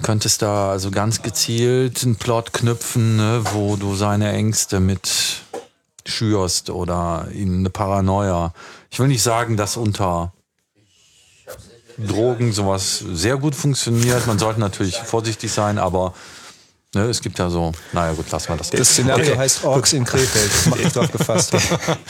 [0.02, 5.42] könntest da also ganz gezielt einen Plot knüpfen, ne, wo du seine Ängste mit
[6.06, 8.54] schürst oder ihm eine Paranoia.
[8.90, 10.32] Ich will nicht sagen, dass unter
[11.98, 14.26] Drogen sowas sehr gut funktioniert.
[14.26, 16.14] Man sollte natürlich vorsichtig sein, aber
[16.94, 18.70] ne, es gibt ja so, naja gut, lass mal das.
[18.70, 20.50] Das Szenario heißt Orks in Krefeld.
[20.50, 21.52] Das macht mich drauf gefasst.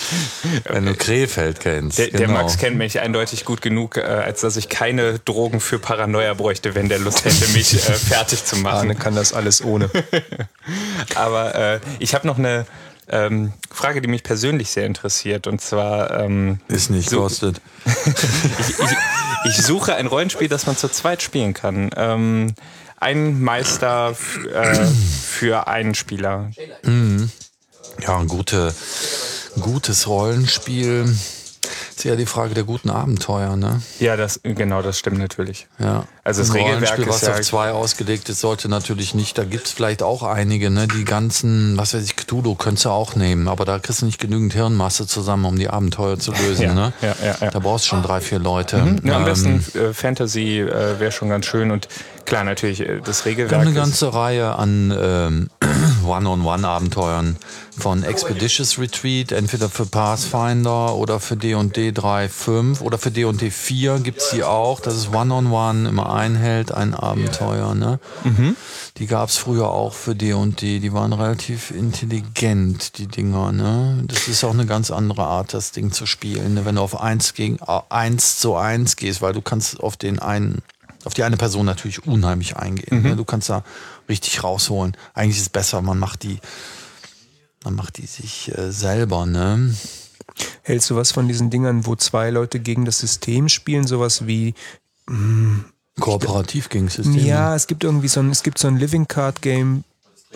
[0.64, 1.98] Wenn du Krefeld kennst.
[1.98, 2.32] der, der genau.
[2.34, 6.74] Max kennt mich eindeutig gut genug, äh, als dass ich keine Drogen für Paranoia bräuchte,
[6.74, 8.76] wenn der Lust hätte, mich äh, fertig zu machen.
[8.76, 9.90] Arne kann das alles ohne.
[11.14, 12.66] Aber äh, ich habe noch eine
[13.08, 15.46] ähm, Frage, die mich persönlich sehr interessiert.
[15.46, 17.60] Und zwar, ähm, Ist nicht kostet.
[17.84, 18.96] ich, ich,
[19.44, 21.90] ich suche ein Rollenspiel, das man zu zweit spielen kann.
[21.96, 22.54] Ähm,
[22.98, 24.14] ein Meister
[24.52, 26.50] äh, für einen Spieler.
[28.00, 28.74] Ja, ein gute,
[29.60, 31.14] gutes Rollenspiel.
[31.96, 33.80] Ist ja die Frage der guten Abenteuer, ne?
[34.00, 35.68] Ja, das genau, das stimmt natürlich.
[35.78, 36.04] Ja.
[36.24, 39.38] Also das Ein Regelwerk Rollenspiel, ist was ja- auf zwei ausgelegt ist, sollte natürlich nicht.
[39.38, 40.88] Da gibt's vielleicht auch einige, ne?
[40.88, 44.18] Die ganzen, was weiß ich, Cthulhu könntest du auch nehmen, aber da kriegst du nicht
[44.20, 46.92] genügend Hirnmasse zusammen, um die Abenteuer zu lösen, Ja, ne?
[47.00, 47.50] ja, ja, ja.
[47.50, 48.76] Da brauchst du schon drei, vier Leute.
[49.04, 51.86] Ja, am Ähm, besten äh, Fantasy äh, wäre schon ganz schön und
[52.26, 53.60] klar natürlich äh, das Wir Regelwerk.
[53.60, 55.50] haben eine ganze Reihe an ähm,
[56.04, 57.36] One-on-One-Abenteuern
[57.78, 64.30] von Expeditious Retreat, entweder für Pathfinder oder für D&D 3.5 oder für D&D 4 gibt's
[64.30, 64.80] die auch.
[64.80, 67.74] Das ist One-on-One, immer ein Held, ein Abenteuer.
[67.74, 67.98] Ne?
[68.98, 70.78] Die gab's früher auch für D&D.
[70.78, 73.52] Die waren relativ intelligent, die Dinger.
[73.52, 74.04] Ne?
[74.06, 76.54] Das ist auch eine ganz andere Art, das Ding zu spielen.
[76.54, 76.64] Ne?
[76.64, 80.20] Wenn du auf eins gegen äh, eins zu eins gehst, weil du kannst auf den
[80.20, 80.62] einen
[81.04, 83.02] auf die eine Person natürlich unheimlich eingehen.
[83.02, 83.16] Ne?
[83.16, 83.62] Du kannst da
[84.08, 84.96] richtig rausholen.
[85.12, 86.38] Eigentlich ist es besser, man macht die,
[87.64, 89.74] man macht die sich äh, selber, ne?
[90.62, 93.86] Hältst du was von diesen Dingern, wo zwei Leute gegen das System spielen?
[93.86, 94.54] Sowas wie,
[96.00, 97.20] Kooperativ gegen Systeme.
[97.20, 99.84] ja, es gibt irgendwie so ein, es gibt so ein Living Card Game,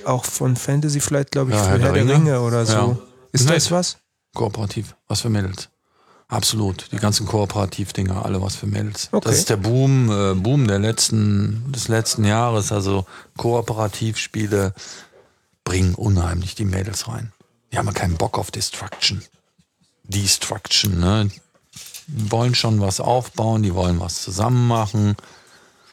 [0.04, 2.14] auch von Fantasy vielleicht, glaube ich, Ja, für Herr Herr, der der Ringe.
[2.14, 2.72] Ringe oder so.
[2.72, 2.98] Ja.
[3.32, 3.56] Ist Nett.
[3.56, 3.96] das was?
[4.34, 4.94] Kooperativ.
[5.08, 5.68] Was für Mädels.
[6.28, 6.92] Absolut.
[6.92, 9.08] Die ganzen Kooperativ-Dinger, alle was für Mädels.
[9.10, 9.28] Okay.
[9.28, 12.70] Das ist der Boom, äh, Boom der letzten, des letzten Jahres.
[12.70, 13.06] Also
[13.38, 14.74] Kooperativspiele
[15.68, 17.30] bringen unheimlich die Mädels rein.
[17.70, 19.22] Die haben ja keinen Bock auf Destruction.
[20.04, 21.28] Destruction, ne?
[22.06, 25.14] Die wollen schon was aufbauen, die wollen was zusammen machen.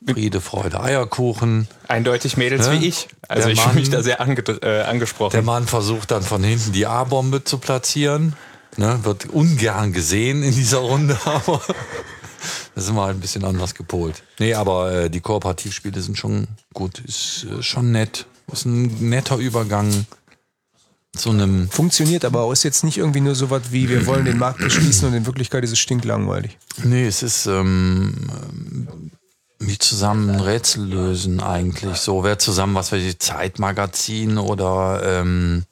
[0.07, 1.67] Friede, Freude, Eierkuchen.
[1.89, 2.71] eindeutig Mädels Ja?
[2.71, 3.09] wie ich.
[3.27, 5.31] Also Der ich fühle mich da sehr ange äh, angesprochen.
[5.33, 8.33] Der Mann versucht dann von hinten die A-Bombe zu platzieren.
[8.77, 11.61] Ne, wird ungern gesehen in dieser Runde, aber
[12.75, 14.23] da sind wir halt ein bisschen anders gepolt.
[14.39, 18.25] Nee, aber äh, die Kooperativspiele sind schon gut, ist äh, schon nett.
[18.51, 20.05] Ist ein netter Übergang
[21.15, 21.69] zu einem.
[21.69, 22.51] Funktioniert aber auch.
[22.51, 25.25] Ist jetzt nicht irgendwie nur so was wie, wir wollen den Markt beschließen und in
[25.25, 26.57] Wirklichkeit ist es stinklangweilig.
[26.83, 29.11] Nee, es ist ähm, ähm,
[29.59, 31.97] wie zusammen ein Rätsel lösen eigentlich.
[31.97, 35.63] So, wer zusammen, was weiß ich, Zeitmagazin oder ähm,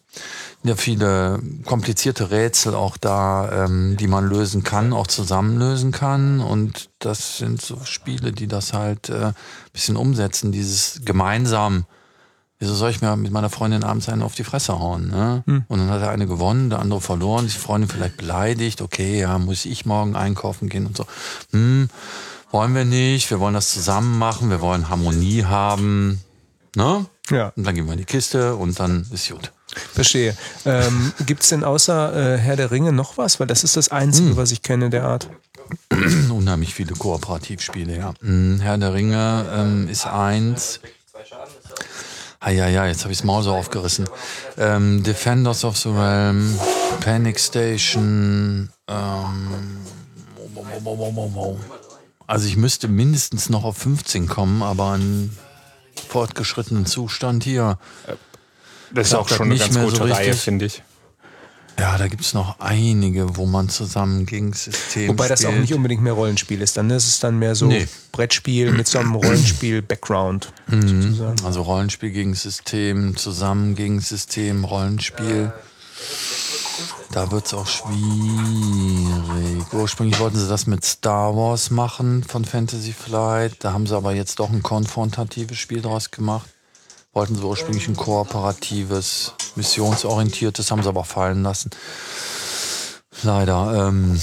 [0.63, 6.39] ja, viele komplizierte Rätsel auch da, ähm, die man lösen kann, auch zusammen lösen kann.
[6.39, 9.35] Und das sind so Spiele, die das halt äh, ein
[9.73, 11.85] bisschen umsetzen, dieses gemeinsam.
[12.63, 15.09] Wieso soll ich mir mit meiner Freundin abends einen auf die Fresse hauen?
[15.09, 15.43] Ne?
[15.67, 18.81] Und dann hat der eine gewonnen, der andere verloren, die Freundin vielleicht beleidigt.
[18.81, 21.05] Okay, ja, muss ich morgen einkaufen gehen und so.
[21.51, 21.89] Hm,
[22.51, 26.21] wollen wir nicht, wir wollen das zusammen machen, wir wollen Harmonie haben.
[26.77, 27.05] Ne?
[27.29, 27.51] Ja.
[27.57, 29.51] Und dann gehen wir in die Kiste und dann ist gut.
[29.91, 30.37] Verstehe.
[30.63, 33.41] Ähm, Gibt es denn außer äh, Herr der Ringe noch was?
[33.41, 35.29] Weil das ist das Einzige, was ich kenne der Art.
[36.29, 38.13] Unheimlich viele Kooperativspiele, ja.
[38.21, 40.79] Hm, Herr der Ringe ähm, ist eins.
[42.45, 44.09] Ah ja, ja, jetzt habe ich das Maul so aufgerissen.
[44.57, 46.59] Ähm, Defenders of the Realm,
[46.99, 49.77] Panic Station, ähm,
[52.27, 55.31] Also ich müsste mindestens noch auf 15 kommen, aber in
[56.09, 57.77] fortgeschrittenen Zustand hier.
[58.91, 60.83] Das ist auch schon eine ganz mehr gute so Reihe, finde ich.
[61.79, 65.61] Ja, da gibt es noch einige, wo man zusammen gegen System Wobei das auch spielt.
[65.61, 66.77] nicht unbedingt mehr Rollenspiel ist.
[66.77, 67.87] Dann ist es dann mehr so Nee.
[68.11, 70.53] Brettspiel mit so einem Rollenspiel-Background.
[70.69, 71.43] sozusagen.
[71.43, 75.51] Also Rollenspiel gegen System, zusammen gegen System, Rollenspiel.
[77.11, 79.63] Da wird es auch schwierig.
[79.73, 83.55] Ursprünglich wollten sie das mit Star Wars machen von Fantasy Flight.
[83.59, 86.49] Da haben sie aber jetzt doch ein konfrontatives Spiel draus gemacht.
[87.13, 91.69] Wollten sie ursprünglich ein kooperatives, missionsorientiertes, haben sie aber fallen lassen.
[93.23, 93.87] Leider.
[93.89, 94.19] Ähm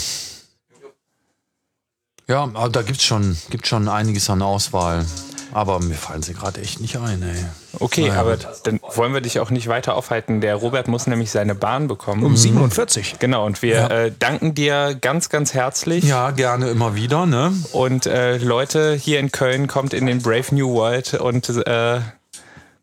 [2.29, 5.05] ja, aber da gibt's schon, gibt's schon einiges an Auswahl.
[5.53, 7.45] Aber mir fallen sie gerade echt nicht ein, ey.
[7.81, 10.41] Okay, Naja, aber dann wollen wir dich auch nicht weiter aufhalten.
[10.41, 12.23] Der Robert muss nämlich seine Bahn bekommen.
[12.23, 13.17] Um 47.
[13.19, 13.87] Genau, und wir Ja.
[13.89, 16.05] äh, danken dir ganz, ganz herzlich.
[16.05, 17.53] Ja, gerne immer wieder, ne?
[17.73, 22.01] Und äh, Leute, hier in Köln kommt in den Brave New World und äh,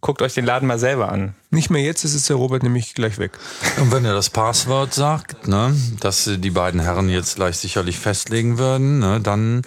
[0.02, 1.34] guckt euch den Laden mal selber an.
[1.50, 3.38] Nicht mehr jetzt, ist jetzt der Robert nämlich gleich weg.
[3.80, 8.58] Und wenn er das Passwort sagt, ne, dass die beiden Herren jetzt gleich sicherlich festlegen
[8.58, 9.64] würden, ne, dann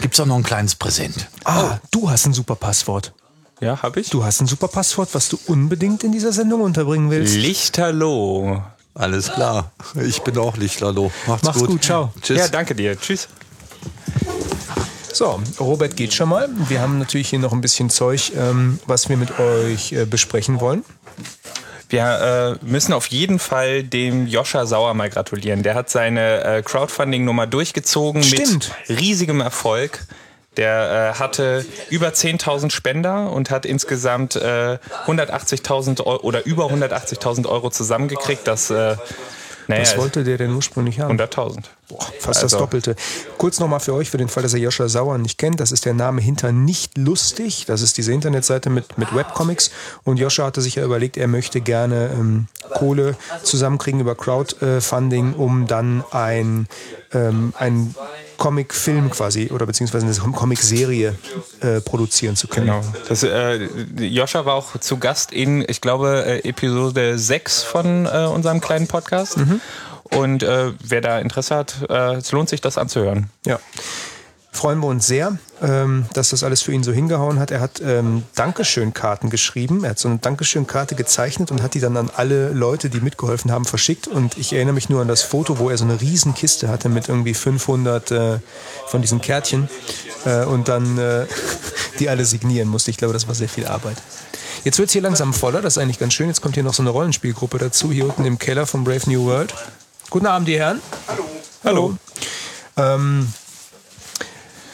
[0.00, 1.28] gibt's auch noch ein kleines Präsent.
[1.44, 3.12] Ah, du hast ein super Passwort.
[3.60, 4.10] Ja, hab ich?
[4.10, 7.34] Du hast ein super Passwort, was du unbedingt in dieser Sendung unterbringen willst.
[7.34, 8.62] Lichterloh.
[8.94, 9.72] Alles klar.
[10.00, 11.10] Ich bin auch Lichterloh.
[11.26, 12.12] Macht's, Mach's gut, ciao.
[12.20, 12.38] Tschüss.
[12.38, 12.98] Ja, danke dir.
[12.98, 13.28] Tschüss.
[15.14, 16.48] So, Robert geht schon mal.
[16.68, 20.60] Wir haben natürlich hier noch ein bisschen Zeug, ähm, was wir mit euch äh, besprechen
[20.60, 20.84] wollen.
[21.88, 25.62] Wir äh, müssen auf jeden Fall dem Joscha Sauer mal gratulieren.
[25.62, 28.72] Der hat seine äh, Crowdfunding-Nummer durchgezogen Stimmt.
[28.88, 30.04] mit riesigem Erfolg.
[30.56, 37.46] Der äh, hatte über 10.000 Spender und hat insgesamt äh, 180.000 Euro oder über 180.000
[37.48, 38.48] Euro zusammengekriegt.
[38.48, 38.96] Das, äh,
[39.68, 41.18] naja, Was wollte der denn ursprünglich haben?
[41.18, 41.64] 100.000.
[42.18, 42.96] Fast das Also- Doppelte.
[43.38, 45.60] Kurz nochmal für euch, für den Fall, dass ihr Joscha Sauer nicht kennt.
[45.60, 47.64] Das ist der Name hinter Nicht Lustig.
[47.66, 49.70] Das ist diese Internetseite mit, mit Webcomics.
[50.04, 55.66] Und Joscha hatte sich ja überlegt, er möchte gerne ähm, Kohle zusammenkriegen über Crowdfunding, um
[55.66, 56.66] dann ein,
[57.12, 57.94] ähm, ein
[58.36, 61.14] Comic-Film quasi oder beziehungsweise eine Comic-Serie
[61.60, 62.66] äh, produzieren zu können.
[62.66, 62.82] Genau.
[63.08, 68.26] Das, äh, Joscha war auch zu Gast in, ich glaube, äh, Episode 6 von äh,
[68.26, 69.38] unserem kleinen Podcast.
[70.10, 73.30] Und äh, wer da Interesse hat, äh, es lohnt sich, das anzuhören.
[73.46, 73.58] Ja.
[74.54, 77.50] Freuen wir uns sehr, ähm, dass das alles für ihn so hingehauen hat.
[77.50, 79.82] Er hat ähm, Dankeschön-Karten geschrieben.
[79.82, 83.50] Er hat so eine Dankeschön-Karte gezeichnet und hat die dann an alle Leute, die mitgeholfen
[83.50, 84.06] haben, verschickt.
[84.06, 86.88] Und ich erinnere mich nur an das Foto, wo er so eine riesen Kiste hatte
[86.88, 88.38] mit irgendwie 500 äh,
[88.86, 89.68] von diesen Kärtchen
[90.24, 91.26] äh, und dann äh,
[91.98, 92.92] die alle signieren musste.
[92.92, 93.96] Ich glaube, das war sehr viel Arbeit.
[94.62, 96.28] Jetzt wird es hier langsam voller, das ist eigentlich ganz schön.
[96.28, 99.24] Jetzt kommt hier noch so eine Rollenspielgruppe dazu, hier unten im Keller von Brave New
[99.26, 99.52] World.
[100.10, 100.80] Guten Abend, die Herren.
[101.08, 101.24] Hallo.
[101.64, 101.96] Hallo.
[102.76, 103.28] Ähm,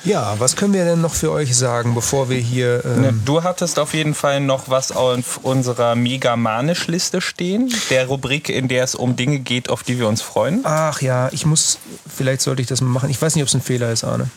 [0.04, 2.84] ja, was können wir denn noch für euch sagen, bevor wir hier.
[2.84, 7.72] Ähm, Du hattest auf jeden Fall noch was auf unserer Mega-Manisch-Liste stehen.
[7.90, 10.60] Der Rubrik, in der es um Dinge geht, auf die wir uns freuen.
[10.64, 11.78] Ach ja, ich muss.
[12.08, 13.10] Vielleicht sollte ich das mal machen.
[13.10, 14.28] Ich weiß nicht, ob es ein Fehler ist, Arne.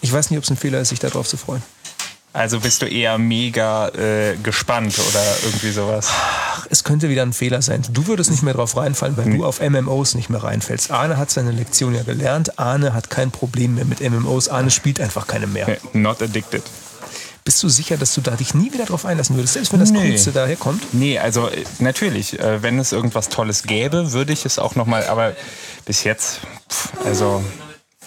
[0.00, 1.62] Ich weiß nicht, ob es ein Fehler ist, sich darauf zu freuen.
[2.32, 6.08] Also bist du eher mega äh, gespannt oder irgendwie sowas.
[6.12, 7.82] Ach, es könnte wieder ein Fehler sein.
[7.90, 10.92] Du würdest nicht mehr drauf reinfallen, weil du auf MMOs nicht mehr reinfällst.
[10.92, 12.56] Arne hat seine Lektion ja gelernt.
[12.58, 14.48] Arne hat kein Problem mehr mit MMOs.
[14.48, 15.76] Arne spielt einfach keine mehr.
[15.92, 16.62] Not addicted.
[17.42, 19.90] Bist du sicher, dass du da dich nie wieder drauf einlassen würdest, selbst wenn das
[19.90, 20.10] Nee.
[20.10, 20.94] Coolste daher kommt?
[20.94, 25.04] Nee, also äh, natürlich, äh, wenn es irgendwas Tolles gäbe, würde ich es auch nochmal,
[25.06, 25.32] aber
[25.86, 26.40] bis jetzt,
[26.70, 27.42] pff, also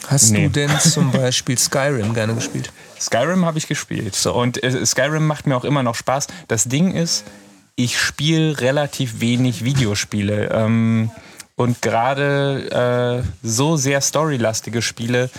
[0.08, 0.44] Hast Nee.
[0.44, 2.72] du denn zum Beispiel Skyrim gerne gespielt?
[3.00, 4.26] Skyrim habe ich gespielt.
[4.26, 6.28] Und äh, Skyrim macht mir auch immer noch Spaß.
[6.48, 7.24] Das Ding ist,
[7.76, 10.50] ich spiele relativ wenig Videospiele.
[10.52, 11.10] Ähm,
[11.56, 15.30] und gerade äh, so sehr storylastige Spiele,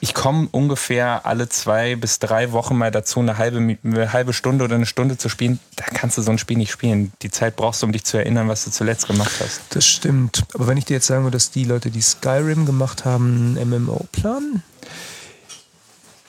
[0.00, 4.64] ich komme ungefähr alle zwei bis drei Wochen mal dazu, eine halbe, eine halbe Stunde
[4.64, 5.58] oder eine Stunde zu spielen.
[5.76, 7.12] Da kannst du so ein Spiel nicht spielen.
[7.22, 9.60] Die Zeit brauchst du, um dich zu erinnern, was du zuletzt gemacht hast.
[9.70, 10.44] Das stimmt.
[10.54, 13.68] Aber wenn ich dir jetzt sagen würde, dass die Leute, die Skyrim gemacht haben, ein
[13.68, 14.62] MMO planen?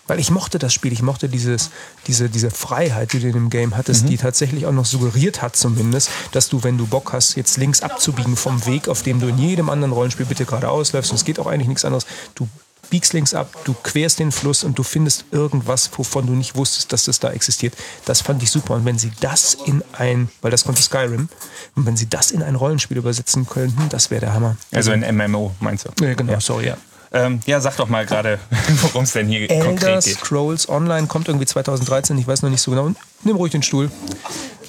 [0.08, 1.70] Weil ich mochte das Spiel, ich mochte dieses,
[2.08, 5.56] diese, diese Freiheit, die du in dem Game hattest, die tatsächlich auch noch suggeriert hat
[5.56, 9.28] zumindest, dass du, wenn du Bock hast, jetzt links abzubiegen vom Weg, auf dem du
[9.28, 12.50] in jedem anderen Rollenspiel bitte geradeaus läufst, und es geht auch eigentlich nichts anderes, du
[12.90, 16.92] biegst links ab, du querst den Fluss und du findest irgendwas, wovon du nicht wusstest,
[16.92, 17.76] dass das da existiert.
[18.06, 18.76] Das fand ich super.
[18.76, 21.30] Und wenn sie das in ein, weil das konnte Skyrim,
[21.76, 24.58] und wenn sie das in ein Rollenspiel übersetzen könnten, das wäre der Hammer.
[24.72, 26.06] Also ein MMO, meinst du?
[26.06, 26.78] Ja, genau, sorry, ja.
[27.12, 28.40] Ähm, ja, sag doch mal gerade,
[28.82, 30.18] worum es denn hier Elder konkret geht.
[30.18, 32.92] Scrolls Online kommt irgendwie 2013, ich weiß noch nicht so genau.
[33.24, 33.90] Nimm ruhig den Stuhl.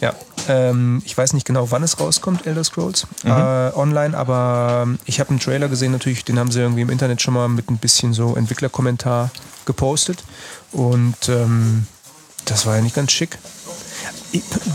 [0.01, 0.15] Ja.
[0.49, 5.31] Ähm, ich weiß nicht genau, wann es rauskommt, Elder Scrolls äh, online, aber ich habe
[5.31, 8.13] einen Trailer gesehen, natürlich, den haben sie irgendwie im Internet schon mal mit ein bisschen
[8.13, 9.31] so Entwicklerkommentar
[9.67, 10.25] gepostet.
[10.73, 11.87] Und ähm,
[12.45, 13.39] das war ja nicht ganz schick.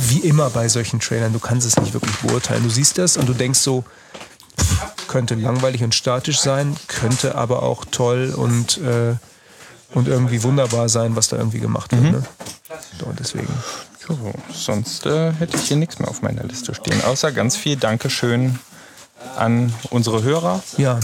[0.10, 2.64] Wie immer bei solchen Trailern, du kannst es nicht wirklich beurteilen.
[2.64, 3.84] Du siehst das und du denkst so,
[4.60, 9.16] pff, könnte langweilig und statisch sein, könnte aber auch toll und, äh,
[9.94, 12.04] und irgendwie wunderbar sein, was da irgendwie gemacht wird.
[12.12, 12.24] Ne?
[13.00, 13.48] So, deswegen.
[14.07, 17.76] Jo, sonst äh, hätte ich hier nichts mehr auf meiner Liste stehen, außer ganz viel
[17.76, 18.60] Dankeschön
[19.36, 20.61] an unsere Hörer.
[20.77, 20.99] Ja.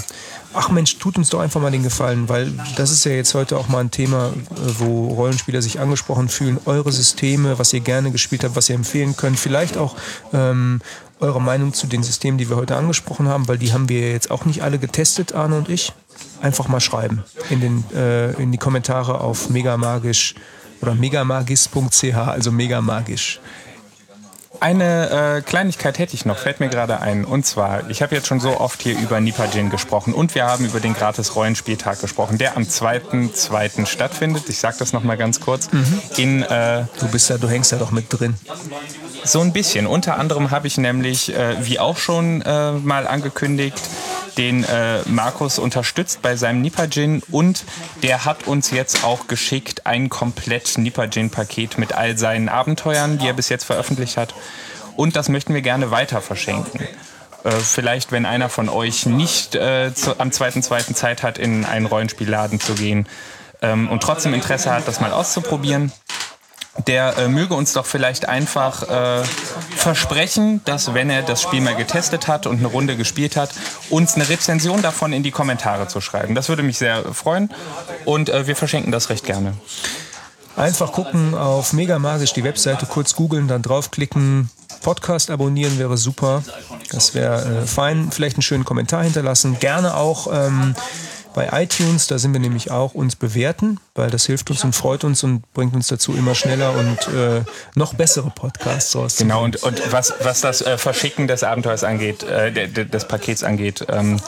[0.54, 3.58] Ach Mensch, tut uns doch einfach mal den Gefallen, weil das ist ja jetzt heute
[3.58, 6.60] auch mal ein Thema, äh, wo Rollenspieler sich angesprochen fühlen.
[6.66, 9.40] Eure Systeme, was ihr gerne gespielt habt, was ihr empfehlen könnt.
[9.40, 9.96] Vielleicht auch
[10.34, 10.82] ähm,
[11.22, 14.30] eure Meinung zu den Systemen, die wir heute angesprochen haben, weil die haben wir jetzt
[14.30, 15.94] auch nicht alle getestet, Arne und ich.
[16.42, 20.36] Einfach mal schreiben in, den, äh, in die Kommentare auf megamagisch
[20.82, 23.40] oder megamagis.ch, also megamagisch.
[24.60, 27.26] Eine äh, Kleinigkeit hätte ich noch, fällt mir gerade ein.
[27.26, 30.66] Und zwar, ich habe jetzt schon so oft hier über Nipajin gesprochen und wir haben
[30.66, 33.88] über den gratis Rollenspieltag gesprochen, der am 2.2.
[33.88, 34.50] stattfindet.
[34.50, 35.68] Ich sage das nochmal ganz kurz.
[36.16, 38.36] In äh, Du bist ja, du hängst ja doch mit drin.
[39.24, 39.88] So ein bisschen.
[39.88, 43.82] Unter anderem habe ich nämlich, äh, wie auch schon äh, mal angekündigt,
[44.42, 47.64] den äh, Markus unterstützt bei seinem Nipajin und
[48.02, 53.34] der hat uns jetzt auch geschickt ein komplett Nipajin-Paket mit all seinen Abenteuern, die er
[53.34, 54.34] bis jetzt veröffentlicht hat.
[54.96, 56.82] Und das möchten wir gerne weiter verschenken.
[57.44, 60.96] Äh, vielleicht, wenn einer von euch nicht äh, zu, am 2.2.
[60.96, 63.08] Zeit hat, in einen Rollenspielladen zu gehen
[63.62, 65.92] ähm, und trotzdem Interesse hat, das mal auszuprobieren,
[66.88, 69.24] der äh, möge uns doch vielleicht einfach äh,
[69.76, 73.52] versprechen, dass wenn er das Spiel mal getestet hat und eine Runde gespielt hat,
[73.90, 76.34] uns eine Rezension davon in die Kommentare zu schreiben.
[76.34, 77.50] Das würde mich sehr freuen
[78.06, 79.54] und äh, wir verschenken das recht gerne.
[80.56, 84.50] Einfach gucken auf Megamagisch die Webseite, kurz googeln, dann draufklicken,
[84.82, 86.44] Podcast abonnieren wäre super.
[86.92, 88.12] Das wäre äh, fein.
[88.12, 89.60] Vielleicht einen schönen Kommentar hinterlassen.
[89.60, 90.76] Gerne auch ähm,
[91.34, 95.04] bei iTunes, da sind wir nämlich auch, uns bewerten, weil das hilft uns und freut
[95.04, 97.44] uns und bringt uns dazu, immer schneller und äh,
[97.76, 99.30] noch bessere Podcasts rauszubringen.
[99.30, 103.08] Genau, und, und was, was das äh, Verschicken des Abenteuers angeht, äh, de- de- des
[103.08, 104.20] Pakets angeht, ähm,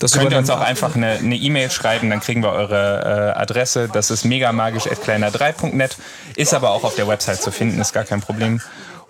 [0.00, 3.88] Das könnt ihr uns auch einfach eine E-Mail schreiben, dann kriegen wir eure äh, Adresse.
[3.92, 5.96] Das ist megamagisch.kleiner3.net,
[6.36, 8.60] ist aber auch auf der Website zu finden, ist gar kein Problem.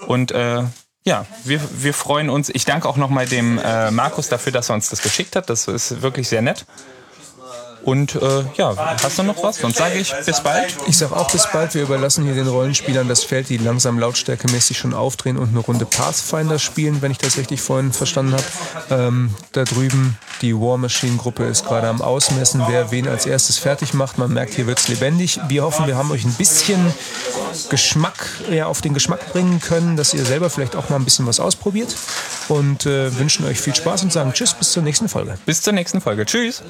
[0.07, 0.63] Und äh,
[1.05, 2.49] ja, wir, wir freuen uns.
[2.51, 5.49] Ich danke auch nochmal dem äh, Markus dafür, dass er uns das geschickt hat.
[5.51, 6.67] Das ist wirklich sehr nett.
[7.83, 9.57] Und äh, ja, hast du noch was?
[9.57, 10.75] Sonst sage ich bis bald.
[10.87, 11.75] Ich sag auch bis bald.
[11.75, 15.87] Wir überlassen hier den Rollenspielern das Feld, die langsam lautstärkemäßig schon aufdrehen und eine Runde
[15.87, 18.45] Pathfinder spielen, wenn ich das richtig vorhin verstanden habe.
[18.91, 23.59] Ähm, da drüben, die War Machine Gruppe ist gerade am Ausmessen, wer wen als erstes
[23.59, 24.19] fertig macht.
[24.19, 25.41] Man merkt, hier wird's lebendig.
[25.49, 26.93] Wir hoffen, wir haben euch ein bisschen
[27.71, 31.27] Geschmack ja, auf den Geschmack bringen können, dass ihr selber vielleicht auch mal ein bisschen
[31.27, 31.95] was ausprobiert.
[32.49, 35.39] Und äh, wünschen euch viel Spaß und sagen Tschüss, bis zur nächsten Folge.
[35.47, 36.25] Bis zur nächsten Folge.
[36.25, 36.63] Tschüss.